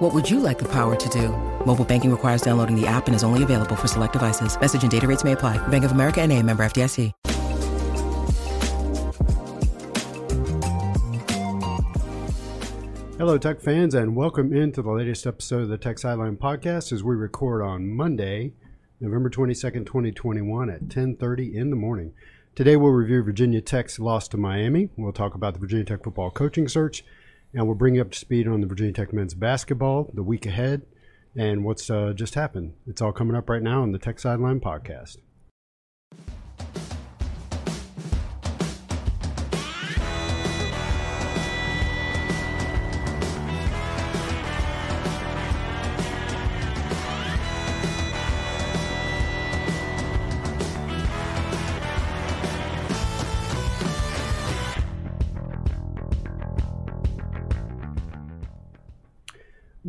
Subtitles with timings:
[0.00, 1.28] What would you like the power to do?
[1.66, 4.58] Mobile banking requires downloading the app and is only available for select devices.
[4.58, 5.58] Message and data rates may apply.
[5.68, 7.12] Bank of America and a member FDIC.
[13.18, 17.04] Hello, Tech fans, and welcome into the latest episode of the Tech Sideline Podcast as
[17.04, 18.54] we record on Monday,
[19.00, 22.14] November 22nd, 2021 at 10.30 in the morning.
[22.54, 24.88] Today we'll review Virginia Tech's loss to Miami.
[24.96, 27.04] We'll talk about the Virginia Tech football coaching search,
[27.54, 30.46] and we'll bring you up to speed on the Virginia Tech men's basketball, the week
[30.46, 30.82] ahead,
[31.36, 32.74] and what's uh, just happened.
[32.86, 35.18] It's all coming up right now on the Tech Sideline Podcast.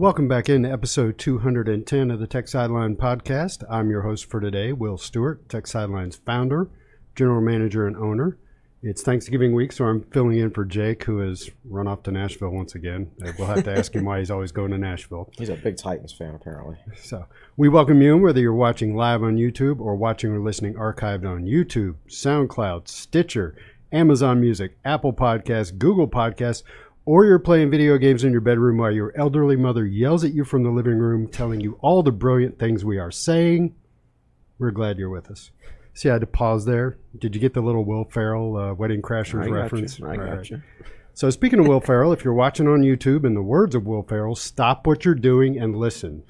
[0.01, 3.63] Welcome back in to episode 210 of the Tech Sideline Podcast.
[3.69, 6.71] I'm your host for today, Will Stewart, Tech Sideline's founder,
[7.15, 8.39] general manager, and owner.
[8.81, 12.49] It's Thanksgiving week, so I'm filling in for Jake, who has run off to Nashville
[12.49, 13.11] once again.
[13.23, 15.29] Uh, We'll have to ask him why he's always going to Nashville.
[15.37, 16.77] He's a big Titans fan, apparently.
[16.95, 21.29] So we welcome you, whether you're watching live on YouTube or watching or listening archived
[21.29, 23.55] on YouTube, SoundCloud, Stitcher,
[23.91, 26.63] Amazon Music, Apple Podcasts, Google Podcasts,
[27.05, 30.43] or you're playing video games in your bedroom while your elderly mother yells at you
[30.43, 33.75] from the living room, telling you all the brilliant things we are saying.
[34.59, 35.51] We're glad you're with us.
[35.93, 36.97] See, I had to pause there.
[37.17, 39.99] Did you get the little Will Ferrell uh, Wedding Crashers I reference?
[39.99, 40.07] you.
[40.07, 40.61] I got you.
[41.13, 44.03] So, speaking of Will Ferrell, if you're watching on YouTube, in the words of Will
[44.03, 46.23] Ferrell, stop what you're doing and listen.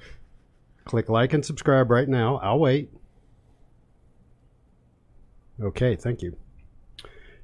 [0.84, 2.38] Click like and subscribe right now.
[2.38, 2.90] I'll wait.
[5.60, 6.36] Okay, thank you.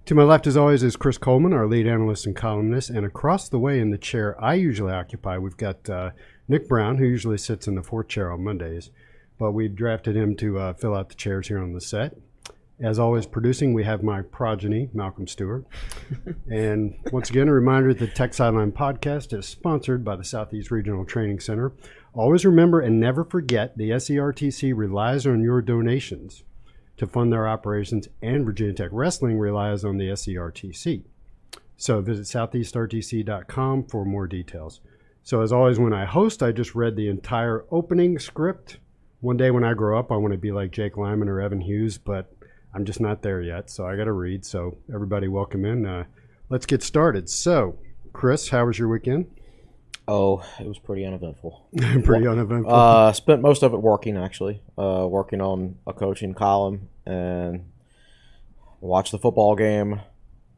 [0.08, 2.88] To my left, as always, is Chris Coleman, our lead analyst and columnist.
[2.88, 6.12] And across the way in the chair I usually occupy, we've got uh,
[6.48, 8.88] Nick Brown, who usually sits in the fourth chair on Mondays.
[9.38, 12.16] But we've drafted him to uh, fill out the chairs here on the set.
[12.80, 15.66] As always, producing, we have my progeny, Malcolm Stewart.
[16.50, 20.70] and once again, a reminder that the Tech Sideline podcast is sponsored by the Southeast
[20.70, 21.72] Regional Training Center.
[22.14, 26.44] Always remember and never forget the SERTC relies on your donations
[26.98, 31.04] to fund their operations, and Virginia Tech Wrestling relies on the SERTC.
[31.76, 34.80] So visit southeastrtc.com for more details.
[35.22, 38.78] So, as always, when I host, I just read the entire opening script.
[39.20, 41.60] One day when I grow up, I want to be like Jake Lyman or Evan
[41.60, 42.32] Hughes, but
[42.74, 43.68] I'm just not there yet.
[43.70, 44.44] So, I got to read.
[44.44, 45.86] So, everybody, welcome in.
[45.86, 46.04] Uh,
[46.48, 47.28] let's get started.
[47.28, 47.78] So,
[48.12, 49.26] Chris, how was your weekend?
[50.08, 51.68] Oh, it was pretty uneventful.
[52.02, 52.74] Pretty uneventful.
[52.74, 54.62] Uh, spent most of it working, actually.
[54.78, 57.66] Uh, working on a coaching column and
[58.80, 60.00] watched the football game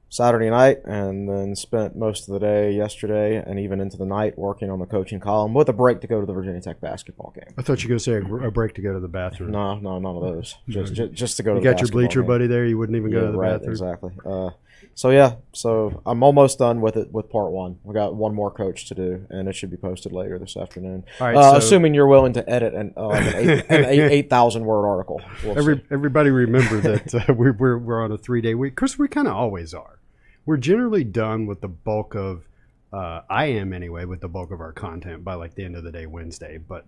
[0.09, 4.37] Saturday night, and then spent most of the day yesterday and even into the night
[4.39, 7.33] working on the coaching column with a break to go to the Virginia Tech basketball
[7.35, 7.55] game.
[7.57, 9.53] I thought you were going to say a, a break to go to the bathroom.
[9.53, 10.57] No, no, none of those.
[10.69, 12.29] Just, just, just to go you to the got your bleacher game.
[12.29, 12.65] buddy there.
[12.67, 13.71] You wouldn't even go Yeah, to the right, bathroom.
[13.71, 14.13] Exactly.
[14.25, 14.51] Uh,
[14.95, 17.79] so yeah, so I'm almost done with it with part one.
[17.85, 21.05] We got one more coach to do, and it should be posted later this afternoon.
[21.21, 23.85] All right, uh, so- assuming you're willing to edit an, uh, like an eight, an
[23.87, 25.23] eight, eight thousand word article.
[25.45, 25.83] We'll Every, see.
[25.91, 28.77] everybody remember that uh, we're, we're, we're on a three day week.
[28.77, 29.99] Chris, we kind of always are.
[30.45, 32.49] We're generally done with the bulk of,
[32.93, 35.85] uh, I am anyway, with the bulk of our content by like the end of
[35.85, 36.59] the day Wednesday.
[36.59, 36.85] But,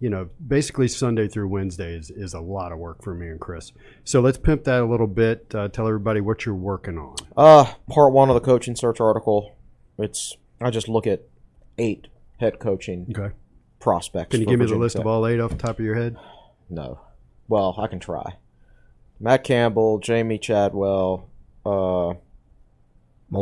[0.00, 3.40] you know, basically Sunday through Wednesday is, is a lot of work for me and
[3.40, 3.72] Chris.
[4.04, 5.52] So let's pimp that a little bit.
[5.54, 7.16] Uh, tell everybody what you're working on.
[7.36, 9.56] Uh, part one of the coaching search article.
[9.98, 11.22] It's I just look at
[11.78, 12.06] eight
[12.38, 13.34] head coaching Okay.
[13.80, 14.30] prospects.
[14.30, 15.00] Can you for give me the list Tech.
[15.00, 16.16] of all eight off the top of your head?
[16.70, 17.00] No.
[17.48, 18.36] Well, I can try.
[19.18, 21.28] Matt Campbell, Jamey Chadwell,
[21.66, 22.14] uh,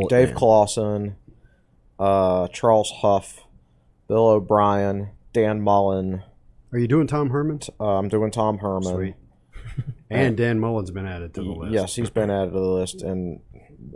[0.08, 1.16] Dave Clawson,
[1.98, 3.40] uh, Charles Huff,
[4.08, 6.22] Bill O'Brien, Dan Mullen.
[6.72, 7.60] Are you doing Tom Herman?
[7.80, 8.94] Uh, I'm doing Tom Herman.
[8.94, 9.14] Sweet.
[10.08, 11.72] And Dan Mullen's been added to the list.
[11.72, 13.40] Yes, he's been added to the list, and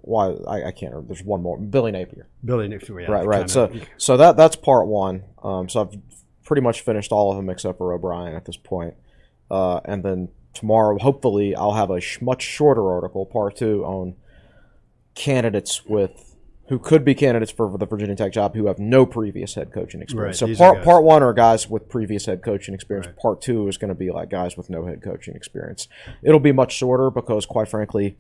[0.03, 1.15] why I, I can't remember.
[1.15, 2.27] There's one more, Billy Napier.
[2.45, 3.39] Billy Napier, Yeah, right, right.
[3.49, 5.23] kinda- So, so that that's part one.
[5.45, 5.97] Um, so I've
[6.45, 8.95] pretty much finished all of them except for O'Brien at this point.
[9.53, 14.17] Uh, and then tomorrow, hopefully, I'll have a sh- much shorter article, part two, on
[15.15, 16.30] candidates with
[16.71, 20.01] who could be candidates for the Virginia Tech job who have no previous head coaching
[20.01, 20.41] experience.
[20.41, 23.09] Right, So part part one are guys with previous head coaching experience.
[23.09, 23.17] Right.
[23.17, 25.89] Part two is going to be like guys with no head coaching experience.
[26.23, 28.17] It'll be much shorter because, quite frankly,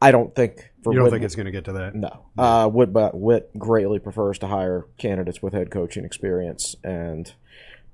[0.00, 1.94] I don't think for You don't Whit- think it's going to get to that?
[1.94, 2.24] no.
[2.38, 7.30] Uh, Whit, but Whit greatly prefers to hire candidates with head coaching experience, and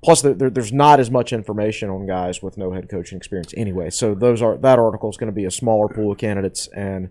[0.01, 3.53] plus there, there, there's not as much information on guys with no head coaching experience
[3.57, 3.89] anyway.
[3.89, 7.09] So those are that article is going to be a smaller pool of candidates, and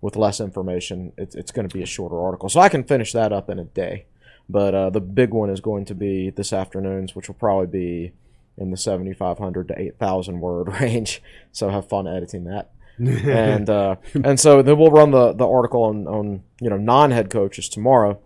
[0.00, 2.48] with less information, it's, it's going to be a shorter article.
[2.48, 4.06] So I can finish that up in a day.
[4.48, 8.12] But uh, the big one is going to be this afternoon's, which will probably be
[8.58, 11.22] in the 7,500 to 8,000 word range.
[11.52, 15.84] So have fun editing that and uh, and so then we'll run the, the article
[15.84, 18.20] on, on you know non head coaches tomorrow,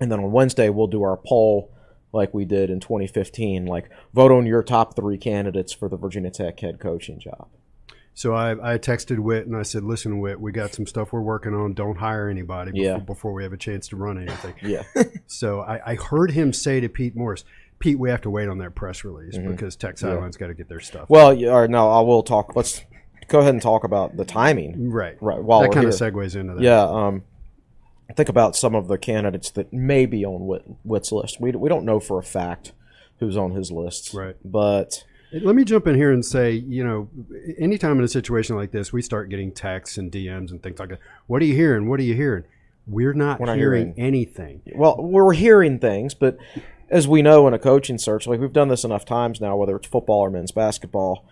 [0.00, 1.72] and then on Wednesday we'll do our poll
[2.12, 6.30] like we did in 2015, like vote on your top three candidates for the Virginia
[6.30, 7.48] Tech head coaching job.
[8.14, 11.20] So I, I texted Whit and I said, "Listen, Whit, we got some stuff we're
[11.22, 11.72] working on.
[11.72, 12.98] Don't hire anybody before, Yeah.
[12.98, 14.82] before we have a chance to run anything." Yeah,
[15.26, 17.44] So I, I heard him say to Pete Morris,
[17.78, 20.68] "Pete, we have to wait on that press release because Tech Sideline got to get
[20.68, 21.12] their stuff." Mm-hmm.
[21.14, 22.54] well, yeah, or no, I will talk.
[22.54, 22.82] Let's
[23.28, 24.90] go ahead and talk about the timing.
[24.90, 26.62] right, Right, while that kind of segues into that.
[26.62, 27.22] Yeah, um,
[28.14, 31.40] think about some of the candidates that may be on Whit, Whit's list.
[31.40, 32.72] We, we don't know for a fact
[33.20, 34.36] who's on his list, Right.
[34.44, 35.04] But
[35.40, 37.08] Let me jump in here and say, you know,
[37.58, 40.90] anytime in a situation like this, we start getting texts and DMs and things like
[40.90, 40.98] that.
[41.26, 41.88] What are you hearing?
[41.88, 42.44] What are you hearing?
[42.86, 44.62] We're not, We're not hearing, hearing- anything.
[44.74, 46.36] Well, we're hearing things, but
[46.90, 49.76] as we know in a coaching search, like we've done this enough times now, whether
[49.76, 51.24] it's football or men's basketball.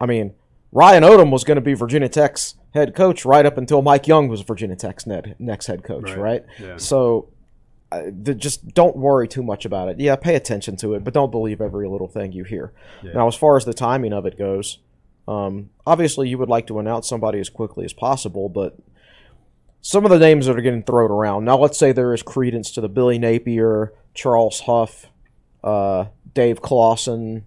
[0.00, 0.32] I mean,
[0.72, 4.28] Ryan Odom was going to be Virginia Tech's head coach right up until Mike Young
[4.28, 6.18] was Virginia Tech's next head coach, Right.
[6.18, 6.44] right?
[6.58, 6.76] Yeah.
[6.78, 7.28] So
[7.90, 9.98] uh, just don't worry too much about it.
[9.98, 12.72] Yeah, pay attention to it, but don't believe every little thing you hear.
[13.02, 13.12] Yeah.
[13.12, 14.78] Now, as far as the timing of it goes,
[15.26, 18.76] um, obviously you would like to announce somebody as quickly as possible, but
[19.80, 21.44] some of the names that are getting thrown around.
[21.44, 25.06] Now, let's say there is credence to the Billy Napier, Charles Huff,
[25.64, 27.44] uh, Dave Clawson.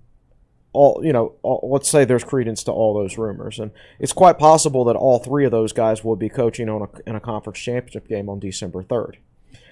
[0.73, 4.39] All you know, all, let's say there's credence to all those rumors, and it's quite
[4.39, 7.59] possible that all three of those guys will be coaching on a, in a conference
[7.59, 9.17] championship game on December third.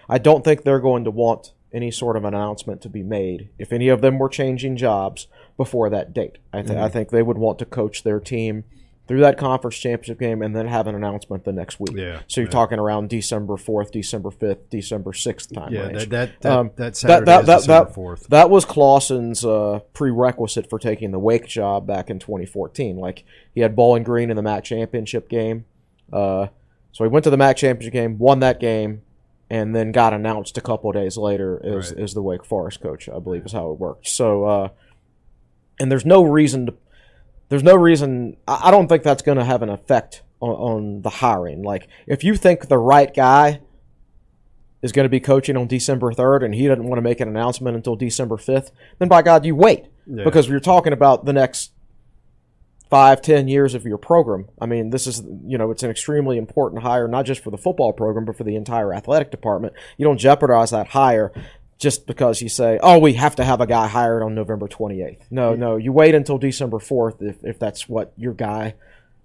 [0.09, 3.71] I don't think they're going to want any sort of announcement to be made if
[3.71, 6.39] any of them were changing jobs before that date.
[6.51, 8.63] I, th- I think they would want to coach their team
[9.07, 11.95] through that conference championship game and then have an announcement the next week.
[11.95, 12.51] Yeah, So you're yeah.
[12.51, 15.97] talking around December 4th, December 5th, December 6th time Yeah, range.
[15.99, 18.27] that that that, Um, that Saturday that, that, December that, fourth.
[18.29, 22.97] that was Clawson's uh, prerequisite for taking the Wake job back in 2014.
[22.97, 23.23] Like
[23.53, 25.65] he had Bowling Green in the MAC championship game,
[26.13, 26.47] uh,
[26.91, 29.01] so he went to the MAC championship game, won that game,
[29.49, 32.03] and then got announced a couple of days later as, Right.
[32.03, 33.09] as the Wake Forest coach.
[33.09, 34.07] I believe is how it worked.
[34.07, 34.69] So, uh,
[35.79, 36.73] and there's no reason to.
[37.49, 38.37] There's no reason.
[38.47, 41.63] I I don't think that's going to have an effect on, on the hiring.
[41.63, 43.61] Like if you think the right guy
[44.81, 47.27] is going to be coaching on December 3rd and he doesn't want to make an
[47.27, 49.85] announcement until December 5th, then by God, you wait.
[50.05, 50.23] Yeah.
[50.23, 51.71] Because we're talking about the next
[52.89, 54.47] five, ten years of your program.
[54.59, 57.57] I mean, this is, you know, it's an extremely important hire, not just for the
[57.57, 59.73] football program, but for the entire athletic department.
[59.97, 61.31] You don't jeopardize that hire
[61.77, 65.21] just because you say, oh, we have to have a guy hired on November 28th.
[65.31, 68.75] No, no, you wait until December 4th if, if that's what your guy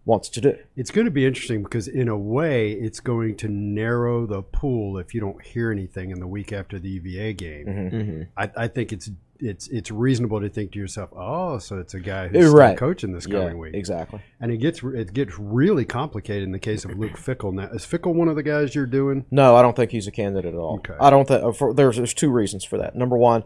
[0.06, 0.56] wants to do.
[0.76, 4.98] It's going to be interesting because, in a way, it's going to narrow the pool
[4.98, 7.66] if you don't hear anything in the week after the UVA game.
[7.66, 8.22] Mm-hmm.
[8.36, 9.10] I, I think it's
[9.40, 12.58] it's it's reasonable to think to yourself, oh, so it's a guy who's You're still
[12.58, 12.76] right.
[12.78, 14.20] coaching this Yeah, coming week, exactly.
[14.40, 17.52] and it gets it gets really complicated in the case of Luke Fickell.
[17.52, 19.24] Now, is Fickell one of the guys you're doing?
[19.30, 20.76] No, I don't think he's a candidate at all.
[20.76, 20.94] Okay.
[21.00, 22.94] I don't think there's there's two reasons for that.
[22.94, 23.42] Number one,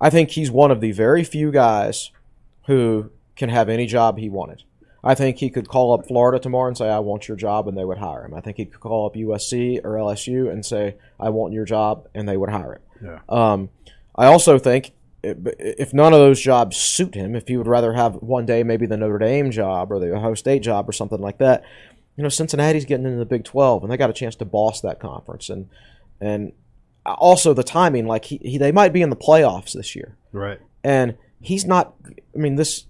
[0.00, 2.10] I think he's one of the very few guys
[2.66, 4.62] who can have any job he wanted.
[5.04, 7.76] I think he could call up Florida tomorrow and say, "I want your job," and
[7.76, 8.34] they would hire him.
[8.34, 12.06] I think he could call up USC or LSU and say, "I want your job,"
[12.14, 12.80] and they would hire him.
[13.04, 13.18] Yeah.
[13.28, 13.70] Um,
[14.14, 14.92] I also think
[15.24, 18.86] if none of those jobs suit him, if he would rather have one day maybe
[18.86, 21.62] the Notre Dame job or the Ohio State job or something like that,
[22.16, 24.80] you know, Cincinnati's getting into the Big Twelve and they got a chance to boss
[24.82, 25.68] that conference and
[26.20, 26.52] and
[27.04, 30.60] also the timing, like he, he they might be in the playoffs this year, Right.
[30.84, 31.94] and he's not.
[32.34, 32.86] I mean, this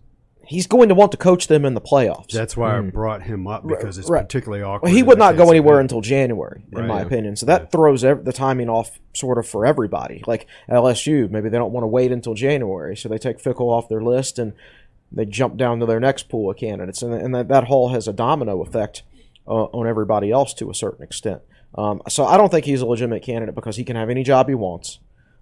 [0.47, 2.31] he's going to want to coach them in the playoffs.
[2.31, 4.13] That's why I brought him up because it's Mm.
[4.13, 4.23] right.
[4.23, 4.89] particularly awkward.
[4.89, 5.83] Well, he would not go anywhere him.
[5.83, 6.87] until January, in Right.
[6.89, 7.07] my Yeah.
[7.07, 7.37] opinion.
[7.37, 10.23] So that throws ev- the timing off sort of for everybody.
[10.27, 13.89] Like LSU, maybe they don't want to wait until January, so they take Fickell off
[13.89, 14.53] their list and
[15.11, 18.09] they jump down to their next pool of candidates, and, and that, that whole has
[18.09, 19.03] a domino effect
[19.47, 21.43] uh, on everybody else to a certain extent.
[21.77, 24.49] Um, so I don't think he's a legitimate candidate because he can have any job
[24.49, 24.99] he wants.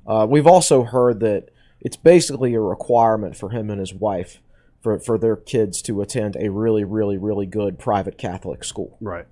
[0.07, 4.41] Uh, we've also heard that it's basically a requirement for him and his wife
[4.81, 9.27] for, for their kids to attend a really, really, really good private Catholic school Right.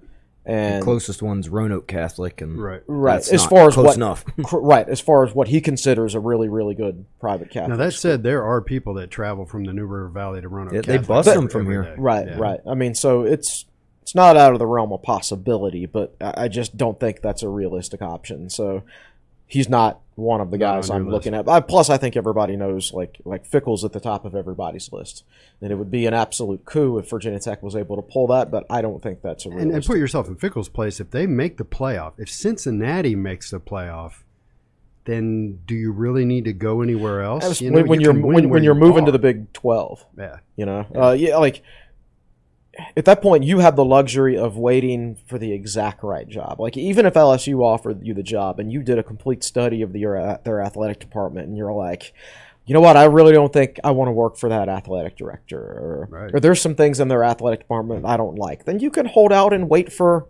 [0.46, 2.82] And the Closest one's Roanoke Catholic, and Right.
[2.86, 4.24] right that's as not far as close what enough.
[4.52, 7.68] right as far as what he considers a really really good private Catholic.
[7.70, 10.72] Now that said, there are people that travel from the New River Valley to Roanoke.
[10.72, 11.82] Yeah, they Catholic bust them from here.
[11.82, 11.94] day.
[11.98, 12.38] Right, Yeah.
[12.38, 12.60] right.
[12.66, 13.66] I mean, so it's
[14.00, 17.42] it's not out of the realm of possibility, but I I just don't think that's
[17.42, 18.48] a realistic option.
[18.48, 18.84] So
[19.48, 21.48] he's not one of the guys I'm looking at.
[21.48, 25.24] I, plus, I think everybody knows like like Fickell's at the top of everybody's list,
[25.60, 28.50] and it would be an absolute coup if Virginia Tech was able to pull that.
[28.50, 31.00] But I don't think that's a And, and put yourself in Fickell's place.
[31.00, 34.22] If they make the playoff, if Cincinnati makes the playoff,
[35.04, 37.44] then do you really need to go anywhere else?
[37.44, 39.06] As- You know, when, when you you're can win when, where when you're you moving
[39.06, 40.38] to the Big Twelve, yeah.
[40.56, 41.62] you know, uh, yeah, like
[42.96, 46.60] at that point you have the luxury of waiting for the exact right job.
[46.60, 49.92] Like even if LSU offered you the job and you did a complete study of
[49.92, 52.12] the, your, their athletic department and you're like,
[52.66, 55.58] you know what, I really don't think I want to work for that athletic director,
[55.58, 56.30] or, Right.
[56.34, 59.32] or there's some things in their athletic department I don't like, then you can hold
[59.32, 60.26] out and wait for.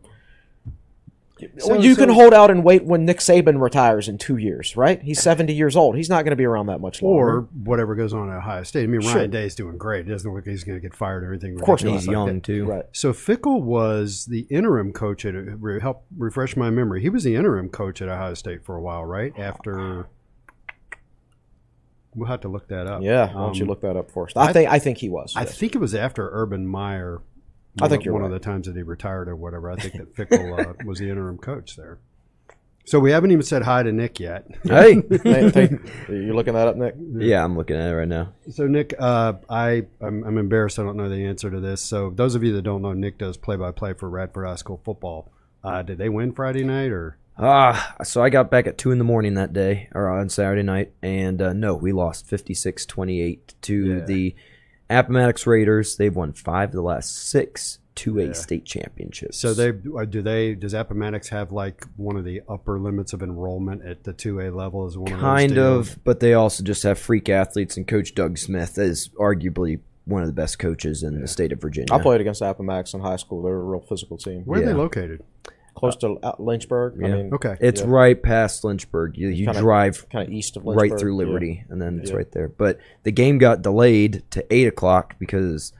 [1.59, 5.01] So- you can hold out and wait when Nick Saban retires in two years, right?
[5.03, 5.97] He's 70 years old.
[5.97, 7.19] He's not going to be around that much longer.
[7.39, 8.85] Or whatever goes on at Ohio State.
[8.85, 9.15] I mean, Sure.
[9.17, 10.07] Ryan Day's doing great.
[10.07, 11.55] It doesn't look like he's going to get fired or anything.
[11.57, 12.43] Of course he's like young that.
[12.45, 12.65] too.
[12.67, 12.85] right.
[12.93, 15.35] So Fickell was the interim coach at
[15.81, 17.01] help refresh my memory.
[17.03, 19.33] He was the interim coach at Ohio State for a while, right?
[19.39, 20.07] After
[22.15, 23.03] we'll have to look that up.
[23.03, 24.37] Yeah, why don't you Um, look that up first?
[24.37, 25.35] I, I- think I think he was.
[25.37, 25.47] I yeah.
[25.47, 27.21] think it was after Urban Meyer.
[27.81, 29.71] I one think of- you're one of the times that he retired or whatever.
[29.71, 31.99] I think that Fickell uh, was the interim coach there.
[32.85, 34.47] So we haven't even said hi to Nick yet.
[34.65, 35.69] Hey, Hey, hey,
[36.09, 36.95] you looking that up, Nick?
[37.19, 38.33] yeah, I'm looking at it right now.
[38.51, 40.79] So Nick, uh, I I'm, I'm embarrassed.
[40.79, 41.83] I don't know the answer to this.
[41.83, 44.55] So those of you that don't know, Nick does play by play for Radford High
[44.57, 45.31] School football.
[45.63, 47.19] Uh, did they win Friday night or?
[47.41, 50.63] Ah, so I got back at two in the morning that day, or on Saturday
[50.63, 54.05] night, and uh, no, we lost 56-28 to Yeah.
[54.05, 54.35] the
[54.91, 55.97] Appomattox Raiders.
[55.97, 58.33] They've won five of the last six 2A Yeah.
[58.33, 59.39] state championships.
[59.39, 63.23] So they uh, do they does Appomattox have like one of the upper limits of
[63.23, 65.91] enrollment at the two A level as one of those kind deals?
[65.91, 70.23] of, but they also just have freak athletes, and Coach Doug Smith is arguably one
[70.23, 71.93] of the best coaches in the state of Virginia.
[71.93, 73.43] I played against Appomattox in high school.
[73.43, 74.43] They were a real physical team.
[74.47, 75.23] Where are they located?
[75.79, 77.03] Close to uh, Lynchburg.
[77.03, 77.15] I Yeah.
[77.17, 77.57] mean, Okay.
[77.61, 77.87] It's Yeah.
[77.89, 79.17] right past Lynchburg.
[79.17, 80.91] You, you Kinda- drive kind of east of Lynchburg.
[80.91, 81.27] right through yeah.
[81.27, 82.17] Liberty, and then it's Yeah.
[82.17, 82.49] right there.
[82.49, 85.73] But the game got delayed to eight o'clock because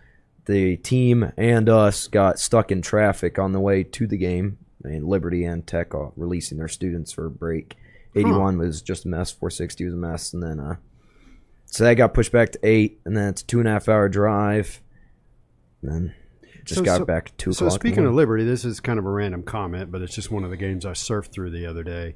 [0.47, 4.59] the team and us got stuck in traffic on the way to the game.
[4.85, 7.77] And Liberty and Tech are releasing their students for a break.
[8.15, 9.31] Eighty-one was just a mess.
[9.31, 10.77] Four sixty was a mess, and then uh,
[11.67, 13.89] so that got pushed back to eight, and then it's a two and a half
[13.89, 14.81] hour drive.
[15.83, 16.15] And then
[16.69, 18.15] just So- got so- back two So speaking of.
[18.15, 20.85] Liberty, this is kind of a random comment, but it's just one of the games
[20.87, 22.15] I surfed through the other day.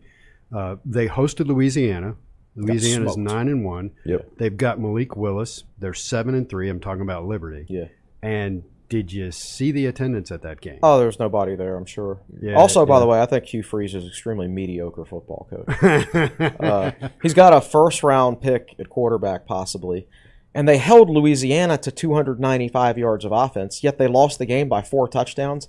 [0.55, 2.17] Uh, they hosted Louisiana.
[2.55, 3.93] Louisiana's nine and one.
[4.05, 4.33] Yep.
[4.37, 5.65] They've got Malik Willis.
[5.79, 6.69] They're seven and three.
[6.69, 7.65] I'm talking about Liberty.
[7.69, 7.87] Yeah.
[8.23, 10.79] And did you see the attendance at that game?
[10.83, 11.77] Oh, there's nobody there.
[11.77, 12.21] I'm sure.
[12.43, 16.13] Yeah, also, by the way, I think Hugh Freeze is extremely mediocre football coach.
[16.61, 16.91] uh,
[17.23, 20.07] he's got a first round pick at quarterback, possibly,
[20.55, 23.83] and they held Louisiana to 295 yards of offense.
[23.83, 25.69] Yet they lost the game by four touchdowns.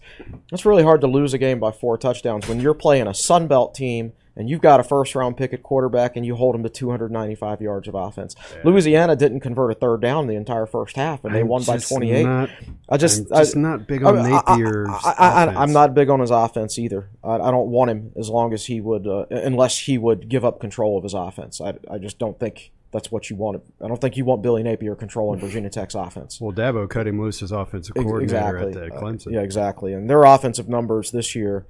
[0.52, 3.48] It's really hard to lose a game by four touchdowns when you're playing a Sun
[3.48, 6.64] Belt team and you've got a first round pick at quarterback and you hold them
[6.64, 8.36] to 295 yards of offense.
[8.64, 11.76] Louisiana didn't convert a third down the entire first half, and they I'm won by
[11.78, 12.24] just 28.
[12.24, 12.50] Not,
[12.90, 14.90] I just, I'm just I, not big on I- Napier's.
[14.90, 15.58] I, I, offense.
[15.58, 17.10] I, am not big on his offense either.
[17.24, 20.44] I, I don't want him as long as he would, uh, unless he would give
[20.44, 21.62] up control of his offense.
[21.62, 23.62] I, I just don't think that's what you want.
[23.84, 26.40] I don't think you want Billy Napier controlling Virginia Tech's offense.
[26.40, 28.82] Well, Dabo cut him loose as offensive coordinator exactly.
[28.84, 29.32] at uh, Uh, Clemson.
[29.34, 29.94] yeah, exactly.
[29.94, 31.66] And their offensive numbers this year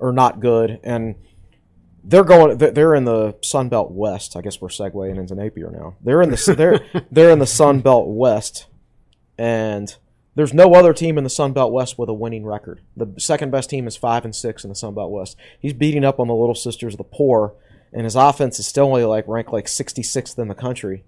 [0.00, 1.16] are not good, and
[2.02, 2.56] they're going.
[2.58, 4.36] they're- They're in the Sun Belt West.
[4.36, 5.96] I guess we're segueing into Napier now.
[6.02, 8.66] They're in the they're they're in the Sun Belt West,
[9.38, 9.94] and
[10.34, 12.80] there's no other team in the Sun Belt West with a winning record.
[12.96, 15.36] The second best team is five and six in the Sun Belt West.
[15.60, 17.54] He's beating up on the Little Sisters of the Poor,
[17.94, 21.04] and his offense is still only like ranked like 66th in the country.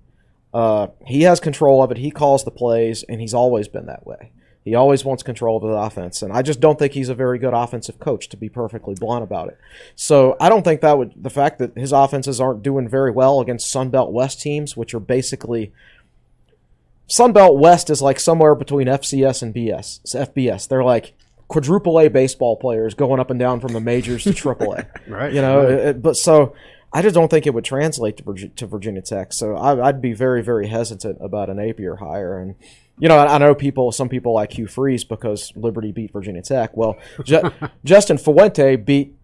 [0.55, 1.99] Uh, he has control of it.
[1.99, 4.31] He calls the plays, and he's always been that way.
[4.65, 7.39] He always wants control of the offense, and I just don't think he's a very
[7.39, 9.59] good offensive coach, to be perfectly blunt about it.
[9.95, 13.41] So I don't think that would the fact that his offenses aren't doing very well
[13.41, 15.73] against Sun Belt West teams, which are basically
[17.07, 20.01] Sun Belt West is like somewhere between FCS and BS.
[20.05, 20.67] FBS.
[20.67, 21.15] They're like
[21.49, 24.87] quadruple A baseball players going up and down from the majors to triple A.
[25.09, 25.73] Right, You know, right.
[25.73, 26.55] it- but so
[26.93, 29.33] I just don't think it would translate to, to Virginia Tech.
[29.33, 32.39] So I, I'd be very, very hesitant about an Napier hire.
[32.39, 32.55] And
[32.99, 36.43] you know, I, I know people, some people like Hugh Freeze because Liberty beat Virginia
[36.43, 36.77] Tech.
[36.77, 37.51] Well, Ju-
[37.85, 39.15] Justin Fuente beat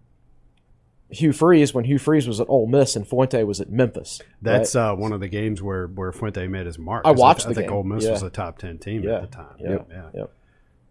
[1.10, 4.20] Hugh Freeze when Hugh Freeze was at Ole Miss and Fuente was at Memphis.
[4.40, 4.90] That's right?
[4.90, 7.06] uh, one of the games where, where Fuente made his mark.
[7.06, 7.76] I watched I, the think game.
[7.76, 8.10] Ole Miss Yeah.
[8.12, 9.16] was a top ten team Yeah.
[9.16, 9.54] at the time.
[9.58, 9.88] Yep.
[9.90, 10.08] Yeah.
[10.14, 10.32] Yep.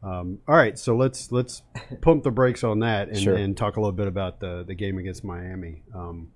[0.03, 1.61] Um, all right, so let's let's
[2.01, 3.35] pump the brakes on that and, Sure.
[3.35, 5.83] and talk a little bit about the the game against Miami.
[5.93, 6.29] Um,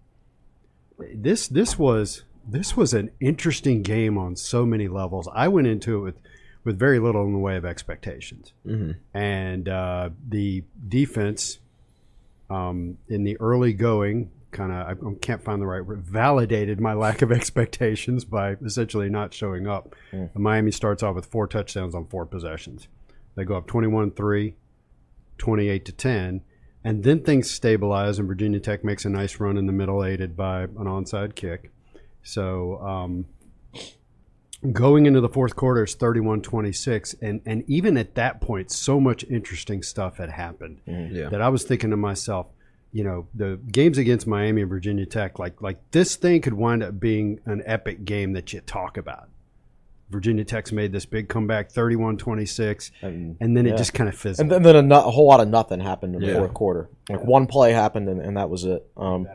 [1.14, 5.28] this this was this was an interesting game on so many levels.
[5.34, 6.20] I went into it with
[6.64, 11.60] with very little in the way of expectations, hmm and uh, the defense
[12.50, 16.94] um, in the early going kind of I can't find the right word validated my
[16.94, 19.96] lack of expectations by essentially not showing up.
[20.34, 22.88] Miami starts off with four touchdowns on four possessions.
[23.36, 24.54] They go up 21-3,
[25.38, 26.42] 28 to 10,
[26.86, 30.38] and then things stabilize and Virginia Tech makes a nice run in the middle aided
[30.38, 31.72] by an onside kick.
[32.24, 33.26] So um,
[34.72, 39.24] going into the fourth quarter it's 31-26 and and even at that point so much
[39.26, 41.30] interesting stuff had happened Yeah.
[41.30, 42.48] that I was thinking to myself,
[42.92, 46.82] you know, the games against Miami and Virginia Tech, like like this thing could wind
[46.84, 49.30] up being an epic game that you talk about.
[50.10, 53.74] Virginia Tech's made this big comeback, 31-26, And, and then yeah.
[53.74, 54.44] it just kind of fizzled.
[54.46, 56.36] and then, then a, no- a whole lot of nothing happened in the Yeah.
[56.38, 56.90] fourth quarter.
[57.10, 58.86] Like one play happened, and, and that was it.
[58.98, 59.28] Um,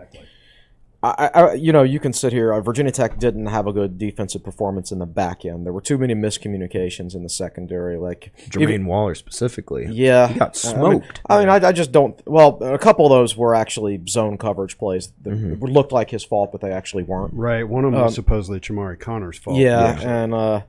[1.02, 2.52] I, I, you know, you can sit here.
[2.52, 5.64] Uh, Virginia Tech didn't have a good defensive performance in the back end.
[5.64, 7.96] There were too many miscommunications in the secondary.
[7.96, 9.86] Like Jermaine even- Waller specifically.
[9.90, 11.20] yeah, He got I mean- smoked.
[11.28, 12.20] I mean, I, I just don't.
[12.26, 15.64] Well, a couple of those were actually zone coverage plays that Mm-hmm.
[15.64, 17.32] looked like his fault, but they actually weren't.
[17.34, 19.56] right, one of them was supposedly Chamarri Conner's fault.
[19.56, 20.62] Um, Yeah, and uh,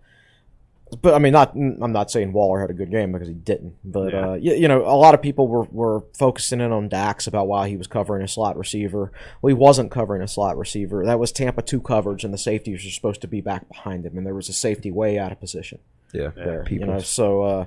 [1.01, 1.53] but I mean, not.
[1.55, 3.75] I'm not saying Waller had a good game because he didn't.
[3.83, 4.29] But Yeah.
[4.29, 7.47] uh, you, you know, a lot of people were, were focusing in on Dax about
[7.47, 9.11] why he was covering a slot receiver.
[9.41, 11.05] Well, he wasn't covering a slot receiver.
[11.05, 14.17] That was Tampa two coverage, and the safeties were supposed to be back behind him,
[14.17, 15.79] and there was a safety way out of position
[16.13, 16.31] Yeah.
[16.35, 16.65] there.
[16.69, 17.65] You know, so uh,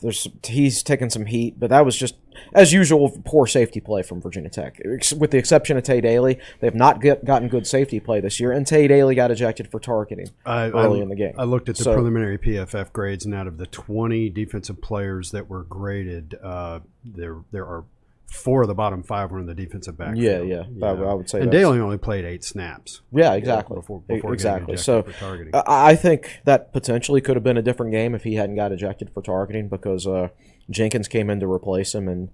[0.00, 2.14] there's he's taken some heat, but that was just
[2.54, 4.80] as usual poor safety play from Virginia Tech,
[5.16, 6.38] with the exception of Tae Daley.
[6.60, 9.70] They have not get, gotten good safety play this year, and Tae Daley got ejected
[9.70, 11.34] for targeting I, early I- in the game.
[11.36, 15.32] I looked at the So- preliminary PFF grades, and out of the 20 defensive players
[15.32, 17.84] that were graded, uh, there there are
[18.30, 20.48] four of the bottom five were in the defensive backfield.
[20.48, 23.00] Yeah, yeah, I- I would say And Daley only played eight snaps.
[23.10, 23.76] Yeah, exactly.
[23.76, 24.76] before- before exactly.
[24.76, 25.54] So for targeting.
[25.54, 28.70] I, I think that potentially could have been a different game if he hadn't got
[28.70, 30.28] ejected for targeting because uh,
[30.70, 32.06] Jenkins came in to replace him.
[32.06, 32.28] And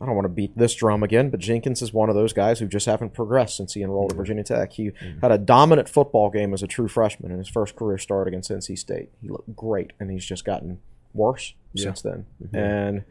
[0.00, 2.58] I don't want to beat this drum again, but Jenkins is one of those guys
[2.60, 4.72] who just haven't progressed since he enrolled at Virginia Tech.
[4.72, 5.18] He Mm-hmm.
[5.20, 8.50] had a dominant football game as a true freshman in his first career start against
[8.50, 9.10] NC State.
[9.20, 10.78] He looked great, and he's just gotten
[11.12, 12.24] worse since then.
[12.42, 12.56] Mm-hmm.
[12.56, 13.04] And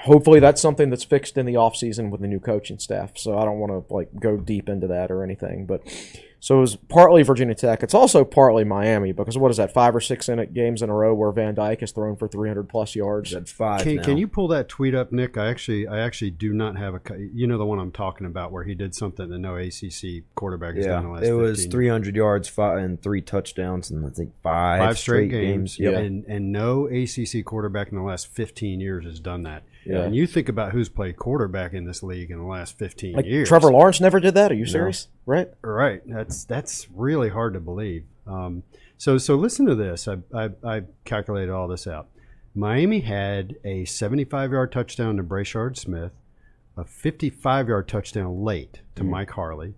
[0.00, 3.44] hopefully that's something that's fixed in the offseason with the new coaching staff so i
[3.44, 5.82] don't want to like go deep into that or anything but
[6.40, 9.96] so it was partly virginia tech it's also partly miami because what is that five
[9.96, 12.68] or six in it games in a row where van dyke has thrown for 300
[12.68, 13.82] plus yards That's five.
[13.82, 14.02] Can, now.
[14.04, 15.36] can you pull that tweet up, Nick?
[15.36, 17.00] I actually, I actually do not have a.
[17.34, 20.76] You know the one I'm talking about, where he did something that no ACC quarterback
[20.76, 21.28] has done in the Yeah, last.
[21.28, 25.30] it was 15 300 yards, five and three touchdowns, and I think five, five straight
[25.30, 25.94] games, Yep.
[25.94, 29.64] and and no ACC quarterback in the last 15 years has done that.
[29.88, 30.02] Yeah.
[30.02, 33.24] And you think about who's played quarterback in this league in the last 15 like
[33.24, 33.48] years.
[33.48, 36.02] trevor lawrence never did that are you serious right Right.
[36.06, 38.04] That's that's really hard to believe.
[38.26, 38.62] Um,
[38.96, 40.06] so so listen to this.
[40.06, 42.08] I, I I calculated all this out.
[42.54, 46.12] Miami had a 75 yard touchdown to Brashard Smith,
[46.76, 49.74] a 55 yard touchdown late to Mike Harley.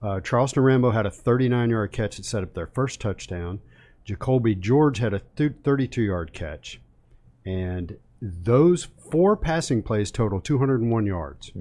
[0.00, 3.60] Uh, Charleston Rambo had a 39 yard catch that set up their first touchdown.
[4.06, 6.80] Jacolby George had a 32 yard catch,
[7.44, 11.52] and those four passing plays total 201 yards.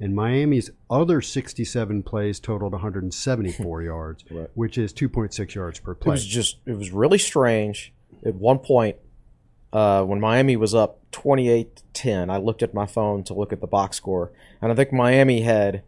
[0.00, 4.48] And Miami's other 67 plays totaled 174 yards, Right.
[4.54, 6.10] which is 2.6 yards per play.
[6.10, 7.92] it was just it was really strange
[8.24, 8.96] at one point
[9.72, 13.66] uh, when miami was up 28-10 i looked at my phone to look at the
[13.66, 15.82] box score and i think miami had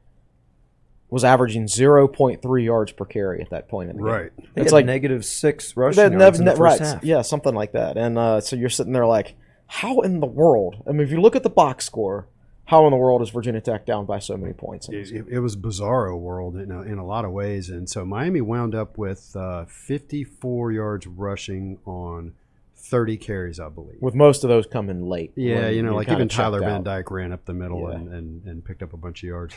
[1.09, 4.33] was averaging 0.3 yards per carry at that point in the game right.
[4.55, 7.05] It's had like- negative six They rushing nev- yards in the ne- first right, half.
[7.05, 7.97] yeah, something like that.
[7.97, 9.35] And uh, so you're sitting there like,
[9.71, 10.83] how in the world?
[10.87, 12.27] I mean, if you look at the box score,
[12.65, 14.89] how in the world is Virginia Tech down by so many points?
[14.89, 18.05] in It, it was bizarro world in a, in a lot of ways, and so
[18.05, 22.33] Miami wound up with uh, 54 yards rushing on
[22.75, 23.99] 30 carries, I believe.
[24.01, 25.33] with most of those coming late.
[25.37, 26.83] Yeah, you know, like even Tyler Van.
[26.83, 27.95] Dyke ran up the middle Yeah.
[27.97, 29.55] and, and, and picked up a bunch of yards.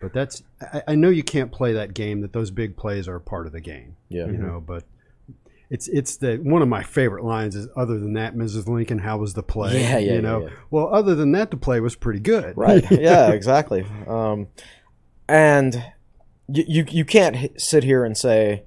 [0.00, 2.20] But that's I, I know you can't play that game.
[2.20, 3.96] That those big plays are a part of the game.
[4.08, 4.26] Yeah.
[4.26, 4.62] you know.
[4.64, 4.84] But
[5.70, 8.68] it's it's the one of my favorite lines is other than that, Mrs.
[8.68, 9.80] Lincoln, how was the play?
[9.82, 10.54] Yeah, yeah, You know, yeah, yeah.
[10.70, 12.56] well, other than that, the play was pretty good.
[12.56, 12.84] Right.
[12.90, 13.84] yeah, exactly.
[14.06, 14.48] Um,
[15.28, 15.74] and
[16.48, 18.64] you, you you can't h- sit here and say,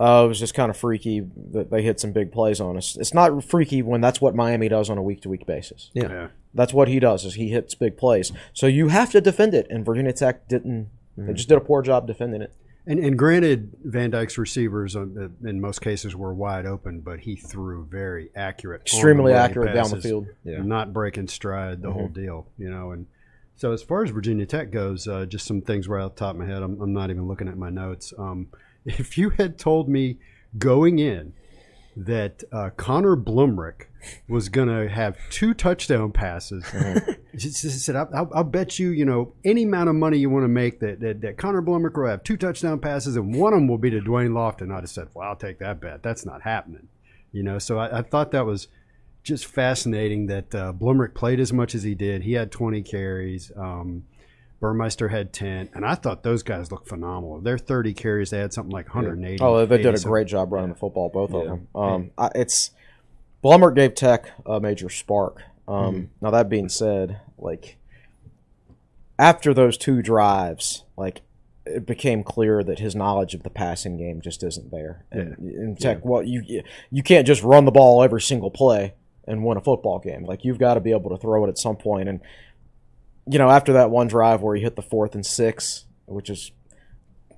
[0.00, 1.20] "Oh, it was just kind of freaky
[1.52, 4.68] that they hit some big plays on us." It's not freaky when that's what Miami
[4.68, 5.90] does on a week to week basis.
[5.94, 6.08] Yeah.
[6.08, 6.28] yeah.
[6.52, 8.30] That's what he does is he hits big plays.
[8.52, 10.88] So you have to defend it, and Virginia Tech didn't.
[11.16, 12.52] They just did a poor job defending it.
[12.86, 17.34] And, and granted, Van Dyke's receivers um, in most cases were wide open, but he
[17.34, 20.26] threw very accurate, Extremely on-the-money accurate down the field.
[20.44, 20.58] Yeah.
[20.62, 22.90] not breaking stride, the whole deal, you know.
[22.92, 23.06] And
[23.56, 26.34] so, as far as Virginia Tech goes, uh, just some things right off the top
[26.34, 26.62] of my head.
[26.62, 28.12] I'm, I'm not even looking at my notes.
[28.18, 28.48] Um,
[28.84, 30.18] if you had told me
[30.58, 31.32] going in
[31.96, 33.86] that uh, Connor Blumrick
[34.28, 36.64] was going to have two touchdown passes.
[37.36, 40.48] Just said, I'll, I'll, bet you, you know, any amount of money you want to
[40.48, 43.68] make that, that, that Connor Blumrick will have two touchdown passes and one of them
[43.68, 44.72] will be to Da'Wain Lofton.
[44.72, 46.02] I'd have said, well, I'll take that bet.
[46.02, 46.88] That's not happening.
[47.32, 48.68] You know, so I, I thought that was
[49.24, 50.72] just fascinating that uh,
[51.14, 52.22] played as much as he did.
[52.22, 53.50] He had 20 carries.
[53.56, 54.04] Um,
[54.60, 57.38] Burmeister had 10, and I thought those guys looked phenomenal.
[57.40, 59.42] Their 30 carries, they had something like 180.
[59.42, 61.68] Oh, they did a great job running the football, both of them.
[61.74, 62.70] Um, I, it's
[63.44, 65.42] Blumrick gave Tech a major spark.
[65.68, 67.76] Um, Now that being said, like
[69.18, 71.20] after those two drives, like
[71.66, 75.04] it became clear that his knowledge of the passing game just isn't there.
[75.10, 78.94] And in Tech, well, you you can't just run the ball every single play
[79.26, 80.24] and win a football game.
[80.24, 82.08] Like you've got to be able to throw it at some point.
[82.08, 82.20] And
[83.26, 86.50] you know, after that one drive where he hit the fourth and six, which is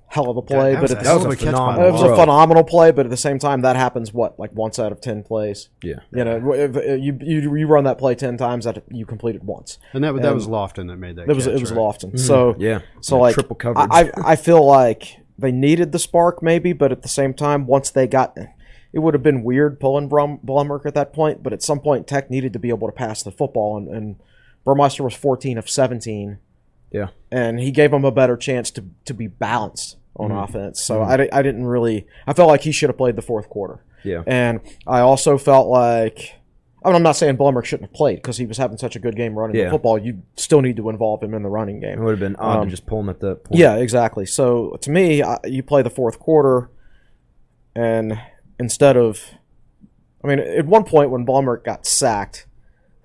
[0.09, 1.45] hell of a play, that but was at a the hell that was a a
[1.51, 4.51] phenomenal it was a phenomenal play, but at the same time, that happens what like
[4.53, 5.69] once out of ten plays.
[5.83, 5.99] Yeah.
[6.11, 9.43] You know, if, if you you you run that play ten times, that you completed
[9.43, 9.77] once.
[9.93, 11.79] And that, that was Lofton that made that It was catch, it was right?
[11.79, 12.05] Lofton.
[12.07, 12.17] Mm-hmm.
[12.17, 12.79] So Yeah.
[13.01, 13.89] so Yeah, like triple coverage.
[13.91, 17.67] I I I feel like they needed the spark maybe, but at the same time,
[17.67, 18.37] once they got.
[18.93, 22.07] It would have been weird pulling Brum, Blumberg at that point, but at some point,
[22.07, 24.15] Tech needed to be able to pass the football, and, and
[24.63, 26.39] Burmeister was 14 of 17,
[26.91, 27.07] Yeah.
[27.29, 30.37] and he gave them a better chance to, to be balanced on Mm-hmm.
[30.39, 30.83] offense.
[30.83, 32.07] So I, di- I didn't really.
[32.25, 33.83] I felt like he should have played the fourth quarter.
[34.03, 34.23] Yeah.
[34.27, 36.33] And I also felt like.
[36.85, 38.99] I mean, I'm not saying Blumrick shouldn't have played because he was having such a
[38.99, 39.65] good game running Yeah.
[39.65, 39.97] the football.
[39.97, 41.99] You still need to involve him in the running game.
[41.99, 43.59] It would have been odd Um, to just pull him at that point.
[43.59, 44.25] Yeah, exactly.
[44.25, 46.69] So to me, I, you play the fourth quarter,
[47.75, 48.19] and
[48.59, 49.21] instead of,
[50.23, 52.46] I mean, at one point when Blumrick got sacked,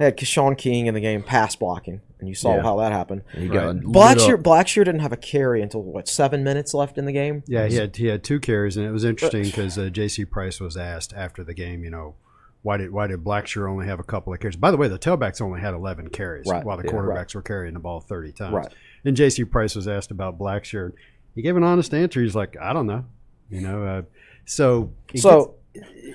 [0.02, 2.62] they had Keshawn King in the game pass blocking, and you saw Yeah.
[2.62, 3.22] how that happened.
[3.32, 3.74] He got Right.
[3.76, 4.40] lit Blackshear, up.
[4.42, 7.42] Blackshear didn't have a carry until what seven minutes left in the game.
[7.46, 10.24] Yeah, he had he had two carries, and it was interesting because uh, J.C.
[10.24, 12.14] Price was asked after the game, you know,
[12.62, 14.56] why did why did Blackshear only have a couple of carries?
[14.56, 17.34] By the way, the tailbacks only had eleven carries, Right, while the yeah, quarterbacks right.
[17.36, 18.52] were carrying the ball thirty times.
[18.54, 18.68] Right.
[19.04, 19.44] And J.C.
[19.44, 20.92] Price was asked about Blackshear.
[21.34, 22.20] He gave an honest answer.
[22.22, 23.04] He's like, I don't know,
[23.50, 23.84] you know.
[23.84, 24.02] Uh,
[24.44, 26.14] so it So gets- he's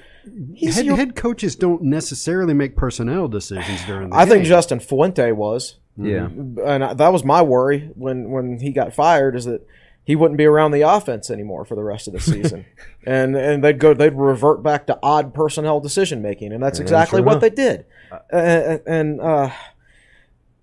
[0.73, 4.45] head, your- head coaches don't necessarily make personnel decisions during the I think.
[4.45, 6.27] Justin Fuente was, Yeah.
[6.27, 9.65] and I- that was my worry when when he got fired is that
[10.03, 12.65] he wouldn't be around the offense anymore for the rest of the season,
[13.05, 16.83] and and they'd go they'd revert back to odd personnel decision making, and that's Yeah,
[16.83, 17.41] exactly sure what enough.
[17.41, 17.85] they did,
[18.31, 19.49] and, and uh,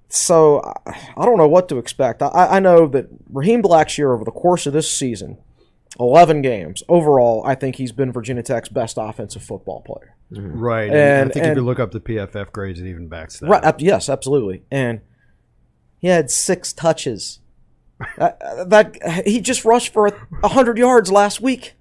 [0.08, 2.22] so I- I don't know what to expect.
[2.22, 5.38] I, I know that Raheem Blackshear over the course of this season.
[6.00, 6.82] 11 games.
[6.88, 10.14] Overall, I think he's been Virginia Tech's best offensive football player.
[10.30, 10.88] right.
[10.90, 13.38] And, And- I think if and- you look up the PFF grades, it even backs
[13.40, 13.48] that.
[13.48, 13.64] Right.
[13.64, 13.80] up.
[13.80, 14.62] yes, absolutely.
[14.70, 15.00] And
[16.00, 17.40] he had six touches.
[18.18, 20.08] Uh, uh, that he just rushed for
[20.42, 21.74] a hundred yards last week.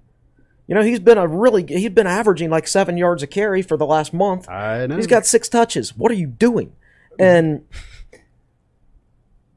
[0.68, 3.76] You know, he's been a really he's been averaging like seven yards a carry for
[3.76, 4.48] the last month.
[4.48, 4.94] I know.
[4.96, 5.96] He's got six touches.
[5.96, 6.72] What are you doing?
[7.18, 7.66] And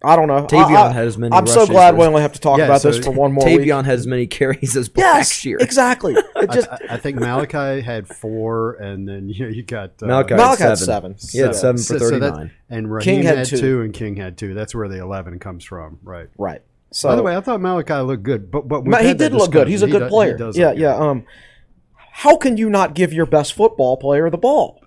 [0.03, 0.45] I don't know.
[0.45, 2.65] Tavion I, I, had as many I'm so glad we only have to talk Yeah,
[2.65, 3.61] about so this for one more week.
[3.61, 5.59] Tavion has as many carries as Yes, Blackshear.
[5.61, 6.15] exactly.
[6.35, 10.05] It just I, I think Malachi had four, and then you know you got uh,
[10.05, 11.17] Malachi, Malachi had had seven.
[11.17, 11.31] seven.
[11.31, 12.51] He had seven So- for so that- 39.
[12.69, 13.57] and Raheem King had had, two.
[13.57, 13.81] two.
[13.81, 14.53] and King had two.
[14.53, 16.27] That's where the eleven comes from, right?
[16.37, 16.61] right.
[16.91, 19.51] So By the way, I thought Malachi looked good, but but Ma- he did look
[19.51, 19.67] good.
[19.67, 20.37] He's a He good does- he player.
[20.37, 20.81] does yeah, look good.
[20.83, 20.95] yeah.
[20.95, 21.25] Um,
[22.11, 24.79] how can you not give your best football player the ball?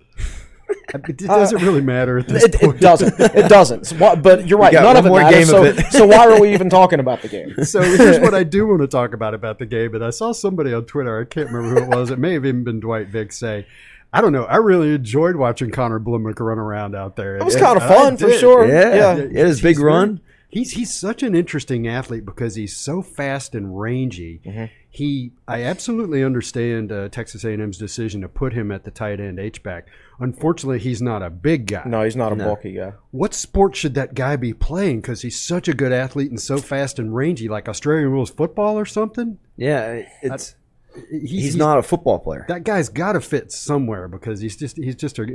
[0.93, 2.75] It doesn't really matter at this It, point.
[2.75, 3.17] it doesn't.
[3.19, 3.87] It doesn't.
[3.87, 4.73] So what- but you're right.
[4.73, 5.37] got None one of it more matters.
[5.39, 5.85] game so, of it.
[5.91, 7.63] so why are we even talking about the game?
[7.63, 9.95] So here's what I do want to talk about about the game.
[9.95, 11.21] And I saw somebody on Twitter.
[11.21, 12.11] I can't remember who it was.
[12.11, 13.65] It may have even been Dwight Vick say.
[14.13, 14.43] I don't know.
[14.43, 17.37] I really enjoyed watching Connor Blumrick run around out there.
[17.37, 18.67] It was And kind of fun for sure.
[18.67, 18.93] Yeah.
[18.93, 19.15] Yeah.
[19.29, 20.17] He had his big run.
[20.17, 24.41] very- He's he's such an interesting athlete because he's so fast and rangy.
[24.45, 24.65] Mm-hmm.
[24.93, 29.39] He I absolutely understand uh, Texas A&M's decision to put him at the tight end
[29.39, 29.87] H back.
[30.19, 31.83] Unfortunately, he's not a big guy.
[31.85, 32.43] No, he's not a No.
[32.43, 32.91] bulky guy.
[33.11, 34.99] What sport should that guy be playing?
[34.99, 38.77] Because he's such a good athlete and so fast and rangy, like Australian rules football
[38.77, 39.37] or something.
[39.55, 40.55] Yeah, it's
[41.09, 42.45] He's, not a football player.
[42.49, 45.25] That guy's got to fit somewhere because he's just he's just a, a,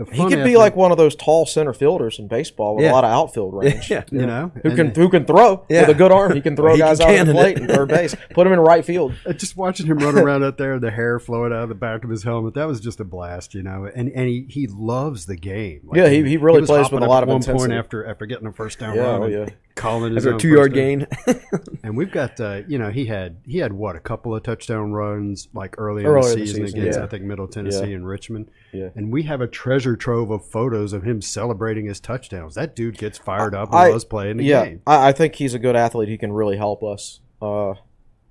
[0.00, 2.84] a He fun could be like one of those tall center fielders in baseball with
[2.84, 2.92] Yeah.
[2.92, 3.90] a lot of outfield range.
[3.90, 4.04] yeah.
[4.10, 5.82] you know Who and can who can throw Yeah.
[5.82, 6.32] with a good arm?
[6.34, 7.62] He can throw He guys can out of the plate it.
[7.64, 8.14] and third base.
[8.30, 9.12] Put him in right field.
[9.26, 12.04] uh, just watching him run around out there, the hair flowing out of the back
[12.04, 13.88] of his helmet, that was just a blast, you know.
[13.94, 15.80] And and he, he loves the game.
[15.84, 17.58] Like, Yeah, he- he really was plays with a lot at of one intensity.
[17.58, 19.22] point after after getting a first down Yeah, run.
[19.22, 19.46] oh, yeah.
[19.74, 21.06] Calling his After a own two yard first gain.
[21.84, 24.92] And we've got, uh, you know, he had he had what a couple of touchdown
[24.92, 27.04] runs like early, Early in in the the season, season, against yeah.
[27.04, 27.96] I think Middle Tennessee Yeah.
[27.96, 28.50] and Richmond.
[28.72, 28.90] Yeah.
[28.94, 32.54] And we have a treasure trove of photos of him celebrating his touchdowns.
[32.54, 34.82] That dude gets fired up and I- loves playing the yeah, game.
[34.86, 36.08] I, I think he's a good athlete.
[36.08, 37.74] He can really help us uh,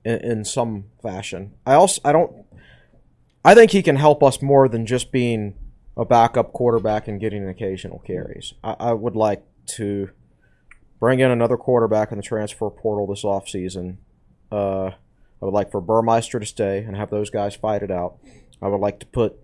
[0.05, 1.53] in, in some fashion.
[1.65, 2.45] I also I don't.
[3.43, 5.55] I think he can help us more than just being
[5.97, 8.53] a backup quarterback and getting occasional carries.
[8.63, 9.43] I, I would like
[9.77, 10.09] to
[11.01, 13.97] bring in another quarterback in the transfer portal this offseason.
[14.49, 14.85] Uh,
[15.41, 18.15] I would like for Burmeister to stay and have those guys fight it out.
[18.61, 19.37] I would like to put,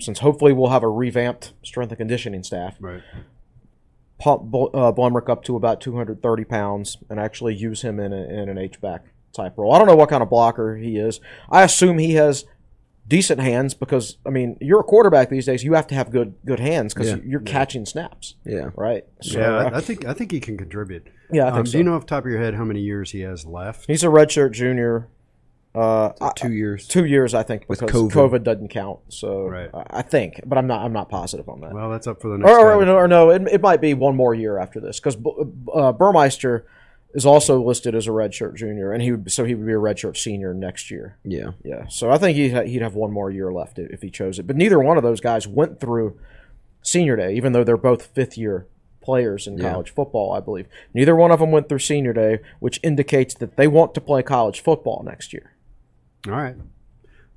[0.00, 3.02] since hopefully we'll have a revamped strength and conditioning staff, Right.
[4.18, 8.48] pump uh, Blumrick up to about 230 pounds and actually use him in, a, in
[8.48, 9.72] an H-back type role.
[9.72, 11.20] I don't know what kind of blocker he is.
[11.50, 12.44] I assume he has
[13.08, 15.62] decent hands because, I mean, you're a quarterback these days.
[15.64, 17.16] You have to have good good hands because Yeah.
[17.24, 18.70] you're catching snaps, yeah.
[18.76, 19.04] right?
[19.22, 21.06] So, yeah, uh, I, I think I think he can contribute.
[21.30, 21.72] yeah, I think Um, so.
[21.72, 23.84] Do you know off the top of your head how many years he has left?
[23.86, 25.08] He's a redshirt junior.
[25.74, 26.88] Uh, I- Two years.
[26.88, 28.10] two years, I think, With because COVID.
[28.38, 28.42] COVID.
[28.44, 29.00] doesn't count.
[29.10, 29.68] So Right.
[29.74, 30.80] I I think, but I'm not.
[30.82, 31.74] I'm not positive on that.
[31.74, 32.50] Well, that's up for the next.
[32.50, 35.18] or, or, or no, it, it might be one more year after this because
[35.74, 36.64] uh, Burmeister
[37.14, 39.76] is also listed as a redshirt junior, and he would, so he would be a
[39.76, 41.16] redshirt senior next year.
[41.24, 41.52] Yeah.
[41.64, 44.38] Yeah, so I think he'd, ha- he'd have one more year left if he chose
[44.38, 44.46] it.
[44.46, 46.18] But neither one of those guys went through
[46.82, 48.66] senior day, even though they're both fifth year
[49.00, 49.70] players in Yeah.
[49.70, 50.66] college football, I believe.
[50.92, 54.22] Neither one of them went through senior day, which indicates that they want to play
[54.22, 55.52] college football next year.
[56.26, 56.56] All right.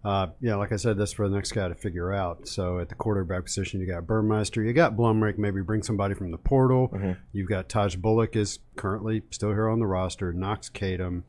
[0.04, 2.48] Uh, yeah, like I said, that's for the next guy to figure out.
[2.48, 5.38] So at the quarterback position, you got Burmeister, you got Blumrick.
[5.38, 6.90] Maybe bring somebody from the portal.
[6.90, 7.12] Mm-hmm.
[7.34, 10.32] You've got Taj Bullock is currently still here on the roster.
[10.32, 11.24] Knox Kadum.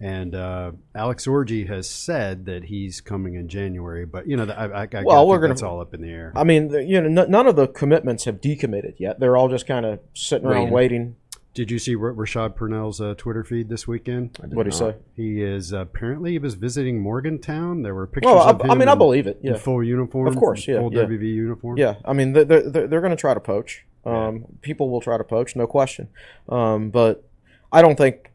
[0.00, 4.82] And uh, Alex Orji has said that he's coming in January, but you know, I,
[4.82, 6.32] I, I Well, we're gonna- that's all up in the air.
[6.34, 9.20] I mean, you know, n- none of the commitments have decommitted yet.
[9.20, 11.16] They're all just kind of sitting around waiting.
[11.54, 14.36] Did you see R- Rashad Purnell's uh, Twitter feed this weekend?
[14.52, 14.96] What did he say?
[15.14, 17.82] He is uh, apparently he was visiting Morgantown.
[17.82, 18.70] There were pictures Well, of I, him.
[18.72, 19.38] I mean, I believe it.
[19.42, 21.02] in Yeah, full uniform, Of course, yeah, full yeah.
[21.04, 21.78] WV uniform.
[21.78, 21.94] yeah.
[22.04, 23.84] I mean, they're they're, they're going to try to poach.
[24.04, 26.08] Um, People will try to poach, no question.
[26.48, 27.24] Um, but
[27.72, 28.32] I don't think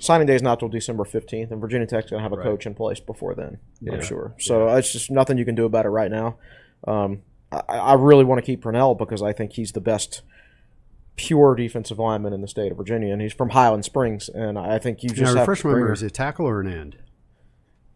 [0.00, 2.44] signing day is not till December fifteenth, and Virginia Tech's going to have a Right.
[2.44, 3.58] coach in place before then.
[3.80, 3.94] Yeah.
[3.94, 4.34] I'm sure.
[4.38, 6.36] So it's just nothing you can do about it right now.
[6.86, 10.20] Um, I, I really want to keep Purnell because I think he's the best
[11.18, 14.78] pure defensive lineman in the state of Virginia, and he's from Highland Springs, and I
[14.78, 15.92] think you Now, just have refresh my memory.
[15.92, 16.96] Is he a tackle or an end?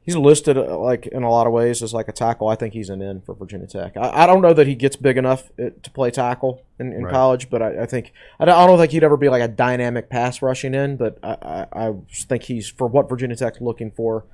[0.04, 2.48] He's listed uh, like in a lot of ways as like a tackle.
[2.48, 3.96] I think he's an end for Virginia Tech.
[3.96, 7.04] I, I don't know that he gets big enough uh, to play tackle in, in
[7.04, 7.12] Right.
[7.12, 9.46] college, but I, I think I don't, I don't think he'd ever be like a
[9.48, 10.96] dynamic pass rushing in.
[10.96, 14.24] But I, I, I think he's for what Virginia Tech's looking for.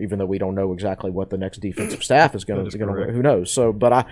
[0.00, 2.78] Even though we don't know exactly what the next defensive staff is going to,
[3.10, 3.50] who knows?
[3.50, 4.04] So, but I,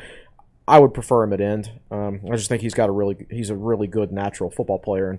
[0.68, 1.70] I would prefer him at end.
[1.90, 5.10] Um, I just think he's got a really, he's a really good natural football player,
[5.10, 5.18] and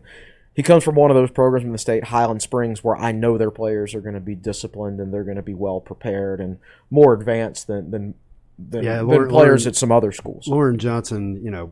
[0.54, 3.38] he comes from one of those programs in the state, Highland Springs, where I know
[3.38, 6.58] their players are going to be disciplined and they're going to be well prepared and
[6.90, 8.14] more advanced than than,
[8.58, 10.48] than, Yeah, than Lauren- players Lauren- at some other schools.
[10.48, 11.72] Loren Johnson, you know,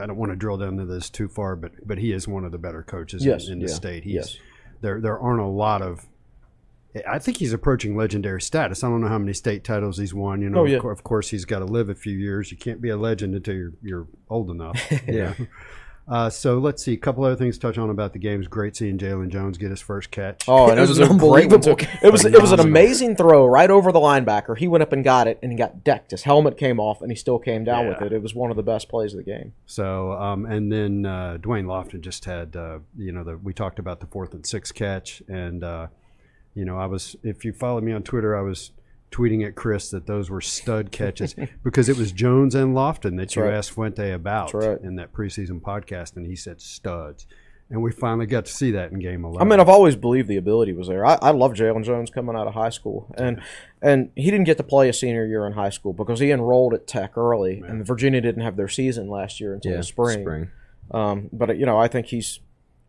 [0.00, 2.44] I don't want to drill down to this too far, but but he is one
[2.44, 4.04] of the better coaches Yes, in, in the yeah, state.
[4.04, 4.36] He's, yes.
[4.80, 6.06] There there aren't a lot of.
[7.08, 8.82] I think he's approaching legendary status.
[8.82, 10.42] I don't know how many state titles he's won.
[10.42, 10.76] You know, Oh, yeah.
[10.76, 12.50] of, cour- of course, he's got to live a few years.
[12.50, 14.80] You can't be a legend until you're you're old enough.
[15.06, 15.34] Yeah.
[16.08, 16.94] Uh, so let's see.
[16.94, 18.48] A couple other things to touch on about the games.
[18.48, 20.42] Great seeing Jalen Jones get his first catch.
[20.48, 21.22] Oh, and it, It was, was a great one
[21.52, 21.76] unbelievable.
[22.02, 24.58] It was it was an amazing throw right over the linebacker.
[24.58, 26.10] He went up and got it, and he got decked.
[26.10, 28.12] His helmet came off, and he still came down with it.
[28.12, 29.52] It was one of the best plays of the game.
[29.66, 33.78] So, um, and then uh, Da'Wain Lofton just had, uh, you know, the, we talked
[33.78, 35.86] about the fourth and sixth catch, and uh,
[36.60, 38.72] you know, I was, if you follow me on Twitter, I was
[39.10, 43.34] tweeting at Chris that those were stud catches because it was Jones and Lofton that
[43.34, 43.54] you right.
[43.54, 44.78] asked Fuente about right.
[44.82, 47.26] in that preseason podcast, and he said studs,
[47.70, 49.40] and we finally got to see that in game eleven.
[49.40, 51.06] I mean, I've always believed the ability was there.
[51.06, 53.40] I, I love Jalen Jones coming out of high school, and
[53.80, 56.74] and he didn't get to play a senior year in high school because he enrolled
[56.74, 59.78] at Tech early, and Virginia didn't have their season last year until Yeah.
[59.78, 60.20] the spring.
[60.20, 60.50] Spring.
[60.90, 62.40] Um, but you know, I think he's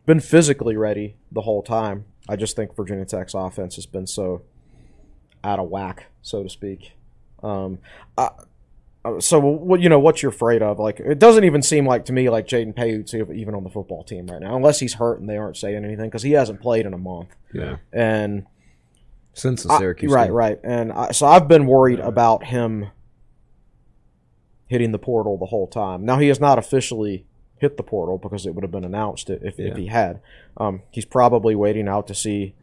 [0.04, 2.04] been physically ready the whole time.
[2.28, 4.42] I just think Virginia Tech's offense has been so
[5.44, 6.92] out of whack, so to speak.
[7.42, 7.78] Um,
[8.16, 8.30] I,
[9.04, 9.98] uh, so what you know?
[9.98, 10.78] What you're afraid of?
[10.78, 14.04] Like it doesn't even seem like to me like Jaden Payoute's even on the football
[14.04, 16.86] team right now, unless he's hurt and they aren't saying anything because he hasn't played
[16.86, 17.30] in a month.
[17.52, 17.78] Yeah.
[17.92, 18.46] And
[19.34, 20.34] since the I- Syracuse right, game.
[20.34, 20.60] right.
[20.62, 22.90] And I, so I've been worried about him
[24.68, 26.04] hitting the portal the whole time.
[26.04, 27.26] Now he has not officially
[27.62, 30.20] hit the portal because it would have been announced if, if he had.
[30.56, 32.54] Um, he's probably waiting out to see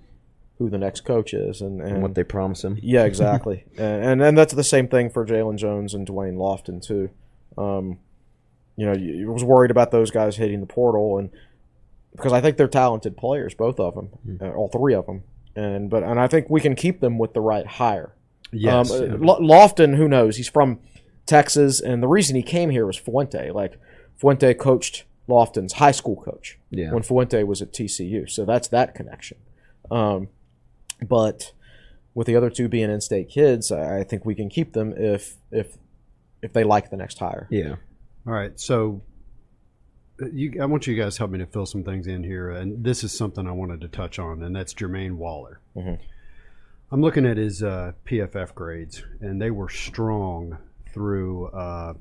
[0.57, 2.77] who the next coach is and, and, and what they promise him.
[2.81, 3.63] yeah, exactly.
[3.77, 7.09] and, and and that's the same thing for Jalen Jones and Da'Wain Lofton too.
[7.57, 7.97] Um,
[8.75, 11.29] you know, you, you was worried about those guys hitting the portal, and
[12.13, 14.09] because I think they're talented players, both of them,
[14.41, 15.23] uh, all three of them,
[15.55, 18.13] and but and I think we can keep them with the right hire.
[18.51, 18.91] Yes.
[18.91, 19.13] Um, yeah.
[19.13, 20.35] uh, Lofton, who knows?
[20.35, 20.79] He's from
[21.25, 23.51] Texas, and the reason he came here was Fuente.
[23.51, 23.79] Like
[24.19, 26.91] Fuente coached Lofton's high school coach Yeah.
[26.91, 29.37] when Fuente was at TCU, so that's that connection.
[29.89, 30.27] Um,
[31.07, 31.53] but
[32.13, 35.37] with the other two being in-state kids, I I think we can keep them if
[35.51, 35.77] if
[36.41, 37.47] if they like the next hire.
[37.49, 37.75] Yeah.
[38.27, 39.01] All right, so
[40.21, 42.49] uh, you, I want you guys to help me to fill some things in here,
[42.51, 45.59] and this is something I wanted to touch on, and that's Jermaine Waller.
[45.75, 45.97] Mhm.
[46.91, 50.57] I'm looking at his uh, PFF grades, and they were strong
[50.93, 51.93] through uh,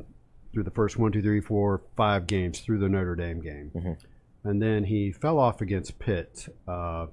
[0.53, 3.97] through the first one, two, three, four, five games through the Notre Dame game, Mhm.
[4.45, 6.49] and then he fell off against Pitt.
[6.67, 7.07] Uh,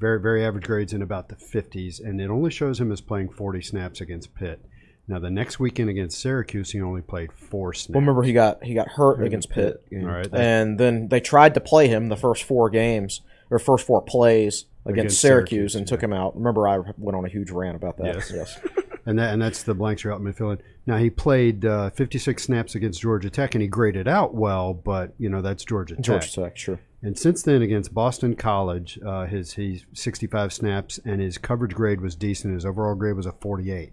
[0.00, 3.28] very very average grades in about the 50s, and it only shows him as playing
[3.28, 4.60] 40 snaps against Pitt.
[5.06, 7.94] Now the next weekend against Syracuse, he only played four snaps.
[7.94, 11.54] Well, remember he got he got hurt against Pitt, All right, and then they tried
[11.54, 15.74] to play him the first four games or first four plays against, Against Syracuse, Syracuse,
[15.74, 16.36] and took him out.
[16.36, 18.14] Remember, I went on a huge rant about that.
[18.14, 18.32] Yes.
[18.34, 18.60] yes.
[19.06, 20.58] and that and that's the blanks you're out midfield.
[20.90, 25.14] Now he played uh, 56 snaps against Georgia Tech, and he graded out well, but
[25.18, 26.04] you know that's Georgia Tech.
[26.04, 26.80] Georgia Tech, sure.
[27.00, 32.00] And since then, against Boston College, uh, his he's 65 snaps, and his coverage grade
[32.00, 32.54] was decent.
[32.54, 33.92] His overall grade was a 48.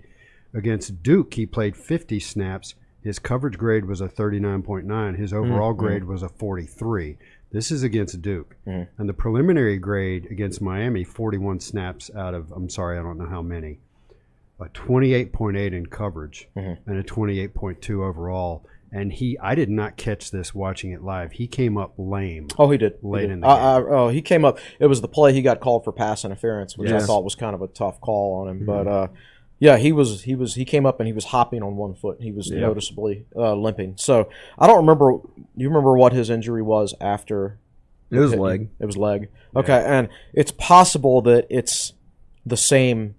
[0.56, 2.74] Against Duke, he played 50 snaps.
[3.04, 5.18] His coverage grade was a 39.9.
[5.18, 7.18] His overall grade was a 43.
[7.52, 8.56] This is against Duke.
[8.66, 8.88] Mhm.
[8.98, 13.28] And the preliminary grade against Miami, 41 snaps out of, I'm sorry, I don't know
[13.28, 13.80] how many,
[14.60, 16.78] a 28.8 in coverage Mhm.
[16.86, 18.66] and a 28.2 overall.
[18.92, 21.34] And he, I did not catch this watching it live.
[21.34, 22.48] He came up lame.
[22.58, 22.94] Oh, he did.
[23.02, 23.32] He Late did.
[23.32, 24.60] in the I- I- oh, he came up.
[24.80, 27.54] It was the play he got called for pass interference, which I thought was kind
[27.54, 28.58] of a tough call on him.
[28.60, 28.66] Mm-hmm.
[28.66, 29.08] But uh,
[29.60, 32.18] yeah, he was he was he came up and he was hopping on one foot.
[32.22, 32.62] He was Yeah.
[32.62, 33.96] noticeably uh, limping.
[33.98, 35.18] So I don't remember.
[35.56, 37.60] You remember what his injury was after?
[38.10, 38.70] It was leg.
[38.80, 39.28] It was leg.
[39.54, 41.92] Okay, and it's possible that it's
[42.46, 43.16] the same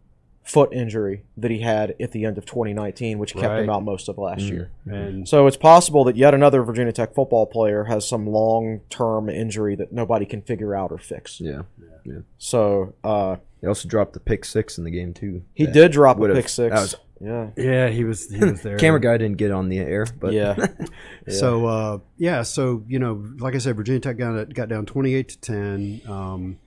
[0.48, 4.08] foot injury that he had at the end of 2019, which kept him out most
[4.08, 4.70] of last year.
[4.86, 9.76] And So it's possible that yet another Virginia Tech football player has some long-term injury
[9.76, 11.40] that nobody can figure out or fix.
[11.40, 11.62] Yeah.
[12.04, 12.20] yeah.
[12.38, 15.42] So uh, They also dropped the pick six in the game too.
[15.54, 16.74] he That did drop a pick six.
[16.74, 18.76] that was- yeah, yeah, he was he was there.
[18.78, 20.54] Camera guy didn't get on the air, but yeah.
[20.56, 20.66] Yeah.
[21.34, 25.14] So uh, yeah, so you know, like I said, Virginia Tech got got down twenty
[25.14, 26.00] eight to ten.
[26.06, 26.58] Um,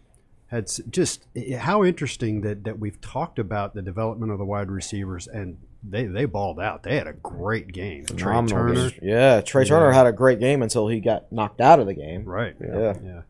[0.51, 4.69] had just eh, how interesting that that we've talked about the development of the wide
[4.69, 6.83] receivers, and they they balled out.
[6.83, 8.05] They had a great game.
[8.05, 11.87] Trey Turner, yeah, Trey Turner had a great game until he got knocked out of
[11.87, 12.25] the game.
[12.25, 12.55] right?
[12.59, 12.93] Yeah.
[13.03, 13.21] yeah.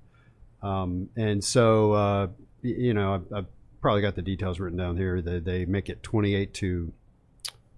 [0.63, 2.27] Um, and so uh,
[2.63, 3.45] you know, I've, I've
[3.81, 5.21] probably got the details written down here.
[5.21, 6.91] They they make it twenty eight to.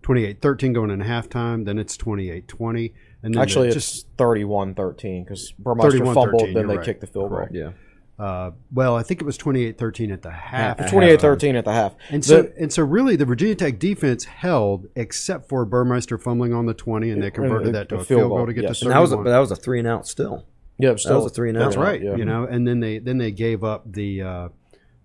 [0.04, 2.92] 28-13 going into halftime, then it's 28-20,
[3.24, 6.86] and then Actually, the- it's 31-13 because Burmeister 31-13, fumbled, then they right.
[6.86, 7.38] kicked the field goal.
[7.38, 7.56] Correct.
[7.56, 7.72] yeah.
[8.20, 10.80] Uh, well, I think it was 28-13 at the half.
[10.80, 11.96] It's 28-13 at the half.
[12.10, 16.54] And so, The- and so, really, the Virginia Tech defense held, except for Burmeister fumbling
[16.54, 18.46] on the 20, and they converted And that to a a field field goal goal,
[18.48, 18.80] to get yes.
[18.80, 20.46] to And that was a, that was a three and out still.
[20.78, 21.64] yeah, still, was a three and out.
[21.66, 22.02] That's right.
[22.02, 22.16] Yeah.
[22.16, 24.50] You know, and then they then they gave up the uh,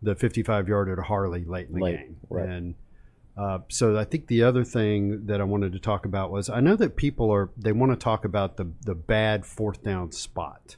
[0.03, 2.49] the 55 yarder to Harley late in the Late, game, right.
[2.49, 2.75] and
[3.39, 6.61] uh, so I think the other thing that I wanted to talk about was I
[6.61, 10.77] know that people are they want to talk about the the bad fourth down spot.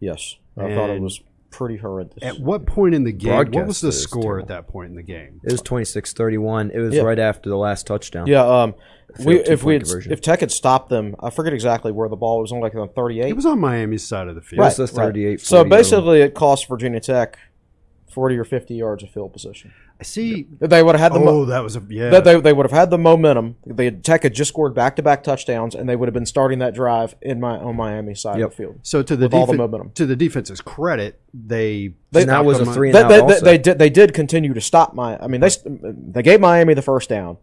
[0.00, 2.18] Yes, I thought it was pretty horrendous.
[2.22, 3.50] At what point in the game?
[3.52, 4.42] What was the score terrible.
[4.42, 5.40] at that point in the game?
[5.44, 6.70] It was 26-31.
[6.72, 7.02] It was Yeah.
[7.02, 8.26] right after the last touchdown.
[8.26, 8.74] Yeah, um,
[9.18, 10.12] we, Failed if we two-point had, conversion.
[10.12, 12.88] if Tech had stopped them, I forget exactly where the ball was on, like on
[12.90, 13.28] thirty eight.
[13.30, 14.60] It was on Miami's side of the field.
[14.60, 17.38] It was the 38 So basically, it cost Virginia Tech
[18.10, 19.72] forty or fifty yards of field position.
[19.98, 20.46] I see.
[20.60, 22.10] They would have had the mo- Oh, that was a yeah.
[22.10, 23.56] that they, they would have had the momentum.
[23.64, 26.26] They had, Tech had just scored back to back touchdowns, and they would have been
[26.26, 28.44] starting that drive in my on Miami's side Yep.
[28.44, 28.80] of the field.
[28.82, 29.92] so to the with all the momentum.
[29.94, 33.08] to the defense's credit, they They- And that was a They- three and They, out
[33.08, 33.44] they, they, also.
[33.44, 35.16] they did they did continue to stop my.
[35.18, 37.38] I mean, they they gave Miami the first down,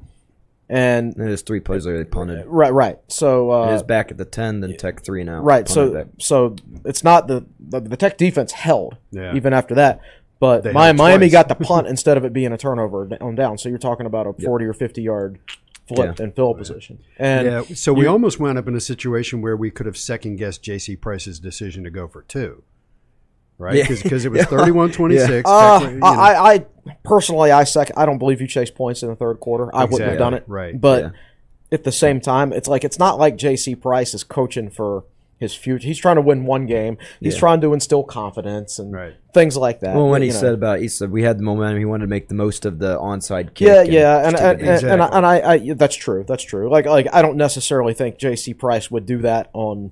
[0.70, 2.46] and and it was three plays later they punted.
[2.46, 3.00] right right.
[3.08, 5.44] So uh, it was back at the 10, then Tech three and out.
[5.44, 5.68] Right.
[5.68, 6.08] So back.
[6.20, 9.36] so it's not the the, the Tech defense held Yeah.
[9.36, 10.02] even after that,
[10.39, 13.58] but held Miami got the punt instead of it being a turnover on down.
[13.58, 15.39] So you're talking about a forty or fifty yard
[15.88, 16.24] flip Yeah.
[16.24, 17.00] and fill position.
[17.17, 17.62] And yeah.
[17.76, 20.96] So we almost wound up in a situation where we could have second guessed J.C.
[20.96, 22.63] Price's decision to go for two,
[23.58, 23.76] right?
[23.76, 23.88] Yeah.
[23.89, 25.41] Because it was 31-26.
[25.46, 26.65] uh, you know, I, I
[27.04, 27.96] personally, I second.
[27.98, 29.74] I don't believe you chase points in the third quarter.
[29.76, 30.44] I wouldn't have done it.
[30.48, 30.79] right.
[30.79, 31.10] But Yeah.
[31.71, 33.75] at the same time, it's like it's not like J.C.
[33.75, 35.04] Price is coaching for
[35.44, 35.87] his future.
[35.87, 36.98] He's trying to win one game.
[37.19, 37.39] He's Yeah.
[37.41, 39.13] trying to instill confidence and Right.
[39.33, 39.96] things like that.
[39.96, 40.39] Well, when you he know.
[40.39, 41.77] said about, he said we had the momentum.
[41.77, 43.67] He wanted to make the most of the onside kick.
[43.67, 46.25] Yeah, yeah, and and, take and, and, I, and I, I, that's true.
[46.27, 46.69] That's true.
[46.69, 48.54] Like, like I don't necessarily think J.C.
[48.56, 49.91] Price would do that on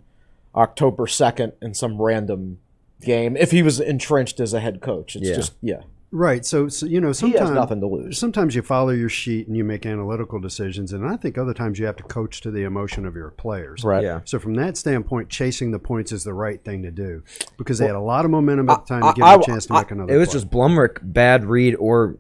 [0.55, 2.57] October second in some random
[3.01, 5.15] game if he was entrenched as a head coach.
[5.15, 5.35] It's Yeah.
[5.35, 5.81] just yeah,
[6.13, 6.45] Right.
[6.45, 8.17] So, so you know, he sometimes has nothing to lose.
[8.17, 11.79] sometimes you follow your sheet and you make analytical decisions, and I think other times
[11.79, 13.83] you have to coach to the emotion of your players.
[13.85, 14.03] Right.
[14.03, 14.19] Yeah.
[14.25, 17.23] So from that standpoint, chasing the points is the right thing to do
[17.57, 19.41] because they had a lot of momentum at the time I- to give I- them
[19.41, 20.13] a chance to I- make another.
[20.13, 20.33] It was play.
[20.33, 22.17] just Blumrick bad read, or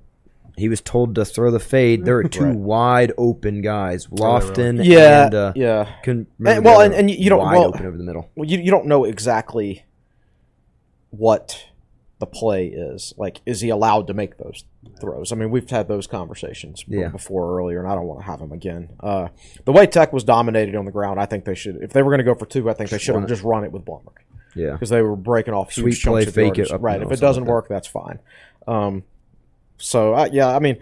[0.55, 2.05] he was told to throw the fade.
[2.05, 2.55] There were two Right.
[2.55, 5.87] wide open guys, Lofton Yeah, and uh, yeah.
[6.03, 8.29] couldn't And- well, and- and you don't- wide well- open over the middle.
[8.37, 9.83] Well, you you don't know exactly
[11.09, 11.65] what
[12.21, 13.13] the play is.
[13.17, 14.63] Like, is he allowed to make those
[15.01, 15.33] throws?
[15.33, 17.09] I mean, we've had those conversations Yeah.
[17.09, 18.91] before earlier, and I don't want to have them again.
[19.01, 19.27] Uh,
[19.65, 21.77] the way Tech was dominated on the ground, I think they should.
[21.83, 23.65] If they were going to go for two, I think they should have just run
[23.65, 24.21] it with Blumrick
[24.55, 26.83] Yeah, because they were breaking off huge Sweep play, chunks of fake it up the
[26.85, 26.99] Right.
[26.99, 27.51] middle, If it doesn't like that.
[27.53, 28.19] work, that's fine.
[28.67, 29.03] Um,
[29.77, 30.77] so I, yeah, I mean,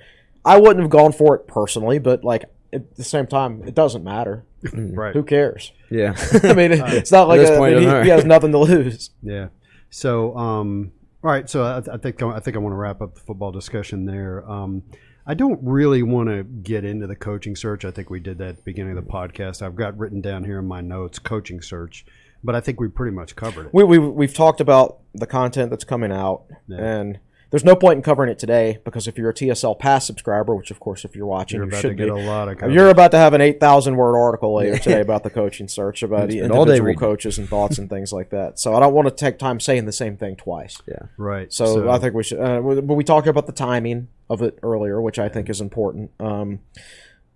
[0.46, 4.04] I wouldn't have gone for it personally, but like at the same time, it doesn't
[4.04, 4.44] matter.
[4.74, 5.14] right.
[5.16, 5.72] Who cares?
[5.90, 6.14] yeah.
[6.44, 8.58] I mean, it's not like this a, I point, mean, he, he has nothing to
[8.58, 9.12] lose.
[9.24, 9.48] Yeah.
[9.90, 10.92] So, um,
[11.24, 11.50] all right.
[11.50, 14.50] So I, I think I think I want to wrap up the football discussion there.
[14.50, 14.84] Um,
[15.28, 17.86] I don't really want to get into the coaching search.
[17.86, 19.62] I think we did that at the beginning of the podcast.
[19.62, 22.06] I've got written down here in my notes coaching search,
[22.44, 23.74] but I think we pretty much covered it.
[23.74, 26.78] we, we we've talked about the content that's coming out, Yeah.
[26.78, 27.20] and
[27.52, 30.70] there's no point in covering it today because if you're a TSL Pass subscriber, which
[30.70, 32.58] of course if you're watching You're you about to should get be, a lot of.
[32.58, 32.76] Coverage.
[32.76, 36.04] you're about to have an eight thousand word article later today about the coaching search
[36.04, 38.60] about Spend all day individual coaches and thoughts and things like that.
[38.60, 40.80] So I don't want to take time saying the same thing twice.
[40.88, 41.08] yeah.
[41.18, 41.52] right.
[41.52, 42.39] So, I think we should.
[42.39, 46.12] Uh, but we talked about the timing of it earlier, which I think is important.
[46.20, 46.60] Um,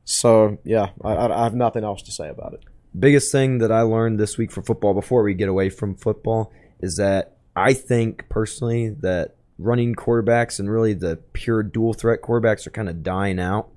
[0.05, 2.59] so yeah, I, I I have nothing else to say about it.
[2.97, 6.51] biggest thing that I learned this week for football before we get away from football
[6.81, 12.67] is that I think personally that running quarterbacks and really the pure dual threat quarterbacks
[12.67, 13.69] are kind of dying out.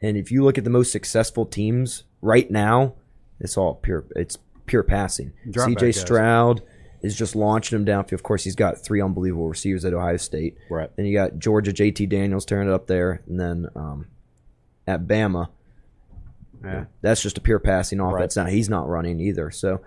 [0.00, 2.94] And if you look at the most successful teams right now,
[3.40, 5.32] it's all pure it's pure passing.
[5.50, 5.94] Drop CJ.
[5.94, 6.62] Stroud
[7.02, 8.12] is just launching him downfield.
[8.12, 10.56] Of course, he's got three unbelievable receivers at Ohio State.
[10.70, 10.90] Right.
[10.96, 14.06] Then you got Georgia JT Daniels tearing it up there, and then um,
[14.86, 15.48] at Bama,
[16.64, 16.84] Yeah.
[17.00, 18.36] that's just a pure passing offense.
[18.36, 19.50] Now he's not running either.
[19.50, 19.80] So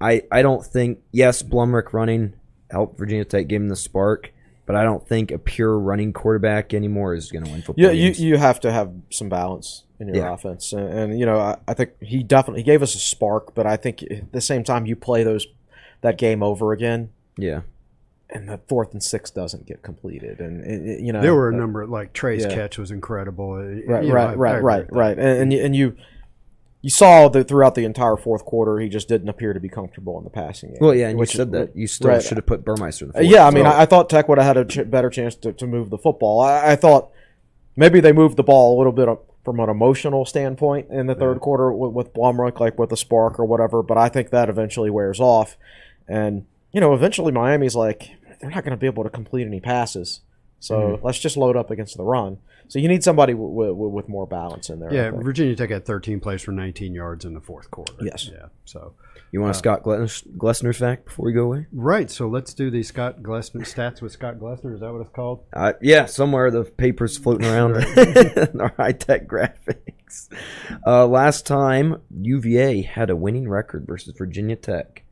[0.00, 2.34] I I don't think yes, Blumrick running
[2.70, 4.32] helped Virginia Tech give him the spark,
[4.70, 7.90] but I don't think a pure running quarterback anymore is going to win football Yeah,
[7.90, 8.20] you, games.
[8.20, 10.32] you have to have some balance in your Yeah.
[10.32, 13.52] offense, and, and you know I, I think he definitely he gave us a spark,
[13.56, 15.44] but I think at the same time you play those
[16.02, 17.62] that game over again, yeah,
[18.30, 21.50] and the fourth and sixth doesn't get completed, and it- it- you know There were
[21.50, 22.54] a uh, number like Trey's yeah.
[22.54, 23.56] catch was incredible.
[23.56, 25.74] right, You know, I- right, I right, agree right, right, and, and you, and
[26.82, 29.68] you you saw that throughout the entire fourth quarter he just didn't appear to be
[29.68, 30.78] comfortable in the passing game.
[30.80, 32.22] well, yeah, and you which- said that you still right.
[32.22, 33.32] should have put Burmeister in the Uh, fourth.
[33.32, 35.34] yeah, I mean, So- I, I thought Tech would have had a ch- better chance
[35.36, 36.40] to, to move the football.
[36.40, 37.10] I, I thought
[37.76, 39.08] maybe they moved the ball a little bit
[39.44, 43.38] from an emotional standpoint in the third quarter with, with Blumrick, like with a spark
[43.38, 43.82] or whatever.
[43.82, 45.56] But I think that eventually wears off,
[46.08, 48.10] and you know, eventually Miami's like
[48.40, 50.20] they're not going to be able to complete any passes.
[50.60, 51.06] So Mm-hmm.
[51.06, 52.38] let's just load up against the run.
[52.68, 54.92] So you need somebody w- w- w- with more balance in there.
[54.94, 55.10] Yeah.
[55.10, 57.94] Virginia Tech had 13 plays for 19 yards in the fourth quarter.
[58.00, 58.28] Yes.
[58.32, 58.46] Yeah.
[58.66, 58.92] So
[59.32, 61.66] you want a Scott Gless- Glessner fact before we go away?
[61.72, 62.08] right.
[62.10, 64.74] So let's do the Scott Glessner stats with Scott Glessner.
[64.74, 65.44] Is that what it's called?
[65.52, 67.74] Uh, yeah, somewhere the papers floating around
[68.60, 70.28] our high tech graphics.
[70.86, 75.04] Uh, last time UVA had a winning record versus Virginia Tech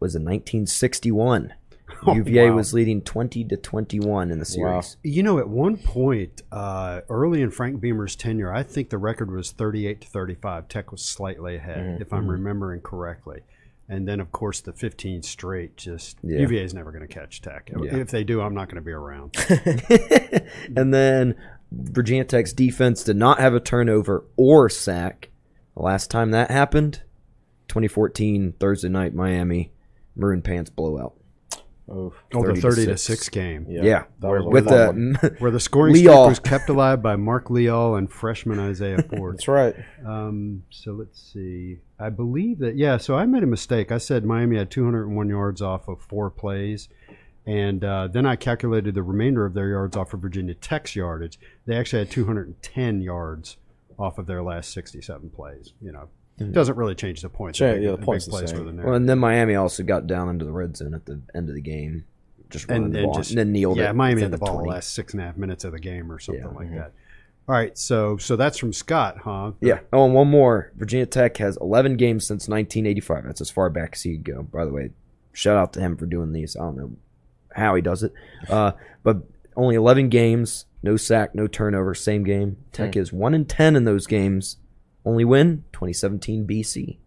[0.00, 1.54] was in 1961.
[2.06, 2.56] Oh, UVA wow.
[2.56, 4.96] was leading 20 to 21 in the series.
[5.02, 9.30] You know, at one point, uh, early in Frank Beamer's tenure, I think the record
[9.30, 10.68] was 38 to 35.
[10.68, 12.02] Tech was slightly ahead, Mm-hmm.
[12.02, 13.40] if I'm remembering correctly.
[13.88, 15.76] And then, of course, the 15 straight.
[15.76, 16.40] Just Yeah.
[16.40, 17.70] UVA is never going to catch Tech.
[17.82, 17.96] Yeah.
[17.96, 19.34] If they do, I'm not going to be around.
[20.76, 21.34] and then
[21.72, 25.30] Virginia Tech's defense did not have a turnover or sack.
[25.76, 27.02] The last time that happened,
[27.68, 29.72] 2014 Thursday night Miami
[30.16, 31.14] Maroon Pants blowout.
[31.90, 32.14] Oof.
[32.32, 33.02] Oh, the 30 30 to to 6.
[33.02, 33.66] 6 game.
[33.68, 35.12] Yeah, Yeah, that was a with fun one.
[35.20, 39.34] the Where the scoring streak was kept alive by Mark Leal and freshman Isaiah Ford.
[39.34, 39.74] That's right.
[40.06, 41.80] Um, so let's see.
[41.98, 42.96] I believe that yeah.
[42.96, 43.92] So I made a mistake.
[43.92, 46.88] I said Miami had 201 yards off of four plays,
[47.46, 51.38] and uh, then I calculated the remainder of their yards off of Virginia Tech's yardage.
[51.66, 53.58] They actually had 210 yards
[53.98, 55.74] off of their last 67 plays.
[55.82, 56.08] You know,
[56.38, 57.58] doesn't really change the points.
[57.58, 58.76] Sure, yeah, the a big point's the plays same.
[58.76, 61.48] the Well, and then Miami also got down into the red zone at the end
[61.48, 62.04] of the game.
[62.50, 63.94] just running and, the and ball just and then kneeled yeah, it.
[63.94, 64.68] Miami within had the ball 20.
[64.68, 66.50] the last six and a half minutes of the game or something Yeah.
[66.50, 66.92] like that.
[67.46, 69.52] All right, so so that's from Scott, huh?
[69.60, 69.80] Yeah.
[69.92, 70.72] Oh, and one more.
[70.76, 73.24] Virginia Tech has 11 games since 1985.
[73.24, 74.42] That's as far back as he could go.
[74.44, 74.90] By the way,
[75.34, 76.56] shout out to him for doing these.
[76.56, 76.92] I don't know
[77.54, 78.12] how he does it,
[78.48, 78.72] uh,
[79.02, 79.18] but
[79.56, 82.56] only 11 games, no sack, no turnover, same game.
[82.72, 84.56] Tech is one in 10 in those games.
[85.04, 86.98] Only win 2017 BC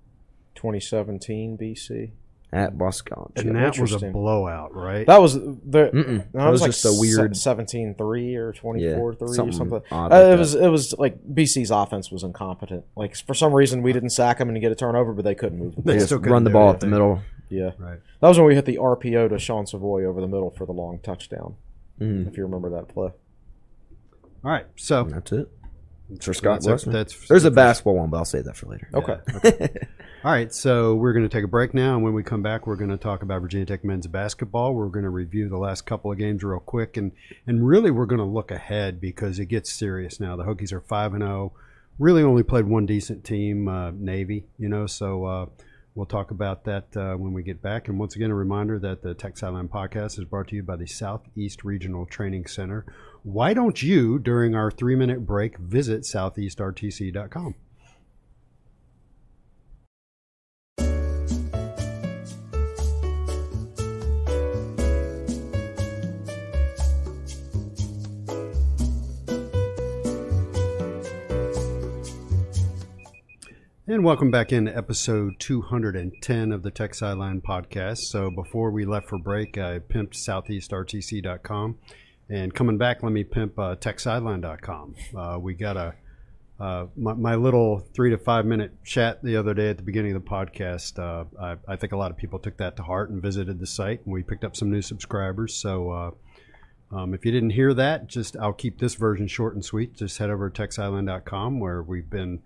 [0.55, 2.11] 2017 BC.
[2.53, 3.45] at Boston College.
[3.45, 5.05] and that was a blowout, right?
[5.05, 5.91] That was the.
[5.93, 6.17] Mm-mm.
[6.17, 9.81] That, That was like just a weird- 17-3 or 24-3 or something something.
[9.91, 10.39] odd Uh, like it that.
[10.39, 12.85] was it was like BC's offense was incompetent.
[12.95, 15.59] Like for some reason we didn't sack them and get a turnover, but they couldn't
[15.59, 15.93] move the They ball.
[15.99, 17.21] They still just couldn't run the ball up the middle.
[17.49, 17.99] Yeah, right.
[18.21, 20.73] that was when we hit the RPO to Sean Savoy over the middle for the
[20.73, 21.55] long touchdown.
[21.99, 22.27] Mm.
[22.27, 23.11] If you remember that play.
[24.43, 25.49] All right, so And that's it.
[26.21, 28.89] For Scott that's, that's There's a basketball one, but I'll save that for later.
[28.93, 29.17] Okay.
[30.23, 32.65] All right, so we're going to take a break now, and when we come back,
[32.65, 34.73] we're going to talk about Virginia Tech men's basketball.
[34.73, 37.11] We're going to review the last couple of games real quick, and
[37.45, 40.35] and really we're going to look ahead because it gets serious now.
[40.35, 41.53] The Hokies are five and zero.
[41.99, 44.45] Really, only played one decent team, uh, Navy.
[44.57, 45.45] You know, so uh,
[45.93, 47.87] we'll talk about that uh, when we get back.
[47.87, 50.77] And once again, a reminder that the Tech Sideline podcast is brought to you by
[50.77, 52.85] the Southeast Regional Training Center.
[53.27, 57.55] Why don't you, during our three minute break, visit southeastrtc.com?
[73.89, 77.97] And welcome back in episode 210 of the Tech Sideline podcast.
[77.97, 81.77] So before we left for break, I pimped southeastrtc.com.
[82.29, 84.95] And coming back, let me pimp uh, techsideline.com.
[85.15, 85.95] Uh, we got a
[86.59, 90.15] uh, my, my little three to five minute chat the other day at the beginning
[90.15, 90.97] of the podcast.
[90.97, 93.67] Uh, I, I think a lot of people took that to heart and visited the
[93.67, 95.53] site, and we picked up some new subscribers.
[95.53, 96.11] So uh,
[96.95, 99.93] um, if you didn't hear that, just I'll keep this version short and sweet.
[99.93, 102.41] Just head over to techsideline.com where we've been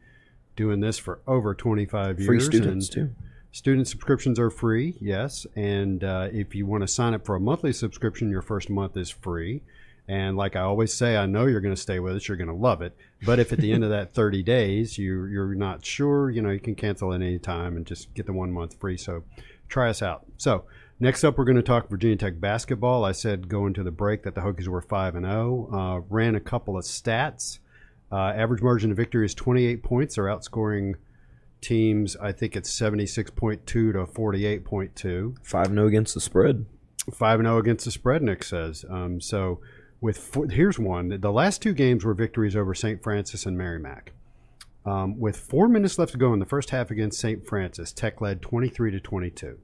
[0.58, 2.28] doing this for over 25 years.
[2.28, 3.16] Free students, and too.
[3.54, 5.46] Student subscriptions are free, yes.
[5.56, 8.96] And uh, if you want to sign up for a monthly subscription, your first month
[8.96, 9.62] is free.
[10.08, 12.28] And like I always say, I know you're going to stay with us.
[12.28, 12.96] You're going to love it.
[13.26, 16.50] But if at the end of that 30 days you you're not sure, you know,
[16.50, 18.98] you can cancel at any time and just get the one month free.
[18.98, 19.24] So
[19.68, 20.26] try us out.
[20.38, 20.64] So
[21.00, 23.04] next up, we're going to talk Virginia Tech basketball.
[23.06, 25.70] I said going to the break that the Hokies were five and zero.
[25.72, 27.60] Uh, ran a couple of stats.
[28.12, 30.16] Uh, average margin of victory is 28 points.
[30.16, 30.96] They're outscoring
[31.62, 32.18] teams.
[32.18, 35.36] I think it's 76.2 to 48.2.
[35.44, 36.66] 5 0 against the spread.
[37.10, 38.22] Five and zero against the spread.
[38.22, 38.86] Nick says.
[38.90, 39.60] Um, so
[40.00, 41.20] with four, here's one.
[41.20, 43.02] The last two games were victories over St.
[43.02, 44.14] Francis and Merrimack.
[44.86, 47.46] Um, with four minutes left to go in the first half against St.
[47.46, 49.60] Francis, Tech led 23 to 22.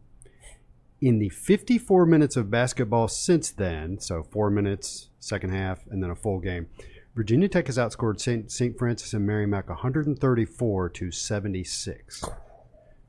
[1.02, 6.10] In the 54 minutes of basketball since then, so four minutes, second half, and then
[6.10, 6.68] a full game,
[7.18, 8.51] Virginia Tech has outscored St.
[8.51, 8.78] St.
[8.78, 12.24] Francis and Merrimack 134 to 76.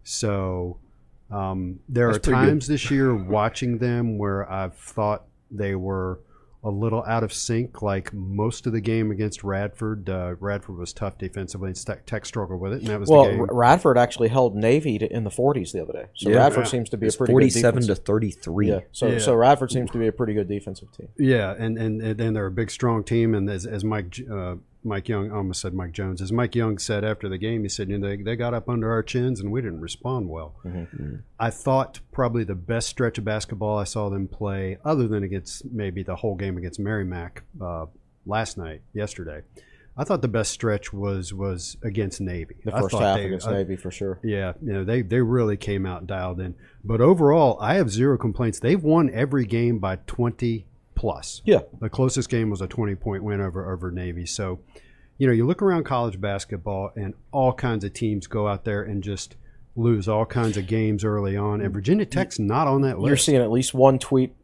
[0.02, 0.78] So
[1.30, 2.50] um, there That's are pretty good.
[2.52, 6.20] times this year watching them where I've thought they were
[6.68, 10.08] a little out of sync, like most of the game against Radford.
[10.08, 13.24] Uh, Radford was tough defensively, and Tech, Tech struggled with it, and that was Well,
[13.24, 13.46] the game.
[13.50, 16.04] Radford actually held Navy to, in the 40s the other day.
[16.14, 16.36] So Yeah.
[16.36, 16.70] Radford Yeah.
[16.70, 18.04] seems to be a pretty 47 good to defensive.
[18.04, 18.68] 33.
[18.68, 18.80] Yeah.
[18.92, 19.18] So Yeah.
[19.18, 21.08] so Radford seems to be a pretty good defensive team.
[21.18, 23.34] Yeah, and and and they're a big, strong team.
[23.34, 24.56] And as, as Mike uh,
[24.88, 27.68] Mike Young I almost said Mike Jones, as Mike Young said after the game, he
[27.68, 30.56] said, you know, they, they got up under our chins and we didn't respond well.
[30.64, 30.78] Mm-hmm.
[30.78, 31.16] Mm-hmm.
[31.38, 35.64] I thought probably the best stretch of basketball I saw them play, other than against
[35.66, 37.86] maybe the whole game against Merrimack uh,
[38.26, 39.42] last night, yesterday.
[40.00, 42.54] I thought the best stretch was was against Navy.
[42.64, 44.20] The first half they- against I- Navy for sure.
[44.22, 46.54] yeah, you know, they they really came out dialed in.
[46.84, 48.60] But overall, I have zero complaints.
[48.60, 50.66] They've won every game by 20
[50.98, 51.40] plus.
[51.44, 51.60] Yeah.
[51.80, 54.26] The closest game was a 20 point win over over Navy.
[54.26, 54.60] So,
[55.16, 58.82] you know, you look around college basketball and all kinds of teams go out there
[58.82, 59.36] and just
[59.76, 63.06] lose all kinds of games early on and Virginia Tech's not on that list.
[63.08, 64.34] You're seeing at least one tweet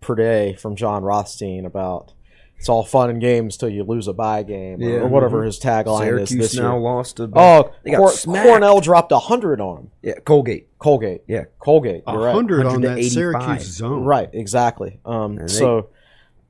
[0.00, 2.12] per day from Jon Rothstein about
[2.58, 4.96] it's all fun and games till you lose a bye game or, Yeah.
[5.00, 6.80] or whatever his tagline is Syracuse this now year.
[6.80, 7.28] lost to.
[7.34, 9.90] Oh, they got Cor- Cornell dropped hundred on him.
[10.02, 10.68] Yeah, Colgate.
[10.78, 11.22] Colgate.
[11.26, 11.44] Yeah.
[11.58, 12.04] Colgate.
[12.06, 12.34] You're right.
[12.34, 14.04] 100 on that Syracuse zone.
[14.04, 15.00] Right, exactly.
[15.04, 15.88] Um, And they- so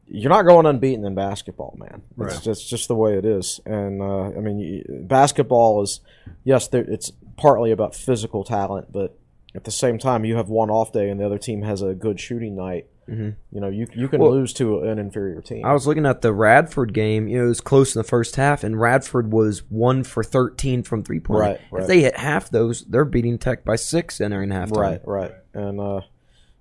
[0.06, 2.02] you're not going unbeaten in basketball, man.
[2.20, 2.42] It's Right.
[2.42, 3.60] just just the way it is.
[3.66, 6.00] And uh, I mean, you- basketball is
[6.44, 9.16] yes, there, it's partly about physical talent, but
[9.54, 11.94] at the same time, you have one off day and the other team has a
[11.94, 12.86] good shooting night.
[13.08, 13.34] Mhm.
[13.52, 15.64] You know, you you can Well- lose to an inferior team.
[15.64, 17.28] I was looking at the Radford game.
[17.28, 20.82] You know, it was close in the first half, and Radford was one for 13
[20.82, 21.40] from three point.
[21.40, 21.82] Right, right.
[21.82, 24.76] If they hit half those, they're beating Tech by six entering halftime.
[24.78, 25.32] Right, right.
[25.52, 26.00] And uh,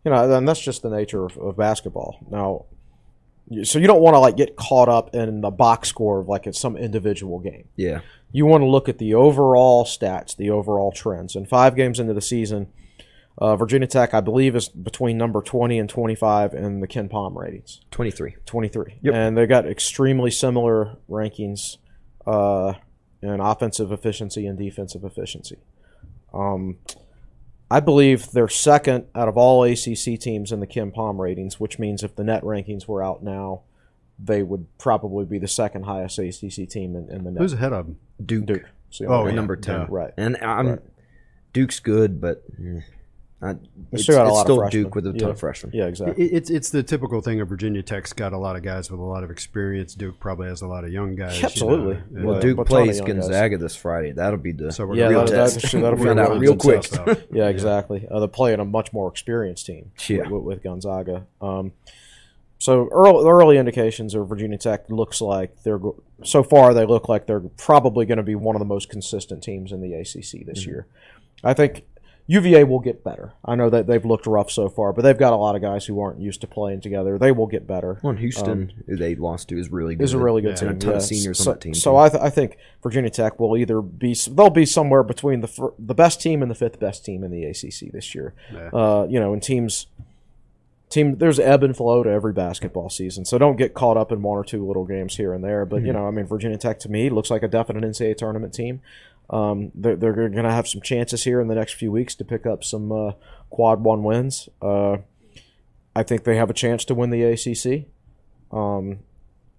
[0.03, 2.17] you know, and that's just the nature of, of basketball.
[2.29, 2.65] Now,
[3.63, 6.47] so you don't want to like get caught up in the box score of like
[6.47, 7.67] it's some individual game.
[7.75, 8.01] Yeah.
[8.31, 11.35] You want to look at the overall stats, the overall trends.
[11.35, 12.67] And five games into the season,
[13.37, 17.81] uh, Virginia Tech, I believe, is between number 20 and 25 in the KenPom ratings.
[17.91, 18.35] 23.
[18.45, 18.99] 23.
[19.01, 19.13] Yep.
[19.13, 21.77] And they got extremely similar rankings
[22.25, 22.73] uh,
[23.21, 25.57] in offensive efficiency and defensive efficiency.
[26.33, 26.77] Um,
[27.73, 32.03] I believe they're second out of all ACC teams in the KenPom ratings, which means
[32.03, 33.61] if the net rankings were out now,
[34.19, 37.41] they would probably be the second highest ACC team in, in the net.
[37.41, 37.99] Who's ahead of them?
[38.23, 38.45] Duke.
[38.45, 38.69] Duke.
[38.91, 39.33] So, Oh, yeah.
[39.33, 39.73] number 10.
[39.75, 39.87] Yeah.
[39.89, 40.13] Right.
[40.17, 40.79] And I'm Right.
[41.51, 42.83] Duke's good, but mm,
[43.43, 43.55] I,
[43.91, 44.83] it's, still got a it's lot still freshmen.
[44.83, 45.27] Duke with a ton Yeah.
[45.27, 45.71] of freshmen.
[45.75, 46.25] Yeah, It, exactly.
[46.31, 49.03] it's it's the typical thing of Virginia Tech's got a lot of guys with a
[49.03, 49.93] lot of experience.
[49.95, 51.35] Duke probably has a lot of young guys.
[51.37, 52.23] you know, Absolutely.
[52.23, 53.15] Well, Duke but plays young guys.
[53.27, 54.11] Gonzaga this Friday.
[54.13, 56.55] That'll be the So we're Yeah, gonna that- be that- test- that'll Find out real
[56.55, 56.85] quick.
[57.31, 58.07] Yeah, exactly.
[58.09, 60.27] Uh, they're playing a much more experienced team Yeah.
[60.29, 61.25] with, with Gonzaga.
[61.41, 61.73] Um,
[62.59, 65.79] so early, early indications of Virginia Tech looks like they're
[66.23, 69.43] so far they look like they're probably going to be one of the most consistent
[69.43, 70.87] teams in the ACC this year.
[71.43, 71.83] I think
[72.25, 73.33] UVA will get better.
[73.43, 75.85] I know that they've looked rough so far, but they've got a lot of guys
[75.85, 77.17] who aren't used to playing together.
[77.17, 77.99] They will get better.
[78.01, 80.03] Well, and Houston, who they lost to, is really good.
[80.05, 80.69] Is a really good And team.
[80.69, 80.95] a ton yeah.
[80.97, 81.73] of seniors so, on that team.
[81.73, 81.97] So too.
[81.97, 85.73] I, th- I think Virginia Tech will either be they'll be somewhere between the fir-
[85.77, 88.33] the best team and the fifth best team in the ACC this year.
[88.53, 88.69] Yeah.
[88.71, 89.87] Uh, you know, and teams
[90.89, 93.25] team there's ebb and flow to every basketball season.
[93.25, 95.65] So don't get caught up in one or two little games here and there.
[95.65, 95.85] But Mm-hmm.
[95.87, 98.79] you know, I mean, Virginia Tech to me looks like a definite NCAA tournament team.
[99.33, 102.23] Um, they're, they're going to have some chances here in the next few weeks to
[102.25, 103.11] pick up some uh,
[103.49, 104.47] quad one wins.
[104.61, 104.97] Uh,
[105.95, 107.87] I think they have a chance to win the ACC.
[108.55, 108.99] Um,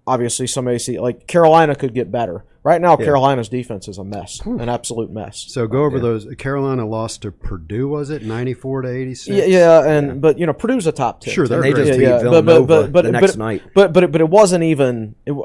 [0.07, 2.45] obviously, some AC like Carolina could get better.
[2.63, 5.45] Right now, Carolina's defense is a mess, an absolute mess.
[5.49, 6.25] So go over those.
[6.39, 7.87] Carolina lost to Purdue.
[7.89, 9.37] Was it ninety four to eighty six?
[9.37, 11.31] Yeah, yeah, and but you know Purdue's a top ten.
[11.31, 11.49] Sure, team.
[11.49, 11.85] they're And they great.
[11.87, 13.61] just Yeah, beat yeah, but- but- Villanova but- but- the next but- night.
[13.75, 15.13] But but it, but it wasn't even.
[15.27, 15.35] It,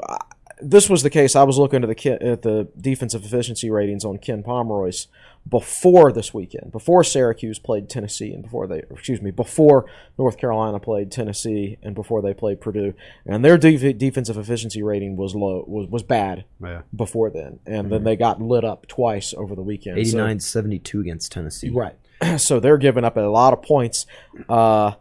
[0.61, 1.35] this was the case.
[1.35, 5.07] I was looking at the at the defensive efficiency ratings on Ken Pomeroy's
[5.49, 9.85] before this weekend, before Syracuse played Tennessee, and before they excuse me, before
[10.17, 12.93] North Carolina played Tennessee, and before they played Purdue,
[13.25, 16.81] and their def- defensive efficiency rating was low, was was bad Yeah.
[16.95, 19.95] before then, and then they got lit up twice over the weekend.
[20.07, 21.69] So- 89 72 against Tennessee.
[21.69, 21.95] Right.
[22.37, 24.05] so they're giving up a lot of points.
[24.47, 24.91] Uh,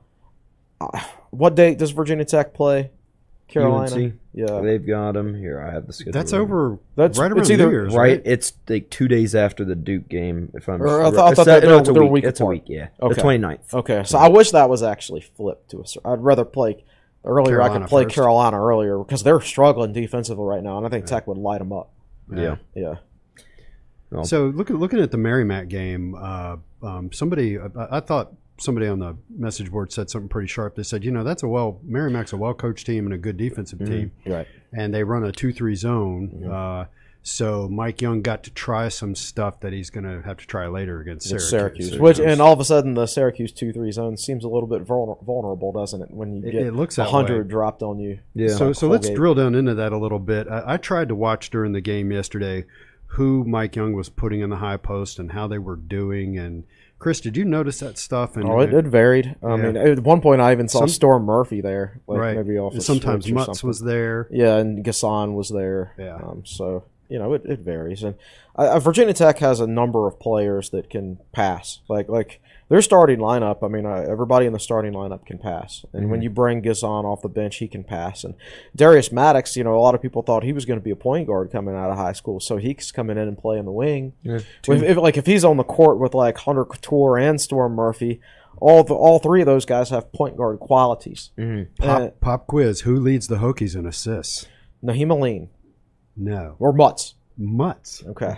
[0.81, 1.01] uh,
[1.31, 2.91] what date does Virginia Tech play?
[3.51, 3.95] Carolina.
[3.95, 4.15] UNC.
[4.33, 4.61] Yeah.
[4.61, 5.35] They've got them.
[5.35, 6.13] Here, I have the schedule.
[6.13, 6.79] That's right over.
[6.97, 8.23] That's- right around it's either- New Year's, Right, right?
[8.25, 10.51] it's like two days after the Duke game.
[10.55, 12.07] If I'm, Or I thought- I it's thought that- they're- no, it's a they're a
[12.07, 12.25] week.
[12.25, 12.65] week It's a week.
[12.67, 13.15] Yeah, Okay.
[13.15, 13.75] the 29th.
[13.75, 14.03] Okay.
[14.05, 15.87] So I wish that was actually flipped to a.
[15.87, 16.85] cer- I'd rather play
[17.25, 17.61] earlier.
[17.61, 18.15] I Carolina could play first.
[18.15, 21.73] Carolina earlier because they're struggling defensively right now, and I think Tech would light them
[21.73, 21.91] up.
[22.33, 22.57] Yeah.
[22.75, 22.95] Yeah.
[24.23, 28.99] So looking looking at the Merrimack game, uh, um, somebody I, I thought somebody on
[29.01, 30.77] the message board said something pretty sharp.
[30.77, 33.37] They said, you know, that's a well Merrimack's a well coached team and a good
[33.37, 34.47] defensive team, Right.
[34.73, 36.45] and they run a two three zone.
[36.51, 36.85] Uh,
[37.23, 40.67] so Mike Young got to try some stuff that he's going to have to try
[40.69, 41.51] later against Syracuse.
[41.51, 44.67] Syracuse, which and all of a sudden the Syracuse two three zone seems a little
[44.69, 46.11] bit vulnerable, doesn't it?
[46.11, 48.21] When you It- get it looks a hundred dropped on you.
[48.35, 48.49] Yeah.
[48.49, 49.17] So, so let's Colgate.
[49.17, 50.49] drill down into that a little bit.
[50.49, 52.65] I, I tried to watch during the game yesterday
[53.15, 56.39] who Mike Young was putting in the high post and how they were doing.
[56.39, 56.65] And
[57.01, 58.37] Chris, did you notice that stuff?
[58.37, 59.35] And Oh, it, it varied.
[59.43, 59.57] I Yeah.
[59.57, 62.37] mean, at one point I even saw Some- Storm Murphy there, like right.
[62.37, 62.75] maybe off.
[62.77, 63.67] A sometimes Mutts something.
[63.69, 64.29] was there.
[64.31, 65.95] Yeah, and N'Guessan was there.
[65.99, 66.15] Yeah.
[66.17, 68.15] Um, so you know, it, it varies, and
[68.55, 71.81] uh, Virginia Tech has a number of players that can pass.
[71.89, 72.41] Like like
[72.71, 73.63] their starting lineup.
[73.63, 77.05] I mean, uh, everybody in the starting lineup can pass, and when you bring N'Guessan
[77.05, 78.25] off the bench, he can pass.
[78.25, 78.35] And
[78.75, 80.97] Darius Maddox, you know, a lot of people thought he was going to be a
[80.97, 83.73] point guard coming out of high school, so he's coming in and play in the
[83.73, 84.15] wing.
[84.25, 84.47] if,
[84.83, 88.21] if, like if he's on the court with like Hunter Cattoor and Storm Murphy.
[88.63, 91.31] All the all three of those guys have point guard qualities.
[91.79, 92.83] Pop, Uh, pop quiz.
[92.83, 94.47] Who leads the Hokies in assists?
[94.85, 95.49] Nahiem Alleyne
[96.15, 96.57] No.
[96.59, 97.15] or Mutts.
[97.39, 98.05] Mutts.
[98.07, 98.35] Okay.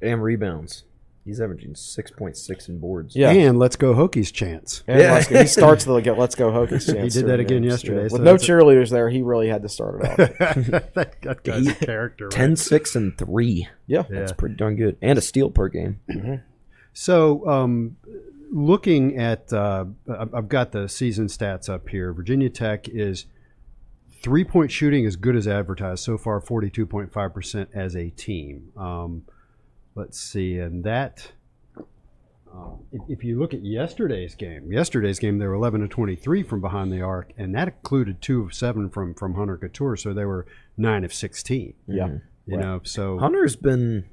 [0.00, 0.84] And rebounds.
[1.24, 3.14] He's averaging 6.6 in boards.
[3.14, 3.30] Yeah.
[3.30, 4.82] And let's go Hokies chance.
[4.88, 5.12] And Yeah.
[5.12, 7.14] let's go- he starts the get let's go Hokies chance.
[7.14, 8.08] He did that again games, yesterday, yeah.
[8.08, 10.16] so With no that's a- cheerleaders there, he really had to start it off.
[10.94, 12.24] that, that guy's a character.
[12.26, 12.32] right?
[12.32, 13.68] 10, 6, and 3.
[13.86, 14.02] yeah.
[14.08, 14.96] That's pretty darn good.
[15.02, 16.00] And a steal per game.
[16.92, 17.96] So, um,
[18.50, 22.12] looking at, uh, I've I've got the season stats up here.
[22.12, 23.26] Virginia Tech is
[24.22, 27.94] three point shooting as good as advertised so far, forty two point five percent as
[27.94, 28.72] a team.
[28.76, 29.22] Um,
[29.94, 31.32] let's see, and that.
[32.52, 36.42] Um, if, if you look at yesterday's game, yesterday's game they were 11 to 23
[36.42, 40.12] from behind the arc, and that included two of seven from from Hunter Cattoor, so
[40.12, 41.74] they were nine of 16.
[41.86, 42.08] Yeah.
[42.46, 44.04] You know, so Hunter's been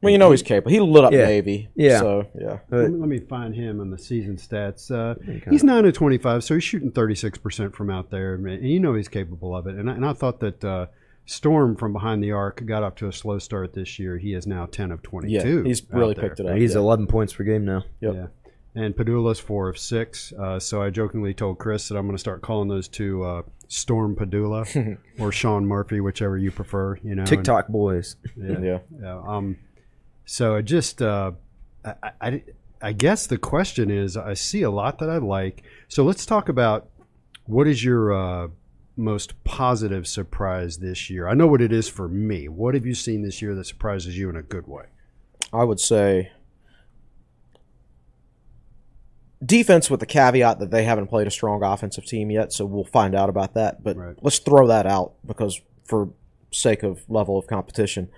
[0.00, 0.70] Well, you know he's capable.
[0.70, 1.26] He lit up Yeah.
[1.26, 1.68] Navy.
[1.74, 1.98] Yeah.
[1.98, 2.58] So yeah.
[2.70, 4.88] Let me, let me find him in the season stats.
[4.88, 5.16] Uh,
[5.50, 8.94] He's nine of twenty-five, so he's shooting thirty-six percent from out there, and you know
[8.94, 9.74] he's capable of it.
[9.74, 10.86] And I, and I thought that uh,
[11.30, 14.18] Storm from behind the arc got off to a slow start this year.
[14.18, 15.32] He is now ten of 22.
[15.32, 15.62] Yeah.
[15.62, 16.28] He's really there.
[16.28, 16.56] picked it up.
[16.56, 16.80] He's yeah.
[16.80, 17.84] 11 points per game now.
[18.00, 18.14] Yep.
[18.14, 18.26] Yeah.
[18.74, 20.32] And Pedulla's four of six.
[20.32, 23.42] Uh, so I jokingly told Chris that I'm going to start calling those two uh,
[23.68, 26.96] Storm Pedulla or Sean Murphy, whichever you prefer.
[26.96, 28.16] You know, and- TikTok boys.
[28.36, 28.58] yeah.
[28.58, 28.78] Yeah.
[29.00, 29.22] Yeah.
[29.24, 29.56] Um,
[30.24, 31.30] so I just, uh,
[31.84, 32.42] I, I,
[32.82, 35.62] I guess the question is, I see a lot that I like.
[35.86, 36.88] So let's talk about
[37.46, 38.48] what is your uh,
[39.00, 41.26] most positive surprise this year.
[41.28, 42.48] I know what it is for me.
[42.48, 44.84] What have you seen this year that surprises you in a good way?
[45.52, 46.30] I would say
[49.44, 52.84] defense with the caveat that they haven't played a strong offensive team yet, so we'll
[52.84, 53.82] find out about that.
[53.82, 54.16] But Right.
[54.22, 56.10] let's throw that out because for
[56.52, 58.08] sake of level of competition.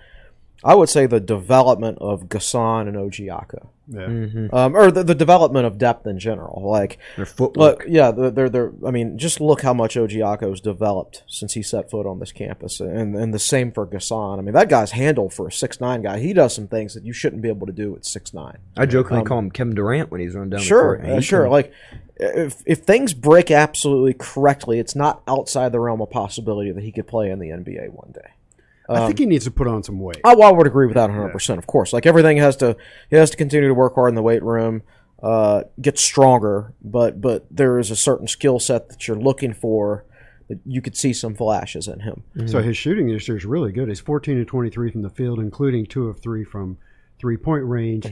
[0.63, 3.67] I would say the development of N'Guessan and Ojiako.
[3.87, 4.05] Yeah.
[4.53, 6.61] Um, or the, the development of depth in general.
[6.65, 7.79] Like Their footwork.
[7.79, 11.61] Look, yeah, they're, they're, they're I mean, just look how much Ojiako's developed since he
[11.61, 14.39] set foot on this campus, and and the same for N'Guessan.
[14.39, 16.19] I mean, that guy's handle for a six nine guy.
[16.19, 18.57] He does some things that you shouldn't be able to do at six nine.
[18.77, 21.17] I jokingly call him Kevin Durant when he's running down Sure, the court.
[21.17, 21.49] uh, sure.
[21.49, 21.73] Like
[22.15, 26.91] if if things break absolutely correctly, it's not outside the realm of possibility that he
[26.91, 28.29] could play in the NBA one day.
[28.89, 30.19] I think he needs to put on some weight.
[30.23, 31.29] I, well, I would agree with that 100.
[31.31, 32.75] percent Of course, like everything has to
[33.09, 34.83] he has to continue to work hard in the weight room,
[35.21, 36.73] uh, get stronger.
[36.83, 40.05] But but there is a certain skill set that you're looking for
[40.49, 42.23] that you could see some flashes in him.
[42.47, 43.87] So his shooting this year is really good.
[43.87, 46.77] He's 14 to 23 from the field, including two of three from
[47.19, 48.05] three point range.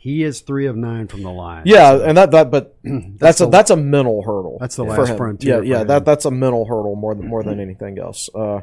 [0.00, 1.62] He is three of nine from the line.
[1.66, 4.58] Yeah, and that that but that's, a the- that's a mental hurdle.
[4.60, 5.86] That's the for last frontier Yeah, for yeah, him.
[5.88, 8.28] that that's a mental hurdle more than more than anything else.
[8.34, 8.60] Uh,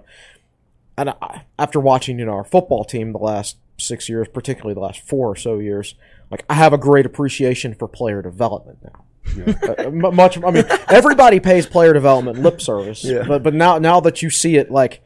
[0.98, 4.80] and I, after watching you know our football team the last six years, particularly the
[4.80, 5.96] last four or so years,
[6.32, 9.04] like I have a great appreciation for player development now.
[9.78, 14.22] Uh, much, I mean, everybody pays player development lip service, but but now now that
[14.22, 15.04] you see it, like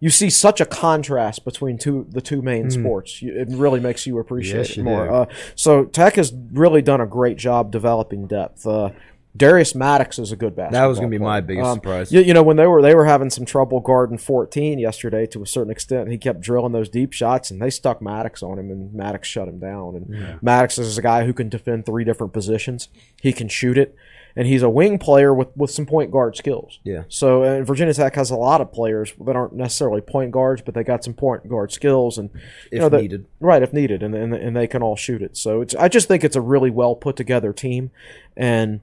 [0.00, 3.20] you see such a contrast between two the two main sports.
[3.20, 5.10] You, it really makes you appreciate Yes, it more.
[5.10, 8.66] Uh, so Tech has really done a great job developing depth.
[8.66, 8.90] Uh,
[9.36, 10.82] Darius Maddox is a good basketball.
[10.82, 12.10] That was gonna be my biggest Um, surprise.
[12.12, 15.42] You, you know when they were they were having some trouble guarding 14 yesterday to
[15.42, 16.10] a certain extent.
[16.10, 19.46] He kept drilling those deep shots, and they stuck Maddox on him, and Maddox shut
[19.48, 19.94] him down.
[19.94, 22.88] And Maddox is a guy who can defend three different positions.
[23.22, 23.94] He can shoot it,
[24.34, 26.80] and he's a wing player with with some point guard skills.
[26.82, 27.04] Yeah.
[27.08, 30.74] So and Virginia Tech has a lot of players that aren't necessarily point guards, but
[30.74, 32.40] they got some point guard skills, and you
[32.72, 33.26] If know, that- needed.
[33.38, 33.62] right?
[33.62, 35.36] If needed, and, and and they can all shoot it.
[35.36, 37.92] So it's I just think it's a really well put together team,
[38.36, 38.80] and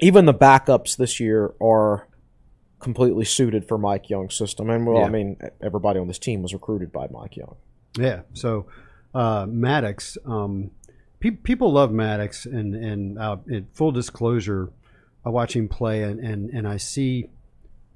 [0.00, 2.06] even the backups this year are
[2.80, 4.68] completely suited for Mike Young's system.
[4.70, 5.06] And well, Yeah.
[5.06, 7.56] I mean, everybody on this team was recruited by Mike Young.
[7.98, 8.20] Yeah.
[8.34, 8.66] So
[9.14, 10.70] uh, Maddox, um,
[11.20, 14.70] pe- people love Maddox, and and uh, in full disclosure,
[15.24, 17.28] I watch him play, and and, and I see.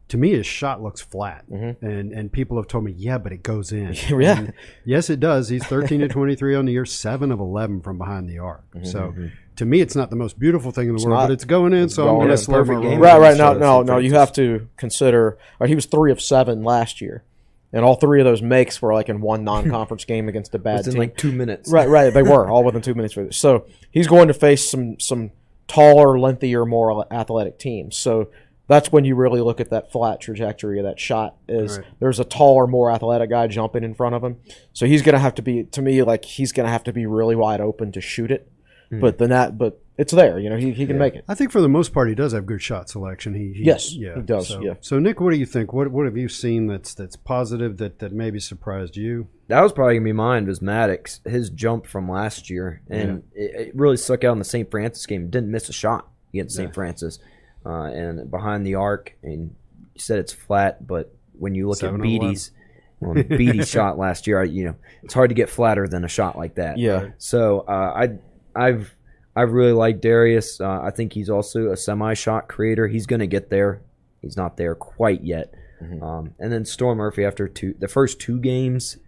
[0.08, 3.44] To me, his shot looks flat, and and people have told me, yeah, but it
[3.44, 3.94] goes in.
[4.10, 4.38] Yeah.
[4.38, 4.52] And
[4.84, 5.48] yes, it does.
[5.50, 8.64] He's thirteen to twenty three on the year, seven of eleven from behind the arc.
[8.82, 9.14] So,
[9.56, 11.26] to me, it's not the most beautiful thing in the world, not.
[11.28, 11.88] but it's going in.
[11.88, 12.98] So I'm going going to slow my game.
[13.00, 13.36] Right, right.
[13.36, 13.98] No, no, no.
[13.98, 15.36] You have to consider.
[15.58, 17.24] Right, he was three of seven last year,
[17.72, 20.80] and all three of those makes were like in one non-conference game against a bad
[20.80, 21.00] It's in team.
[21.00, 21.70] like two minutes.
[21.70, 22.12] Right, right.
[22.12, 23.36] They were all within two minutes for this.
[23.36, 25.30] So he's going to face some some
[25.68, 27.96] taller, lengthier, more athletic teams.
[27.96, 28.30] So
[28.66, 31.36] that's when you really look at that flat trajectory of that shot.
[31.48, 31.86] Is Right.
[31.98, 34.36] there's a taller, more athletic guy jumping in front of him.
[34.72, 36.92] So he's going to have to be, to me, like he's going to have to
[36.92, 38.50] be really wide open to shoot it.
[38.90, 40.38] But the that, but it's there.
[40.38, 41.24] You know, he, he can make it.
[41.28, 43.34] I think for the most part, he does have good shot selection.
[43.34, 44.74] He, he Yes, yeah, he does, So, yeah.
[44.80, 45.72] so Nick, what do you think?
[45.72, 49.28] What what have you seen that's that's positive that that maybe surprised you?
[49.48, 50.46] That was probably gonna be mine.
[50.46, 54.44] Was Maddox his jump from last year, and it, it really stuck out in the
[54.44, 54.70] St.
[54.70, 55.30] Francis game.
[55.30, 56.72] Didn't miss a shot against St.
[56.74, 57.18] Francis,
[57.66, 59.16] uh, and behind the arc.
[59.22, 59.54] And
[59.94, 62.02] you said it's flat, but when you look at Seven of.
[62.02, 62.52] Bede's,
[63.00, 66.08] well, Bede's shot last year, I, you know, it's hard to get flatter than a
[66.08, 66.78] shot like that.
[66.78, 67.10] Yeah.
[67.18, 68.18] So uh, I,
[68.54, 68.94] I've,
[69.36, 70.60] I really like Darius.
[70.60, 72.88] Uh, I think he's also a semi-shot creator.
[72.88, 73.82] He's going to get there.
[74.22, 75.54] He's not there quite yet.
[76.02, 78.98] Um, and then Storm Murphy after two, the first two games,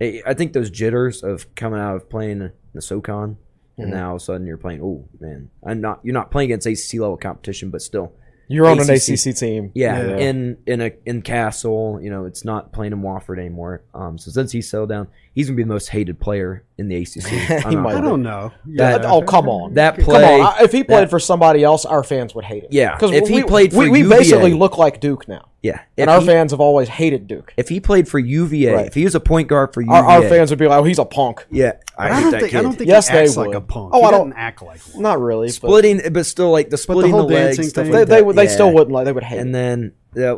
[0.00, 3.36] I I think those jitters of coming out of playing the SoCon,
[3.76, 4.80] and now all of a sudden you're playing.
[4.82, 6.00] Oh man, I'm not.
[6.02, 8.14] You're not playing against ACC level competition, but still,
[8.48, 9.10] You're on an ACC.
[9.14, 9.70] ACC team.
[9.74, 10.16] yeah, Yeah.
[10.18, 13.82] in in a in Cassell, you know, it's not playing in Wofford anymore.
[13.94, 16.96] Um, so since he's settled down, he's gonna be the most hated player in the
[16.96, 17.24] ACC.
[17.70, 18.52] He might I don't know.
[18.76, 19.74] That- oh come on!
[19.74, 20.54] That Come play, on!
[20.64, 22.68] If he played that- for somebody else, our fans would hate him.
[22.72, 24.18] Yeah, because if he we, played for we, we UVA.
[24.18, 25.48] basically look like Duke now.
[25.62, 27.54] Yeah, and If our he- fans have always hated Duke.
[27.56, 28.86] If he played for UVA, Right.
[28.88, 30.82] if he was a point guard for UVA, Our, our fans would be like, "Oh,
[30.82, 32.58] he's a punk." yeah, I, I, don't that think kid.
[32.58, 33.90] I don't think Yes, he acts they like a punk.
[33.94, 35.02] Oh, he I don't- act like one.
[35.04, 35.46] Not really.
[35.46, 38.04] but splitting, but still like the splitting whole the, legs, dancing stuff thing- They, they,
[38.16, 38.26] that.
[38.26, 38.50] would- they yeah.
[38.50, 39.04] still wouldn't like.
[39.04, 39.38] They would hate.
[39.38, 39.52] And it.
[39.52, 39.92] then,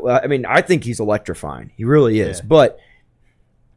[0.05, 1.71] uh, I mean, I think he's electrifying.
[1.75, 2.41] He really is.
[2.41, 2.45] Yeah.
[2.47, 2.79] But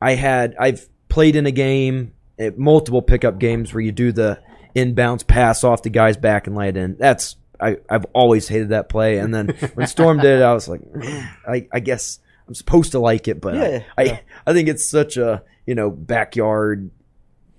[0.01, 4.39] I had, I've played in a game, uh, multiple pickup games where you do the
[4.75, 6.97] inbounds pass off the guy's back and lay it in.
[6.99, 9.17] That's I, I've always hated that play.
[9.17, 12.91] And then when Storm did it, I was like, "Eh, I, I guess I'm supposed
[12.93, 14.19] to like it, but I- Yeah, I, yeah.
[14.45, 16.91] I think it's such a you know backyard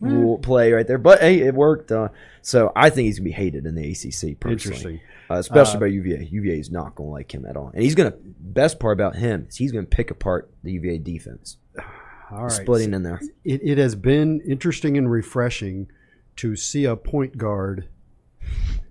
[0.01, 0.99] rule play right there.
[0.99, 1.91] But hey, it worked.
[1.93, 2.09] Uh,
[2.43, 4.39] so I think he's gonna be hated in the ACC.
[4.39, 4.53] Personally.
[4.53, 5.01] Interesting.
[5.31, 6.25] Uh, especially by UVA.
[6.31, 8.17] UVA is not going to like him at all, and he's going to.
[8.41, 11.59] Best part about him is he's going to pick apart the UVA defense,
[12.33, 12.51] All right.
[12.51, 13.21] splitting in there.
[13.45, 15.89] it, it has been interesting and refreshing
[16.37, 17.89] to see a point guard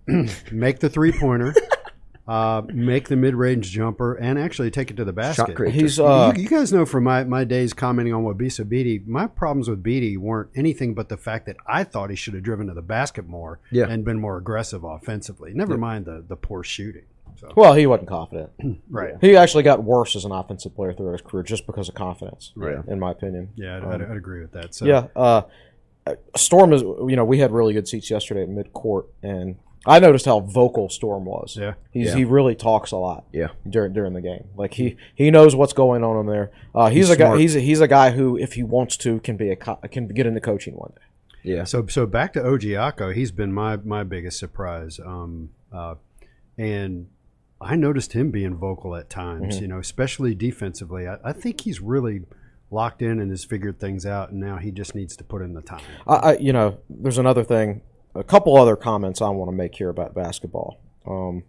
[0.52, 1.54] make the three pointer,
[2.28, 5.58] uh, make the mid range jumper, and actually take it to the basket.
[5.72, 9.28] He's uh, you, you guys know from my, my days commenting on Wabissa Bede, my
[9.28, 12.68] problems with Bede weren't anything but the fact that I thought he should have driven
[12.68, 13.86] to the basket more Yeah.
[13.90, 15.54] and been more aggressive offensively.
[15.54, 17.04] Never mind the, the poor shooting.
[17.40, 18.50] So, well, he wasn't confident.
[18.90, 19.14] right.
[19.22, 22.52] He actually got worse as an offensive player throughout his career just because of confidence.
[22.56, 22.78] Right.
[22.88, 23.50] In my opinion.
[23.56, 24.74] Yeah, I'd, Um, I'd, I'd agree with that.
[24.74, 25.08] So, Yeah.
[25.16, 25.44] Uh,
[26.36, 26.82] Storm is.
[26.82, 29.58] You know, we had really good seats yesterday at mid court, and
[29.88, 31.56] I noticed how vocal Storm was.
[31.60, 31.74] Yeah.
[31.92, 32.16] He's Yeah.
[32.18, 33.26] he really talks a lot.
[33.32, 33.48] Yeah.
[33.68, 36.52] During during the game, like he he knows what's going on in there.
[36.76, 37.38] Uh, he's, He's a guy.
[37.38, 40.08] He's a, he's a guy who, if he wants to, can be a co- can
[40.10, 41.02] get into coaching one day.
[41.54, 45.00] Yeah, So so back to Ojiako, he's been my my biggest surprise.
[45.00, 45.96] Um, uh,
[46.58, 47.08] and
[47.62, 49.62] I noticed him being vocal at times, Mm-hmm.
[49.62, 51.08] you know, especially defensively.
[51.08, 52.22] I, I think he's really
[52.70, 55.54] locked in and has figured things out, and now he just needs to put in
[55.54, 55.82] the time.
[56.06, 57.82] I, I you know, there's another thing,
[58.18, 60.80] a couple other comments I want to make here about basketball.
[61.06, 61.44] Um,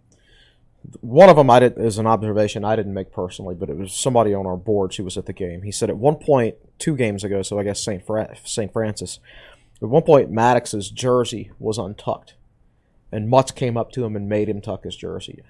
[1.01, 3.93] one of them I did is an observation I didn't make personally, but it was
[3.93, 5.63] somebody on our boards who was at the game.
[5.63, 8.05] He said at one point, two games ago, so I guess St.
[8.05, 8.71] Fra- St.
[8.71, 9.19] Francis,
[9.81, 12.35] at one point Maddox's jersey was untucked,
[13.11, 15.41] and Mutts came up to him and made him tuck his jersey.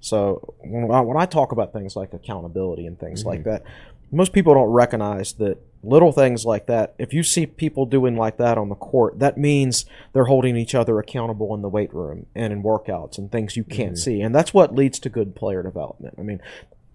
[0.00, 3.62] So when I, when I talk about things like accountability and things like that,
[4.10, 6.94] most people don't recognize that little things like that.
[6.98, 10.74] If you see people doing like that on the court, that means they're holding each
[10.74, 14.34] other accountable in the weight room and in workouts and things you can't see, and
[14.34, 16.14] that's what leads to good player development.
[16.18, 16.40] I mean,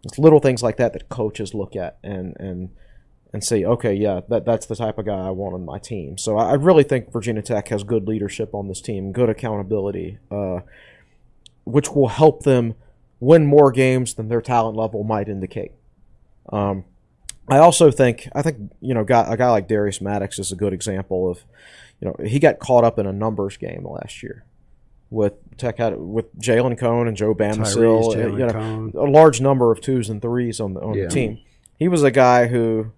[0.04, 2.70] it's little things like that that coaches look at and and
[3.34, 6.18] and say, okay, yeah, that that's the type of guy I want on my team.
[6.18, 10.18] So I, I really think Virginia Tech has good leadership on this team, good accountability,
[10.32, 10.62] uh,
[11.66, 12.76] which will help them
[13.20, 15.74] win more games than their talent level might indicate.
[16.52, 16.86] Um,
[17.50, 20.56] I also think I think you know guy, a guy like Darius Maddox is a
[20.56, 21.40] good example of
[22.02, 24.44] you know he got caught up in a numbers game last year
[25.10, 28.92] with Tech had with Jalen Cone and Joe Tyrese, uh, you know, Cone.
[28.96, 31.06] a large number of twos and threes on the on Yeah.
[31.06, 31.40] the team.
[31.80, 32.92] He was a guy who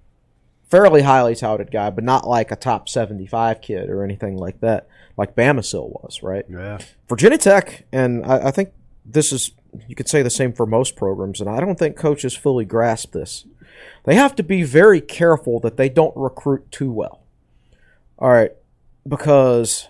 [0.69, 4.59] fairly highly touted guy, but not like a top seventy five kid or anything like
[4.61, 4.87] that,
[5.17, 6.45] like Bamisile was, right?
[6.49, 6.79] Yeah.
[7.07, 8.71] Virginia Tech, and I, I think
[9.05, 9.51] this is
[9.87, 13.11] you could say the same for most programs, and I don't think coaches fully grasp
[13.11, 13.45] this.
[14.05, 17.23] They have to be very careful that they don't recruit too well.
[18.17, 18.51] All right,
[19.07, 19.87] because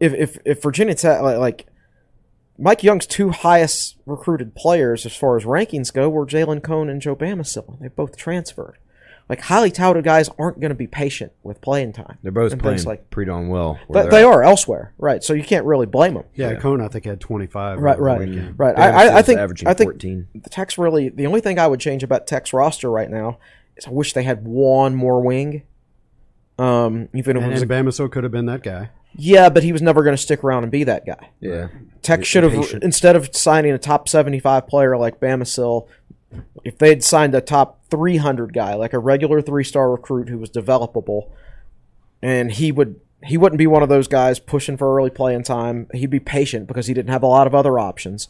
[0.00, 1.66] if if, if Virginia Tech like,
[2.58, 7.00] Mike Young's two highest recruited players as far as rankings go were Jalen Cone and
[7.00, 8.78] Joe Bamisile, and they both transferred.
[9.28, 12.16] Like highly touted guys aren't going to be patient with playing time.
[12.22, 13.78] they're both and playing like pretty darn well.
[13.90, 14.24] but they're they at.
[14.26, 15.22] are elsewhere, right?
[15.22, 16.24] So you can't really blame them.
[16.34, 17.78] Yeah, Cone, I think, had 25.
[17.78, 18.58] Right, right, weekend.
[18.58, 18.78] right.
[18.78, 20.28] I, I, I think averaging I think 14.
[20.34, 23.38] the Tech's really the only thing I would change about Tech's roster right now
[23.76, 25.64] is I wish they had one more wing.
[26.58, 28.90] Um, even if And, it was and a, Bamisile could have been that guy.
[29.14, 31.30] yeah, but he was never going to stick around and be that guy.
[31.40, 31.68] Yeah,
[32.02, 35.86] Tech should have instead of signing a top seventy-five player like Bamisile,
[36.64, 40.50] if they'd signed a top three hundred guy like a regular three-star recruit who was
[40.50, 41.30] developable,
[42.22, 45.88] and he would he wouldn't be one of those guys pushing for early playing time.
[45.92, 48.28] He'd be patient because he didn't have a lot of other options,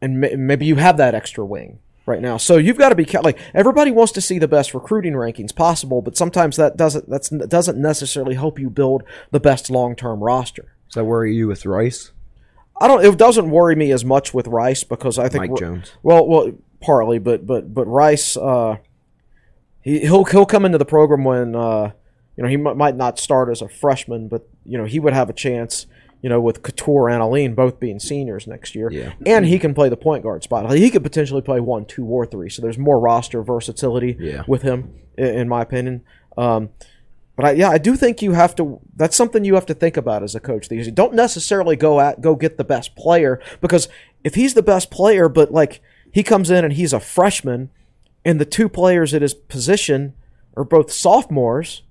[0.00, 2.36] and ma- maybe you have that extra wing right now.
[2.36, 6.02] So you've got to be like everybody wants to see the best recruiting rankings possible,
[6.02, 10.74] but sometimes that doesn't that's doesn't necessarily help you build the best long-term roster.
[10.88, 12.12] does that worry you with Rice,
[12.80, 13.04] I don't.
[13.04, 15.92] It doesn't worry me as much with Rice because I think Mike Jones?
[16.02, 18.76] Well, well, partly, but but but Rice, uh,
[19.82, 21.92] he he'll he'll come into the program when uh,
[22.36, 25.12] you know he m- might not start as a freshman, but you know he would
[25.12, 25.86] have a chance.
[26.22, 29.14] You know, with Cattoor and Alleyne both being seniors next year, Yeah.
[29.24, 30.70] and he can play the point guard spot.
[30.70, 32.50] He could potentially play one, two, or three.
[32.50, 34.42] So there's more roster versatility Yeah.
[34.46, 36.02] with him, in my opinion.
[36.36, 36.68] Um,
[37.36, 38.80] But I, yeah, I do think you have to.
[38.94, 40.68] That's something you have to think about as a coach.
[40.68, 43.88] These you don't necessarily go at go get the best player because
[44.22, 45.80] if he's the best player, but like
[46.12, 47.70] he comes in and he's a freshman,
[48.24, 50.14] and the two players at his position
[50.56, 51.82] are both sophomores,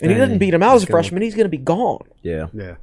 [0.00, 1.50] and he Then doesn't beat him out as a he's gonna- freshman, he's going to
[1.50, 2.04] be gone.
[2.22, 2.46] Yeah.
[2.54, 2.76] Yeah.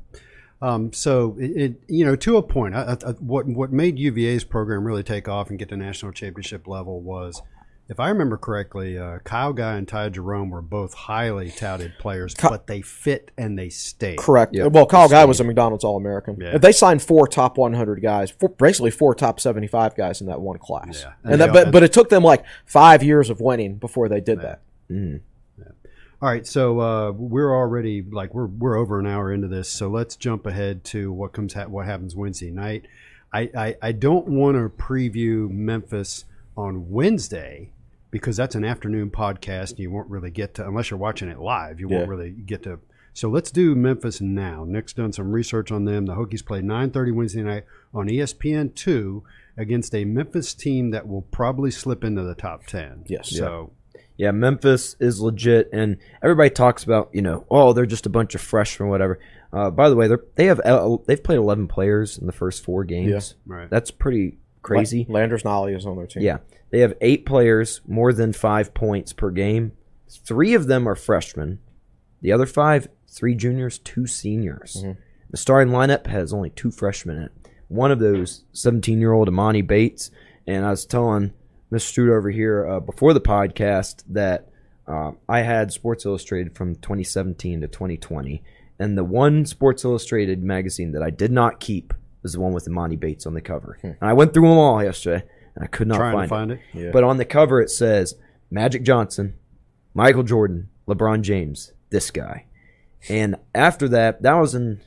[0.62, 4.46] Um, so it, it, you know, to a point, I, I, what what made UVA's
[4.46, 7.42] program really take off and get to national championship level was,
[7.90, 12.34] if I remember correctly, uh, Kyle Guy and Ty Jerome were both highly touted players,
[12.42, 14.18] but they fit and they stayed.
[14.20, 14.56] Correct.
[14.56, 14.72] Yep.
[14.72, 16.38] Well, Kyle Guy was a McDonald's All American.
[16.40, 16.58] Yeah.
[16.58, 20.58] They signed four top 100 guys, four, basically four top 75 guys in that one
[20.60, 21.02] class.
[21.02, 21.14] Yeah.
[21.24, 24.22] And, And that, but but it took them like five years of winning before they
[24.22, 24.62] did that.
[26.22, 29.90] All right, so uh, we're already like we're we're over an hour into this, so
[29.90, 32.86] let's jump ahead to what comes ha- what happens Wednesday night.
[33.34, 36.24] I, I, I don't want to preview Memphis
[36.58, 37.72] on Wednesday
[38.12, 39.72] because that's an afternoon podcast.
[39.72, 41.80] And you won't really get to unless you're watching it live.
[41.80, 42.10] You won't Yeah.
[42.10, 42.80] really get to.
[43.16, 44.66] So let's do Memphis now.
[44.68, 46.06] Nick's done some research on them.
[46.08, 49.24] The Hokies play 9:30 Wednesday night on E ESPN two
[49.56, 53.04] against a Memphis team that will probably slip into the top ten.
[53.08, 53.30] Yes.
[53.30, 53.72] So
[54.16, 58.36] Yeah, Memphis is legit, and everybody talks about you know, oh, they're just a bunch
[58.36, 59.20] of freshmen, whatever.
[59.52, 62.64] Uh, by the way, they they have uh, they've played eleven players in the first
[62.64, 63.36] four games.
[63.46, 63.70] right.
[63.70, 65.06] That's pretty crazy.
[65.08, 66.24] Landers Nolley is on their team.
[66.24, 66.40] Yeah,
[66.72, 69.74] they have eight players, more than five points per game.
[70.10, 71.60] Three of them are freshmen.
[72.22, 74.84] The other five, three juniors, two seniors.
[75.30, 77.32] The starting lineup has only two freshmen in it.
[77.68, 80.12] One of those, 17 year old Emoni Bates.
[80.46, 81.34] And I was telling
[81.72, 81.82] Mr.
[81.82, 84.50] Strude over here uh, before the podcast that
[84.88, 88.44] uh, I had Sports Illustrated from 2017 to 2020.
[88.80, 91.94] And the one Sports Illustrated magazine that I did not keep
[92.24, 93.78] was the one with Emoni Bates on the cover.
[93.84, 95.24] And I went through them all yesterday,
[95.56, 96.60] and I could not trying find, to find it.
[96.74, 96.92] Yeah.
[96.92, 98.16] but on the cover it says
[98.50, 99.36] Magic Johnson,
[99.94, 102.46] Michael Jordan, LeBron James, this guy.
[103.10, 104.80] And after that, that was in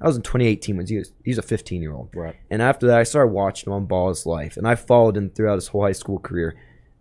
[0.00, 2.10] that was in 2018 when he was, he's a 15 year old.
[2.14, 2.36] Right.
[2.50, 5.68] And after that, I started watching him on Ballislife, and I followed him throughout his
[5.68, 6.54] whole high school career.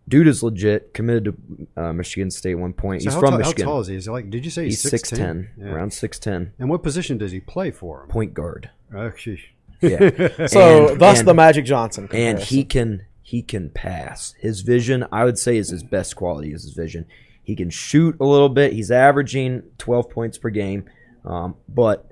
[0.08, 0.94] Dude is legit.
[0.94, 3.04] Committed to uh, Michigan State at one point.
[3.04, 3.66] So he's from tall, Michigan.
[3.66, 3.96] how tall is he?
[3.96, 4.30] Is he like?
[4.30, 8.04] Did you say he's, he's 6'10", around 6'10", And what position does he play for?
[8.04, 8.10] Him?
[8.10, 8.70] point guard.
[8.94, 9.48] Oh, sheesh.
[9.82, 10.48] Yeah.
[10.48, 12.08] So And- thus and- the Magic Johnson.
[12.12, 14.34] and he can he can pass.
[14.40, 16.54] His vision, I would say, is his best quality.
[16.54, 17.06] Is his vision.
[17.44, 18.74] He can shoot a little bit.
[18.74, 20.86] He's averaging 12 points per game,
[21.26, 22.10] um, but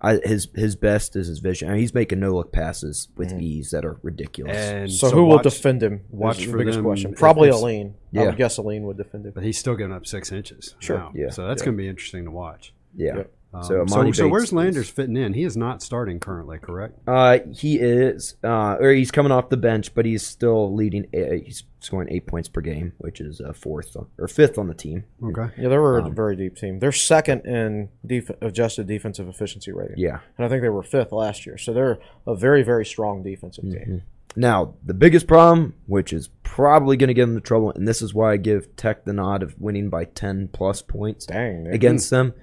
[0.00, 1.68] I, his his best is his vision.
[1.68, 4.56] I mean, he's making no look passes with ease that are ridiculous.
[4.56, 6.02] And So, who will defend him?
[6.10, 7.14] watch is the for biggest them question.
[7.14, 7.94] Probably it's- Alleyne.
[8.14, 8.24] I Yeah.
[8.26, 9.32] would guess Alleyne would defend him.
[9.34, 10.74] But he's still getting up six inches.
[10.80, 10.98] Sure.
[10.98, 11.12] Wow.
[11.14, 11.30] Yeah.
[11.30, 12.74] So that's going to be interesting to watch.
[12.94, 13.16] yeah.
[13.16, 13.32] Yep.
[13.56, 15.34] Um, So so, Emoni so Bates where's is- Landers fitting in?
[15.34, 16.98] He is not starting currently, correct?
[17.06, 21.04] Uh, he is, uh, or he's coming off the bench, but he's still leading.
[21.14, 24.66] Uh, he's scoring eight points per game, which is uh, fourth on- or fifth on
[24.68, 25.04] the team.
[25.22, 25.48] Okay.
[25.58, 26.78] Yeah, they were Um, a very deep team.
[26.80, 29.96] They're second in def- adjusted defensive efficiency rating.
[29.98, 30.18] Yeah.
[30.36, 31.58] And I think they were fifth last year.
[31.58, 33.84] So they're a very, very strong defensive Mm-hmm.
[33.84, 34.02] team.
[34.38, 38.02] Now, the biggest problem, which is probably going to get them into trouble, and this
[38.02, 41.66] is why I give Tech the nod of winning by 10 plus points Dang.
[41.68, 42.34] against them,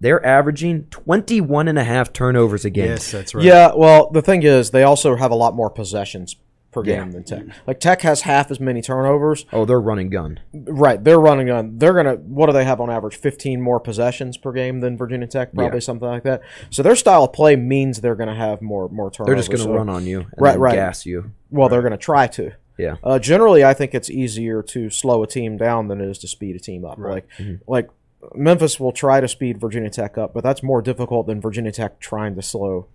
[0.00, 2.86] they're averaging 21 and a half turnovers a game.
[2.86, 3.44] Yes, that's right.
[3.44, 6.36] Yeah, well, the thing is, they also have a lot more possessions
[6.72, 6.96] per Yeah.
[6.96, 7.42] game than Tech.
[7.66, 9.46] Like Tech has half as many turnovers.
[9.52, 10.40] Oh, they're running gun.
[10.52, 11.78] Right, they're running gun.
[11.78, 12.16] They're gonna.
[12.16, 13.16] What do they have on average?
[13.16, 15.80] Fifteen more possessions per game than Virginia Tech, probably Yeah.
[15.80, 16.42] something like that.
[16.68, 19.26] So their style of play means they're gonna have more more turnovers.
[19.32, 20.74] They're just going to So- run on you and Right, right.
[20.74, 21.30] gas you.
[21.50, 22.50] Well, they're gonna try to.
[22.78, 22.96] Yeah.
[23.02, 26.28] Uh, generally, I think it's easier to slow a team down than it is to
[26.28, 26.98] speed a team up.
[26.98, 27.54] Like, Mm-hmm.
[27.66, 27.88] like
[28.34, 32.00] Memphis will try to speed Virginia Tech up, but that's more difficult than Virginia Tech
[32.00, 32.86] trying to slow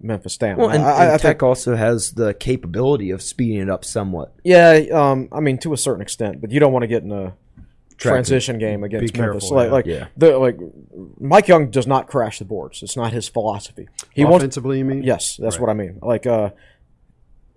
[0.00, 0.58] Memphis down.
[0.58, 3.70] Well, and, I, I- and I Tech think, also has the capability of speeding it
[3.70, 4.34] up somewhat.
[4.44, 7.12] yeah, um, I mean to a certain extent, but you don't want to get in
[7.12, 7.34] a
[7.96, 9.44] Track transition game against Be Memphis.
[9.48, 9.72] careful, like, yeah.
[9.72, 10.06] like Yeah.
[10.18, 10.58] the like
[11.18, 12.82] Mike Young does not crash the boards.
[12.82, 13.88] It's not his philosophy.
[14.12, 15.02] He wants Offensively, you mean?
[15.02, 15.62] Yes, that's Right.
[15.62, 15.98] what I mean.
[16.02, 16.50] Like, uh,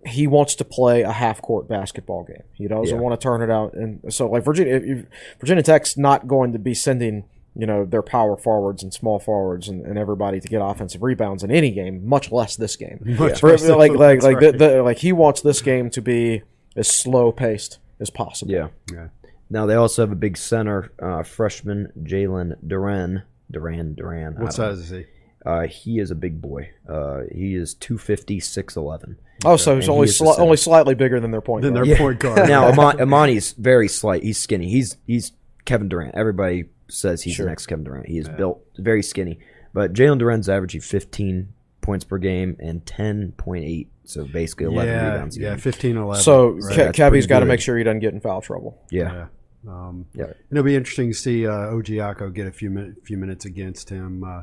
[0.06, 2.44] he wants to play a half court basketball game.
[2.54, 3.02] He doesn't Yeah.
[3.02, 3.74] want to turn it out.
[3.74, 5.08] And so, like Virginia, if you,
[5.40, 7.26] Virginia Tech's not going to be sending
[7.56, 11.44] you know their power forwards and small forwards and, and everybody to get offensive rebounds
[11.44, 13.00] in any game, much less this game.
[13.20, 14.52] Much For- like like like right.
[14.54, 16.44] the, the, like he wants this game to be
[16.76, 18.52] as slow paced as possible.
[18.52, 18.68] Yeah.
[18.94, 19.08] Yeah.
[19.50, 23.24] Now they also have a big center, uh, freshman Jalen Duren.
[23.52, 24.34] Duran, Duran.
[24.36, 24.52] What don't know.
[24.52, 25.06] size is he?
[25.46, 26.70] Uh, he is a big boy.
[26.88, 29.16] Uh, he is 250, 6'11".
[29.46, 31.88] Oh, so he's only he sli- only slightly bigger than their point Then guard.
[31.88, 32.50] their point guard.
[32.50, 34.22] now Emoni, Emoni's very slight.
[34.22, 34.70] He's skinny.
[34.70, 35.32] He's he's
[35.64, 36.14] Kevin Durant.
[36.16, 37.46] Everybody says he's Sure.
[37.46, 38.08] the next Kevin Durant.
[38.08, 39.40] He is built very skinny.
[39.74, 45.38] But Jalen Duren's averaging 15 points per game and 10.8, so basically 11 yeah, rebounds
[45.38, 45.60] a yeah, game.
[45.60, 46.24] 15, 11.
[46.24, 46.62] So right.
[46.74, 48.78] Ke- that's Keve's pretty got to make sure he doesn't get in foul trouble.
[48.92, 49.14] Yeah.
[49.14, 49.72] Yeah.
[49.72, 50.34] Um, Yeah.
[50.52, 54.24] it'll be interesting to see uh, Ojiako get a few min- few minutes against him.
[54.24, 54.42] Uh,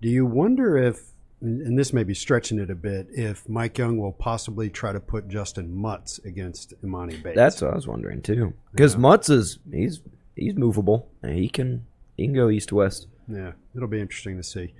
[0.00, 1.00] do you wonder if,
[1.40, 5.00] and this may be stretching it a bit, if Mike Young will possibly try to
[5.00, 7.36] put Justin Mutts against Emoni Bates?
[7.36, 8.52] That's what I was wondering too.
[8.72, 9.00] Because Yeah.
[9.00, 10.00] Mutz is he's
[10.34, 11.86] he's movable and he can
[12.16, 13.06] he can go east to west.
[13.28, 14.72] Yeah, it'll be interesting to see.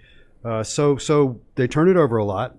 [0.44, 2.56] Uh, so so they turn it over a lot.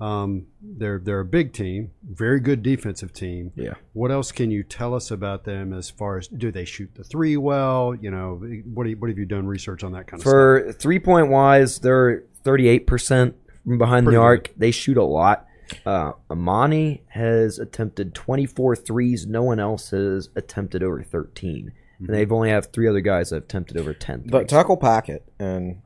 [0.00, 3.52] Um, they're they're a big team, very good defensive team.
[3.54, 3.74] Yeah.
[3.92, 7.04] What else can you tell us about them as far as do they shoot the
[7.04, 7.94] three well?
[7.94, 8.40] You know,
[8.72, 10.30] what do you, what have you done research on that kind of stuff?
[10.32, 14.50] For three point wise, they're thirty eight percent from behind Pretty the arc.
[14.56, 15.46] They shoot a lot.
[15.86, 19.24] Uh, Emoni has attempted 24 threes.
[19.26, 21.70] No one else has attempted over 13.
[22.00, 24.50] And they've only have three other guys that have attempted over 10 But threes.
[24.50, 25.82] tackle packet, and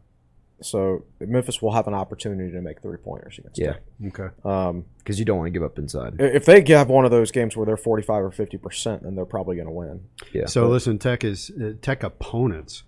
[0.60, 3.60] so Memphis will have an opportunity to make three pointers against.
[3.60, 3.74] Yeah,
[4.06, 4.28] Okay.
[4.34, 4.46] Tech.
[4.46, 6.16] Um, because you don't want to give up inside.
[6.18, 9.24] if they have one of those games where they're forty-five or fifty percent, then they're
[9.26, 10.04] probably going to win.
[10.32, 10.46] Yeah.
[10.46, 12.84] So listen, Tech is uh, Tech opponents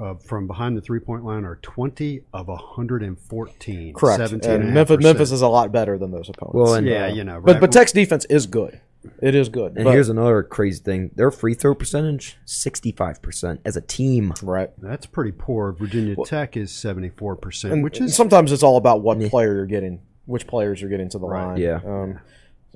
[0.00, 3.94] uh, from behind the three point line are twenty of hundred and fourteen.
[3.94, 4.18] Correct.
[4.18, 6.54] 17 and Memphis, Memphis is a lot better than those opponents.
[6.54, 7.60] Well, and- yeah, you know, but right.
[7.60, 8.80] but Tech's defense is good.
[9.22, 9.74] It is good.
[9.76, 14.32] And but- here's another crazy thing: their free throw percentage, 65 percent as a team.
[14.42, 14.70] right.
[14.78, 15.72] that's pretty poor.
[15.72, 19.54] Virginia Tech is seventy four percent, And, which is sometimes it's all about what player
[19.54, 21.46] you're getting, which players you're getting to the Right.
[21.46, 21.56] line.
[21.58, 21.80] Yeah.
[21.84, 22.20] Um,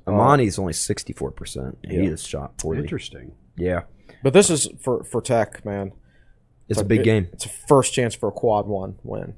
[0.07, 1.77] Emoni's only 64 percent.
[1.87, 2.09] He Yeah.
[2.11, 2.81] is shot poorly.
[2.81, 3.33] interesting.
[3.57, 3.81] Yeah,
[4.23, 5.91] but this is for for Tech, man.
[6.67, 7.27] it's a like- big it- game.
[7.33, 9.33] It's a first chance for a quad one win.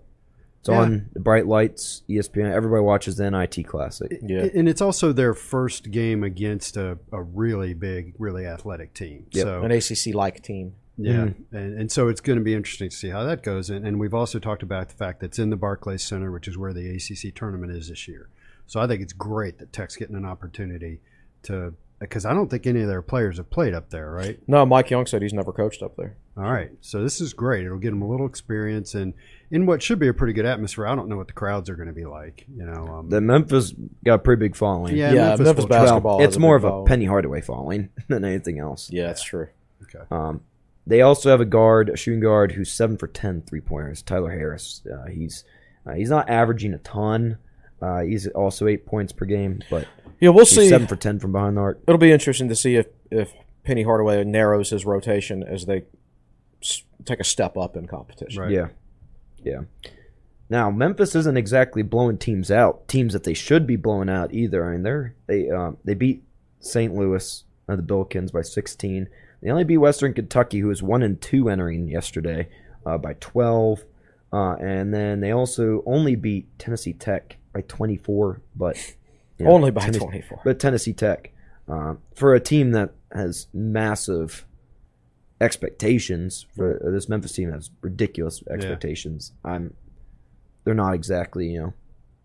[0.61, 2.53] It's on bright lights, ESPN.
[2.53, 4.19] Everybody watches the NIT Classic.
[4.21, 4.47] Yeah.
[4.53, 9.25] And it's also their first game against a, a really big, really athletic team.
[9.31, 9.43] Yep.
[9.43, 10.75] So An ACC like team.
[10.97, 11.55] Yeah, mm-hmm.
[11.55, 13.71] and, and so it's going to be interesting to see how that goes.
[13.71, 16.47] And, and we've also talked about the fact that it's in the Barclays Center, which
[16.47, 18.29] is where the ACC tournament is this year.
[18.67, 20.99] So I think it's great that Tech's getting an opportunity
[21.43, 24.39] to, because I don't think any of their players have played up there, right?
[24.47, 26.17] No, Mike Young said he's never coached up there.
[26.37, 27.65] All right, so this is great.
[27.65, 29.13] It'll get them a little experience and
[29.51, 30.87] in what should be a pretty good atmosphere.
[30.87, 32.87] I don't know what the crowds are going to be like, you know.
[32.87, 33.73] Um, The Memphis
[34.05, 34.95] got a pretty big following.
[34.95, 36.87] yeah, Yeah, Memphis, Memphis will- bas- Well, basketball it's more big of a following.
[36.87, 38.89] Penny Hardaway following than anything else.
[38.91, 39.49] Yeah, that's true.
[39.83, 40.05] Okay.
[40.09, 40.41] Um,
[40.87, 44.01] they also have a guard, a shooting guard, who's seven for 10 three pointers.
[44.01, 44.81] Tyler Harris.
[44.91, 45.43] Uh, he's
[45.85, 47.37] uh, he's not averaging a ton.
[47.81, 49.85] Uh, he's also eight points per game, but
[50.21, 50.69] Yeah, we'll he's see.
[50.69, 51.81] seven for 10 from behind the arc.
[51.87, 55.83] It'll be interesting to see if if Penny Hardaway narrows his rotation as they s-
[57.05, 58.41] take a step up in competition.
[58.41, 58.51] Right.
[58.51, 58.67] Yeah,
[59.43, 59.61] yeah.
[60.49, 64.67] Now Memphis isn't exactly blowing teams out, teams that they should be blowing out either.
[64.67, 66.23] I mean, they're they um, they beat
[66.59, 66.93] St.
[66.93, 69.07] Louis, uh, the Billikens, by 16.
[69.41, 72.49] They only beat Western Kentucky, who was one and two entering yesterday,
[72.85, 73.83] uh, by 12.
[74.33, 78.77] Uh, and then they also only beat Tennessee Tech by 24, but
[79.37, 80.41] you know, Only by Tennessee- 24.
[80.45, 81.31] But Tennessee Tech,
[81.67, 84.45] uh, for a team that has massive
[85.41, 89.33] expectations for this Memphis team has ridiculous expectations.
[89.43, 89.73] I'm
[90.63, 91.73] they're not exactly you know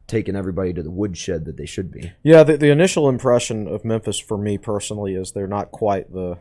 [0.07, 2.12] taking everybody to the woodshed that they should be.
[2.23, 6.39] Yeah, the, the initial impression of Memphis for me personally is they're not quite the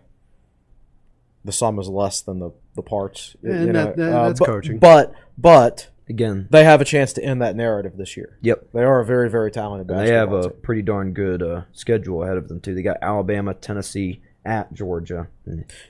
[1.44, 3.36] the sum is less than the the parts.
[3.42, 3.86] you And know.
[3.86, 4.78] that- that- Uh, that's but, coaching.
[4.80, 8.38] But but Again, they have a chance to end that narrative this year.
[8.42, 8.68] yep.
[8.74, 10.62] They are a very very talented And they have basketball a team.
[10.62, 12.76] pretty darn good uh, schedule ahead of them too.
[12.76, 15.28] They got Alabama, Tennessee, at Georgia.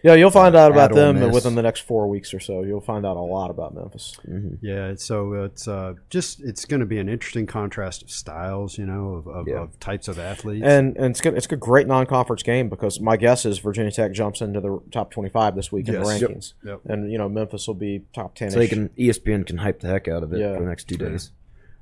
[0.03, 2.63] Yeah, you'll find out about them within the next four weeks or so.
[2.63, 4.17] You'll find out a lot about Memphis.
[4.61, 8.85] Yeah, so it's uh, just it's going to be an interesting contrast of styles, you
[8.85, 9.61] know, of, of, Yeah.
[9.61, 10.65] of types of athletes.
[10.65, 14.11] And and it's good, it's a great non-conference game because my guess is Virginia Tech
[14.13, 16.53] jumps into the top 25 this week in the rankings.
[16.63, 16.81] Yep.
[16.85, 18.51] And you know Memphis will be top 10.
[18.51, 20.53] so they can ESPN can hype the heck out of it Yeah.
[20.55, 21.31] for the next two days.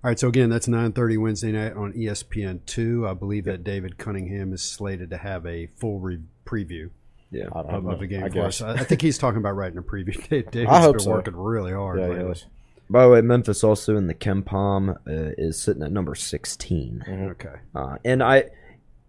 [0.04, 3.08] All right, so again, that's 9:30 Wednesday night on E ESPN two.
[3.08, 6.89] I believe that David Cunningham is slated to have a full re- preview
[7.32, 7.45] Yeah.
[7.54, 8.62] I of, of the game I for guess.
[8.62, 10.16] I, I think he's talking about writing a preview.
[10.30, 11.12] Dave, David's I hope been so.
[11.12, 11.99] working really hard.
[11.99, 12.26] Yeah, lately.
[12.26, 12.45] he is.
[12.89, 14.95] By the way, Memphis also in the KenPom uh,
[15.38, 17.06] is sitting at number 16.
[17.32, 17.56] Okay.
[17.74, 18.49] Uh, and I,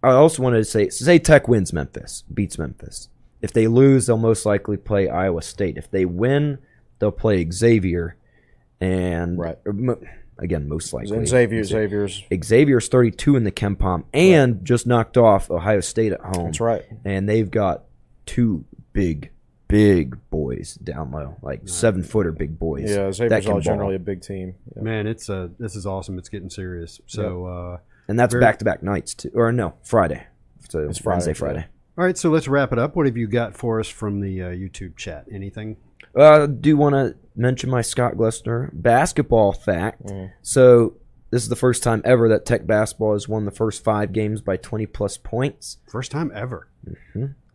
[0.01, 3.09] I also wanted to say, say Tech wins Memphis, beats Memphis.
[3.43, 5.77] If they lose, they'll most likely play Iowa State.
[5.77, 6.59] If they win,
[7.01, 8.17] they'll play Xavier,
[8.81, 9.59] and Right.
[9.67, 10.01] or mo-
[10.39, 12.23] again, most likely And Xavier, Xavier's.
[12.43, 16.47] Xavier's 32 in the KenPom and just knocked off Ohio State at home.
[16.47, 16.85] That's right.
[17.05, 17.85] And they've got
[18.27, 19.31] two big,
[19.69, 22.91] big boys down low, like seven footer big boys.
[22.91, 23.61] Yeah, that Xavier's can all ball.
[23.63, 24.55] generally a big team.
[24.77, 24.83] Yeah.
[24.83, 26.19] Man, it's uh, this is awesome.
[26.19, 27.01] It's getting serious.
[27.07, 27.79] So, uh,
[28.09, 30.27] and that's back to back nights too, or no Friday.
[30.69, 31.35] So It's Friday, Wednesday, yeah.
[31.35, 31.67] Friday.
[31.99, 32.97] all right, so let's wrap it up.
[32.97, 35.27] What have you got for us from the uh, YouTube chat?
[35.31, 35.77] Anything?
[36.17, 40.05] Uh, do want to mention my Scott Glessner basketball fact.
[40.07, 40.27] Mm-hmm.
[40.43, 40.95] So
[41.31, 44.41] this is the first time ever that Tech basketball has won the first five games
[44.41, 45.79] by 20 plus points.
[45.89, 46.69] First time ever.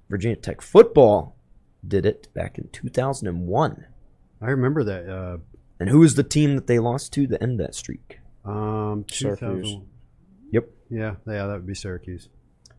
[0.09, 1.35] Virginia Tech football
[1.87, 3.85] did it back in 2001.
[4.41, 5.07] I remember that.
[5.09, 5.37] Uh,
[5.79, 8.19] And who was the team that they lost to to end that streak?
[8.45, 9.77] um, Syracuse.
[10.51, 10.67] Yep.
[10.89, 12.27] Yeah, yeah, that would be Syracuse.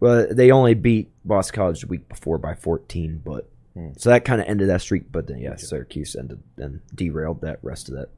[0.00, 3.48] Well, they only beat Boston College the week before by 14, but
[3.96, 5.10] so that kind of ended that streak.
[5.10, 8.08] But then, yeah, Syracuse ended and derailed that rest of that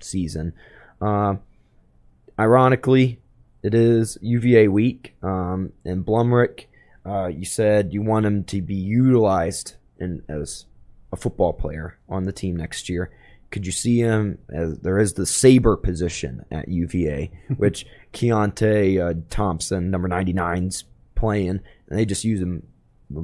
[0.00, 0.52] season.
[1.00, 1.40] Um,
[2.38, 3.20] ironically,
[3.62, 6.66] it is UVA week, um, and Blumrick,
[7.04, 10.66] uh, you said you want him to be utilized in as
[11.12, 13.10] a football player on the team next year.
[13.50, 19.20] Could you see him as there is the saber position at UVA, which Keytaon uh,
[19.30, 20.84] Thompson, number 99's
[21.14, 22.62] playing, and they just use him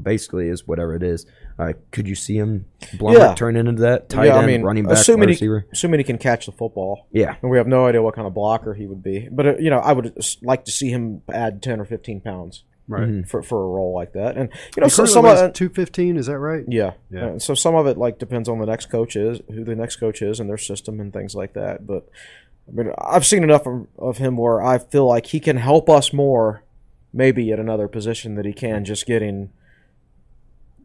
[0.02, 1.26] basically as whatever it is.
[1.58, 2.64] Uh, could you see him
[2.96, 3.34] Blumrick Yeah.
[3.34, 5.66] turn into that tight yeah, end, I mean, running back, assuming wide he, receiver?
[5.72, 7.06] assuming he can catch the football.
[7.12, 9.28] Yeah, And we have no idea what kind of blocker he would be.
[9.30, 12.64] But, uh, you know, I would like to see him add 10 or 15 pounds
[12.86, 13.02] Right.
[13.08, 13.22] Mm-hmm.
[13.22, 14.36] for, for a role like that.
[14.36, 16.64] And, you know, so currently some weighs of 215, is that right?
[16.68, 16.92] Yeah.
[17.10, 17.26] Yeah.
[17.26, 19.96] Uh, so some of it like depends on the next coach is who the next
[19.96, 21.86] coach is and their system and things like that.
[21.86, 22.06] But
[22.68, 25.88] I mean, I've seen enough of, of him where I feel like he can help
[25.88, 26.62] us more,
[27.10, 29.50] maybe at another position that he can just getting,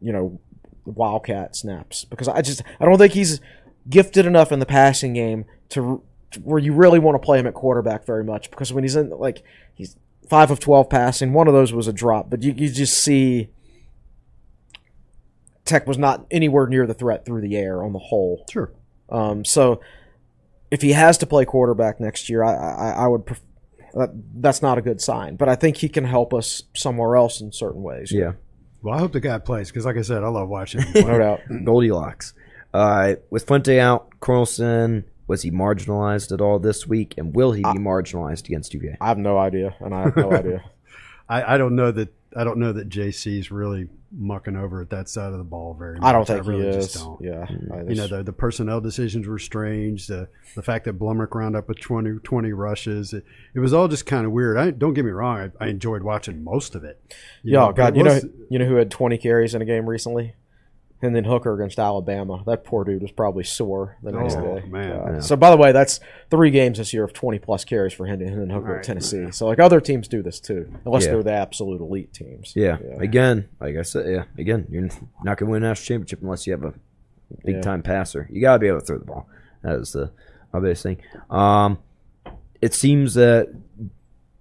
[0.02, 0.40] you know,
[0.96, 3.42] wildcat snaps because I just I don't think he's
[3.90, 7.48] gifted enough in the passing game to, to where you really want to play him
[7.48, 9.44] at quarterback very much because when he's in like
[9.74, 9.96] he's
[10.30, 13.50] five of twelve passing, one of those was a drop, but you you just see.
[15.66, 18.44] Tech was not anywhere near the threat through the air on the whole.
[18.50, 18.72] Sure.
[19.10, 19.82] Um, so
[20.72, 23.26] if he has to play quarterback next year, I, I, I would.
[23.26, 23.42] Pref-
[23.94, 27.42] that, that's not a good sign, but I think he can help us somewhere else
[27.42, 28.12] in certain ways.
[28.12, 28.34] yeah.
[28.82, 31.18] Well, I hope the guy plays because, like I said, I love watching him no
[31.20, 31.42] doubt.
[31.66, 32.34] Goldilocks.
[32.74, 37.16] Uh, with Fuente out, Cornelsen, was he marginalized at all this week?
[37.18, 38.98] And will he be marginalized against UVA?
[39.02, 40.64] I have no idea, and I have no idea.
[41.28, 45.10] I, I don't know that I don't know that JC's really mucking over at that
[45.10, 46.08] side of the ball very much.
[46.08, 47.02] I don't think I really he just is.
[47.02, 47.22] don't.
[47.22, 50.08] Yeah, I You know, the, the personnel decisions were strange.
[50.08, 53.88] The the fact that Blumrick round up with 20, 20 rushes, it, it was all
[53.88, 54.58] just kind of weird.
[54.58, 57.02] I don't get me wrong, I, I enjoyed watching most of it.
[57.44, 58.20] Yeah, God, it you know,
[58.50, 60.34] you know who had 20 carries in a game recently?
[61.02, 62.44] Hendon Hooker against Alabama.
[62.46, 64.68] That poor dude was probably sore the next Oh, day.
[64.68, 64.90] man.
[64.98, 65.14] God.
[65.14, 65.20] Yeah.
[65.22, 66.00] So, by the way, that's
[66.30, 68.78] three games this year of 20 plus carries for Hendon and Hooker Right.
[68.80, 69.32] at Tennessee.
[69.32, 71.14] So, like, other teams do this too, unless Yeah.
[71.14, 72.54] they're the absolute elite teams.
[72.56, 72.78] Yeah.
[73.00, 74.24] Again, like I said, yeah.
[74.38, 74.90] Again, you're
[75.24, 76.74] not going to win a national championship unless you have a
[77.46, 78.28] big time passer.
[78.30, 79.28] You got to be able to throw the ball.
[79.64, 80.12] That is the
[80.54, 80.98] obvious thing.
[81.30, 81.78] Um,
[82.62, 83.48] it seems that,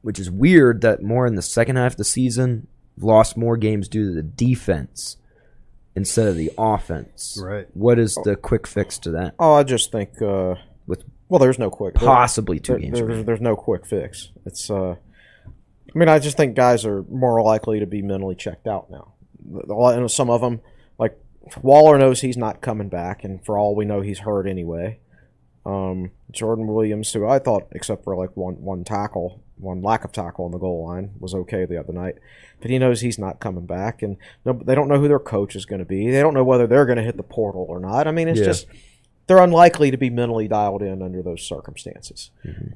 [0.02, 2.66] which is weird, that more in the second half of the season,
[3.00, 5.18] lost more games due to the defense
[5.98, 7.38] instead of the offense.
[7.42, 7.66] Right.
[7.74, 9.34] What is the quick fix to that?
[9.38, 10.20] Oh, I just think.
[10.22, 10.54] Uh,
[10.86, 11.94] With well, there's no quick.
[11.94, 12.94] possibly two there- games.
[12.94, 13.26] there- remaining.
[13.26, 14.30] there's no quick fix.
[14.46, 14.70] It's.
[14.70, 14.92] Uh,
[15.94, 19.14] I mean, I just think guys are more likely to be mentally checked out now.
[19.94, 20.60] And Some of them,
[20.98, 21.18] like
[21.62, 25.00] Waller, knows he's not coming back, and for all we know, he's hurt anyway.
[25.66, 30.12] Um, Jordan Williams, who I thought, except for like one one tackle, one lack of
[30.12, 32.16] tackle on the goal line, was okay the other night.
[32.60, 35.54] But he knows he's not coming back, and no, they don't know who their coach
[35.56, 36.10] is going to be.
[36.10, 38.06] They don't know whether they're going to hit the portal or not.
[38.08, 38.46] I mean, it's Yeah.
[38.46, 38.66] just
[39.26, 42.30] they're unlikely to be mentally dialed in under those circumstances.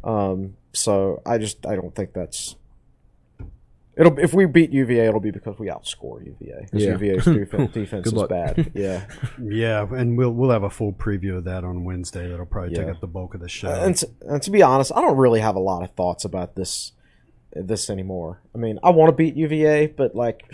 [0.04, 2.56] Um, so I just I don't think that's.
[3.96, 6.62] It'll if we beat UVA, it'll be because we outscore UVA.
[6.62, 6.92] Because Yeah.
[6.92, 8.30] UVA's defense, defense is luck.
[8.30, 8.72] bad.
[8.74, 9.04] Yeah,
[9.42, 12.28] Yeah, and we'll we'll have a full preview of that on Wednesday.
[12.28, 13.68] That'll probably take up the bulk of the show.
[13.68, 16.54] and to, and to be honest, I don't really have a lot of thoughts about
[16.56, 16.92] this
[17.54, 18.40] this anymore.
[18.54, 20.50] I mean, I want to beat UVA, but like,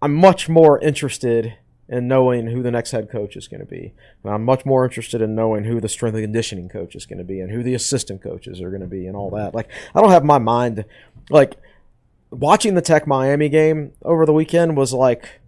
[0.00, 1.54] I'm much more interested
[1.88, 3.92] in knowing who the next head coach is going to be.
[4.24, 7.18] And I'm much more interested in knowing who the strength and conditioning coach is going
[7.18, 9.54] to be and who the assistant coaches are going to be and all that.
[9.54, 10.86] Like, I don't have my mind
[11.28, 11.56] like
[12.32, 15.40] watching the Tech Miami game over the weekend was like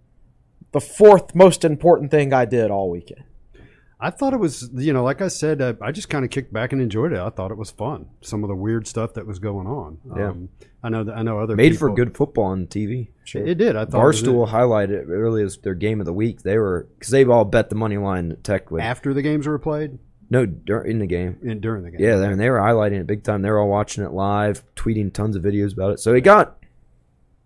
[0.71, 3.23] the fourth most important thing I did all weekend.
[3.97, 6.51] I thought it was, you know, like I said, uh, I just kind of kicked
[6.51, 7.19] back and enjoyed it.
[7.19, 8.07] I thought it was fun.
[8.21, 9.99] Some of the weird stuff that was going on.
[10.15, 10.29] Yeah.
[10.29, 10.49] Um,
[10.83, 11.05] I know.
[11.05, 11.69] That, I know other people.
[11.69, 13.07] Made for good football on TV.
[13.33, 13.75] It, it did.
[13.77, 16.43] I thought it was Barstool highlighted it early as their game of the week.
[16.43, 18.81] They were because they've all bet the money line that Tech would.
[18.81, 19.97] after the games were played
[20.29, 21.37] no, during the game.
[21.43, 22.01] and during the game.
[22.01, 23.41] Yeah, they, they were highlighting it big time.
[23.41, 25.99] They were all watching it live, tweeting tons of videos about it.
[25.99, 26.57] So it got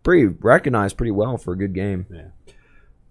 [0.10, 2.08] pretty recognized pretty well for a good game.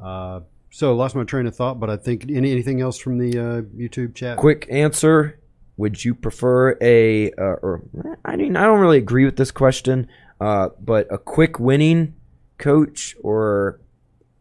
[0.03, 3.39] Uh, so lost my train of thought, but I think any anything else from the
[3.39, 4.37] uh, YouTube chat?
[4.37, 5.39] Quick answer:
[5.77, 7.83] Would you prefer a uh, or
[8.25, 10.09] I mean I don't really agree with this question,
[10.41, 12.17] uh, but a quick winning
[12.59, 13.79] coach or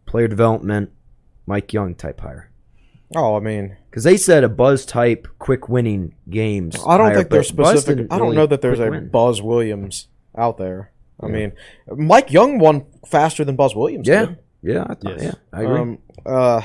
[0.07, 0.89] player development
[1.45, 2.49] Mike Young type hire?
[3.15, 6.75] Oh, I mean, Because they said a buzz type quick winning games.
[6.87, 8.07] I don't hire, think there's but Buzz specific.
[8.11, 9.09] I don't really know that there's a win.
[9.09, 10.91] Buzz Williams out there.
[11.21, 11.53] I mean,
[11.95, 14.37] Mike Young won faster than Buzz Williams Yeah, did.
[14.61, 15.23] Yeah, I thought, Yes.
[15.23, 15.79] yeah, I agree.
[15.79, 16.61] Um, uh,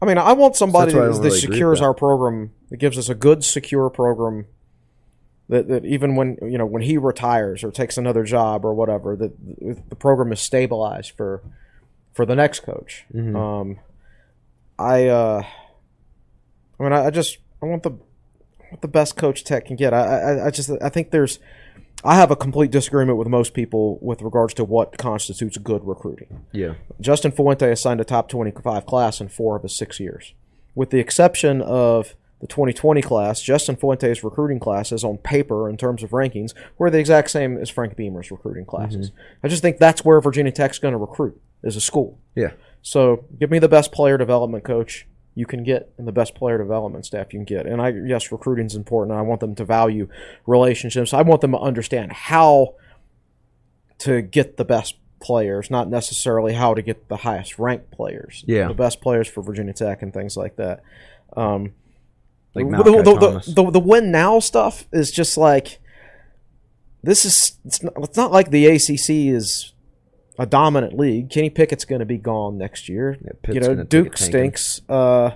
[0.00, 1.84] I mean, I want somebody So that's why I that, that really secures that.
[1.86, 4.46] our program, that gives us a good, secure program.
[5.50, 9.16] That, that even when you know when he retires or takes another job or whatever,
[9.16, 9.32] that
[9.88, 11.42] the program is stabilized for
[12.12, 13.06] for the next coach.
[13.14, 13.34] Mhm.
[13.34, 13.78] Um,
[14.78, 15.42] I uh,
[16.78, 19.76] I mean, I, I just I want the I want the best coach Tech can
[19.76, 19.94] get.
[19.94, 21.38] I, I I just I think there's
[22.04, 26.44] I have a complete disagreement with most people with regards to what constitutes good recruiting.
[26.52, 30.34] yeah, Justin Fuente has signed a top 25 class in four of his six years.
[30.74, 36.04] With the exception of the 2020 class, Justin Fuente's recruiting classes on paper in terms
[36.04, 39.10] of rankings were the exact same as Frank Beamer's recruiting classes.
[39.10, 39.20] Mm-hmm.
[39.42, 42.18] I just think that's where Virginia Tech's going to recruit as a school.
[42.34, 42.52] yeah.
[42.80, 45.06] So give me the best player development coach
[45.38, 47.64] you can get and the best player development staff you can get.
[47.64, 49.16] And I yes, recruiting is important.
[49.16, 50.08] I want them to value
[50.46, 51.14] relationships.
[51.14, 52.74] I want them to understand how
[53.98, 58.42] to get the best players, not necessarily how to get the highest ranked players.
[58.48, 58.66] Yeah.
[58.66, 60.82] The best players for Virginia Tech and things like that.
[61.36, 61.72] Um,
[62.54, 65.78] Like the, Malachi the, the, the, the win now stuff is just like
[67.04, 69.72] this is it's not, it's not like the ACC is
[70.38, 71.30] a dominant league.
[71.30, 73.18] Kenny Pickett's going to be gone next year.
[73.20, 74.80] Yeah, you know, gonna take a Duke stinks.
[74.88, 75.32] Uh,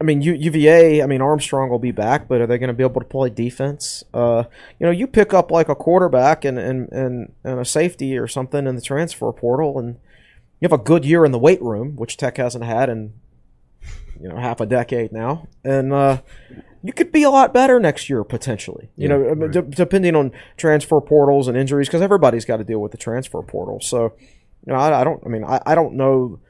[0.00, 1.02] I mean, U- UVA.
[1.02, 3.28] I mean, Armstrong will be back, but are they going to be able to play
[3.28, 4.02] defense?
[4.14, 4.44] Uh,
[4.78, 8.26] you know, you pick up like a quarterback and, and and and a safety or
[8.26, 9.96] something in the transfer portal, and
[10.58, 13.12] you have a good year in the weight room, which Tech hasn't had in
[14.18, 16.22] you know half a decade now, and uh,
[16.82, 18.90] you could be a lot better next year potentially.
[18.96, 22.64] You Yeah, know, mean, de- depending on transfer portals and injuries, because everybody's got to
[22.64, 23.80] deal with the transfer portal.
[23.80, 24.14] So,
[24.66, 25.22] you know, I, I don't.
[25.24, 26.40] I mean, I, I don't know.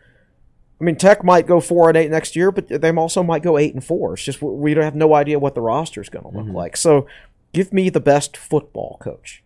[0.81, 3.59] I mean, Tech might go four and eight next year, but they also might go
[3.59, 4.15] eight and four.
[4.15, 6.57] It's just we don't have no idea what the roster is going to look mm-hmm.
[6.57, 6.77] like.
[6.77, 7.07] So,
[7.53, 9.43] give me the best football coach.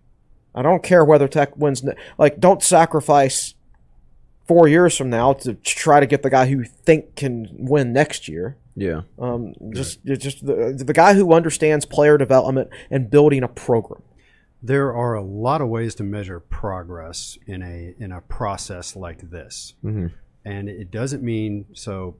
[0.54, 1.82] I don't care whether Tech wins.
[1.82, 3.54] ne- Like, don't sacrifice
[4.46, 7.92] four years from now to try to get the guy who you think can win
[7.92, 8.56] next year.
[8.76, 9.02] Yeah.
[9.18, 14.02] Um, just you're just the, the guy who understands player development and building a program.
[14.62, 19.30] There are a lot of ways to measure progress in a in a process like
[19.30, 20.12] this, Mhm.
[20.44, 22.16] and it doesn't mean so.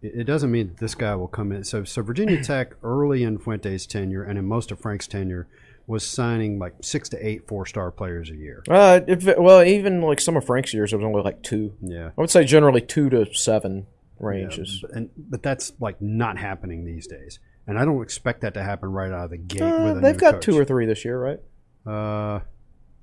[0.00, 1.64] It it doesn't mean that this guy will come in.
[1.64, 5.48] So, so Virginia Tech early in Fuente's tenure and in most of Frank's tenure
[5.88, 8.62] was signing like six to eight four star players a year.
[8.68, 11.72] Uh, if it- well, even like some of Frank's years, it was only like two.
[11.80, 13.86] Yeah, I would say generally two to seven
[14.20, 14.80] Yeah, ranges.
[14.82, 18.62] but, and, but that's like not happening these days, and I don't expect that to
[18.62, 19.60] happen right out of the gate.
[19.62, 20.44] Uh, with a they've new got coach.
[20.44, 21.40] two or three this year, right?
[21.86, 22.40] Uh,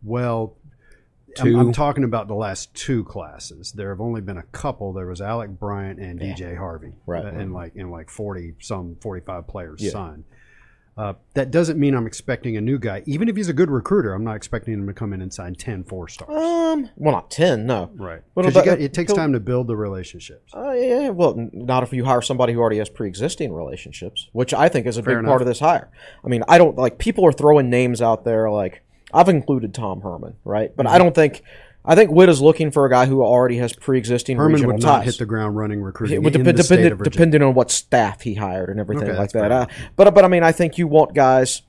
[0.04, 0.58] well,
[1.36, 1.60] Two.
[1.60, 3.74] I'm, I'm talking about the last two classes.
[3.74, 4.94] There have only been a couple.
[4.94, 7.26] There was Alec Bryant and DJ Harvey, Right.
[7.26, 9.92] uh, and like and like forty some forty five players Yeah.
[9.92, 10.24] signed.
[10.98, 14.14] Uh, that doesn't mean I'm expecting a new guy, even if he's a good recruiter.
[14.14, 16.30] I'm not expecting him to come in and sign 10 four stars.
[16.30, 17.92] Um, well, not ten, no.
[17.96, 18.22] right.
[18.34, 20.54] Well, it takes time to build the relationships.
[20.56, 24.70] Uh, yeah, well, not if you hire somebody who already has pre-existing relationships, which I
[24.70, 25.30] think is a Fair big enough.
[25.32, 25.90] part of this hire.
[26.24, 28.50] I mean, I don't like people are throwing names out there.
[28.50, 28.82] Like
[29.14, 30.74] I've included Tom Herman, right?
[30.76, 30.96] But Mm-hmm.
[30.96, 31.44] I don't think
[31.88, 34.82] I think Whit is looking for a guy who already has pre-existing Herman regional would
[34.84, 35.06] not ties.
[35.06, 37.12] hit the ground running recruiting It would in dep- the state depending, of Virginia.
[37.12, 39.52] depending on what staff he hired and everything Okay, like that.
[39.52, 41.62] Uh, but but I mean, I think you want guys.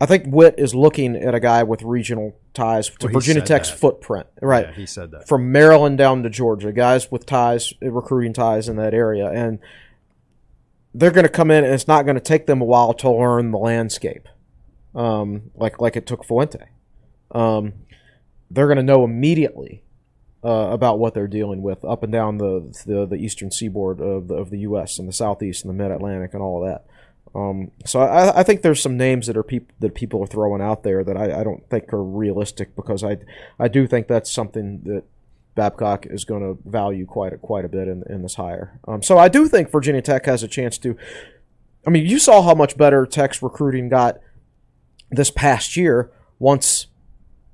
[0.00, 3.70] I think Whit is looking at a guy with regional ties to Well, Virginia Tech's
[3.70, 3.78] that.
[3.78, 4.66] footprint, right?
[4.66, 5.26] Yeah, he said that.
[5.26, 9.58] From Maryland down to Georgia, guys with ties, recruiting ties in that area, and
[10.94, 13.10] they're going to come in, and it's not going to take them a while to
[13.10, 14.28] learn the landscape,
[14.94, 16.64] um, like like it took Fuente.
[17.30, 17.72] Um,
[18.50, 19.82] they're going to know immediately
[20.44, 24.28] uh, about what they're dealing with up and down the the, the eastern seaboard of
[24.28, 24.98] the, of the U.S.
[24.98, 26.86] and the southeast and the mid Atlantic and all of that.
[27.34, 30.62] Um, so I, I think there's some names that are peop- that people are throwing
[30.62, 33.18] out there that I, I don't think are realistic because I
[33.58, 35.04] I do think that's something that
[35.56, 38.78] Babcock is going to value quite a, quite a bit in, in this hire.
[38.86, 40.96] Um, so I do think Virginia Tech has a chance to.
[41.86, 44.20] I mean, you saw how much better Tech's recruiting got
[45.10, 46.86] this past year once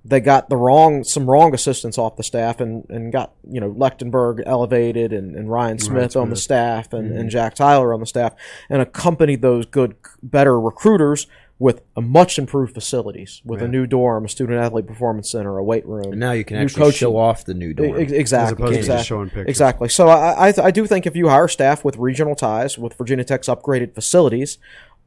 [0.05, 3.73] they got the wrong some wrong assistants off the staff and, and got you know
[3.73, 8.07] Lechtenberg elevated and, and Ryan Smith on the staff and, and Jack Tyler on the
[8.07, 8.35] staff
[8.69, 11.27] and accompanied those good better recruiters
[11.63, 15.63] with a much improved facilities with a new dorm, a student athlete performance center, a
[15.63, 16.11] weight room.
[16.11, 16.99] And now you can actually coaching.
[16.99, 17.99] show off the new dorm.
[17.99, 18.17] Exactly.
[18.17, 19.05] As opposed to just exactly.
[19.05, 19.47] showing pictures.
[19.49, 19.89] Exactly.
[19.89, 23.25] So I, I, I do think if you hire staff with regional ties, with Virginia
[23.25, 24.59] Tech's upgraded facilities,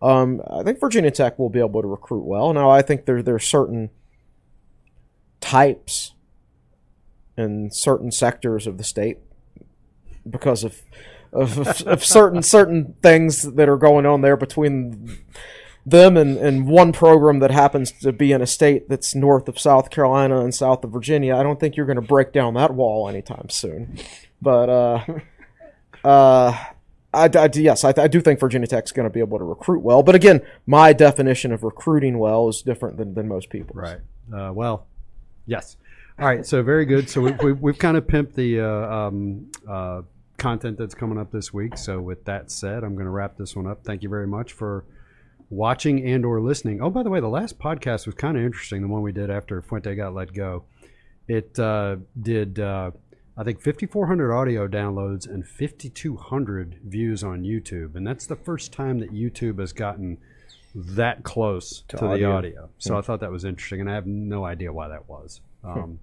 [0.01, 2.53] um, I think Virginia Tech will be able to recruit well.
[2.53, 3.89] Now, I think there there are certain
[5.45, 6.13] types
[7.37, 9.19] in certain sectors of the state
[10.27, 10.81] because of
[11.31, 15.19] of, of, certain certain things that are going on there between
[15.85, 19.59] them and, and one program that happens to be in a state that's north of
[19.59, 22.73] South Carolina and south of Virginia, I don't think you're going to break down that
[22.73, 23.99] wall anytime soon.
[24.41, 25.05] But uh,
[26.03, 26.57] uh,
[27.13, 29.81] I, I- yes, I, I do think Virginia Tech's going to be able to recruit
[29.83, 30.01] well.
[30.01, 33.75] But again, my definition of recruiting well is different than, than most people.
[33.75, 33.99] Right.
[34.33, 34.87] Uh, well,
[35.45, 35.77] yes.
[36.17, 36.45] All right.
[36.45, 37.09] So very good.
[37.09, 40.01] So we, we, we've kind of pimped the uh, um, uh,
[40.37, 41.77] content that's coming up this week.
[41.77, 43.83] So with that said, I'm going to wrap this one up.
[43.83, 44.85] Thank you very much for
[45.49, 46.81] watching and or listening.
[46.81, 48.81] Oh, by the way, the last podcast was kind of interesting.
[48.81, 50.63] The one we did after Fuente got let go.
[51.27, 52.59] It uh, did.
[52.59, 52.91] Uh,
[53.37, 58.99] I think 5,400 audio downloads and 5,200 views on YouTube, and that's the first time
[58.99, 60.19] that YouTube has gotten
[60.75, 62.35] that close to, the audio.
[62.35, 62.69] audio.
[62.79, 65.39] So I thought that was interesting, and I have no idea why that was.
[65.63, 65.99] Um,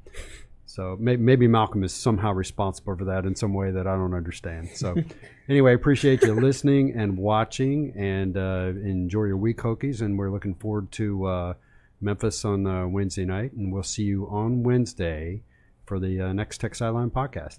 [0.64, 4.14] so may, maybe Malcolm is somehow responsible for that in some way that I don't
[4.14, 4.70] understand.
[4.74, 4.96] So
[5.48, 10.00] anyway, appreciate you listening and watching, and uh, enjoy your week, Hokies.
[10.00, 11.54] And we're looking forward to uh,
[12.00, 15.42] Memphis on uh, Wednesday night, and we'll see you on Wednesday
[15.84, 17.58] for the uh, next Tech Sideline podcast.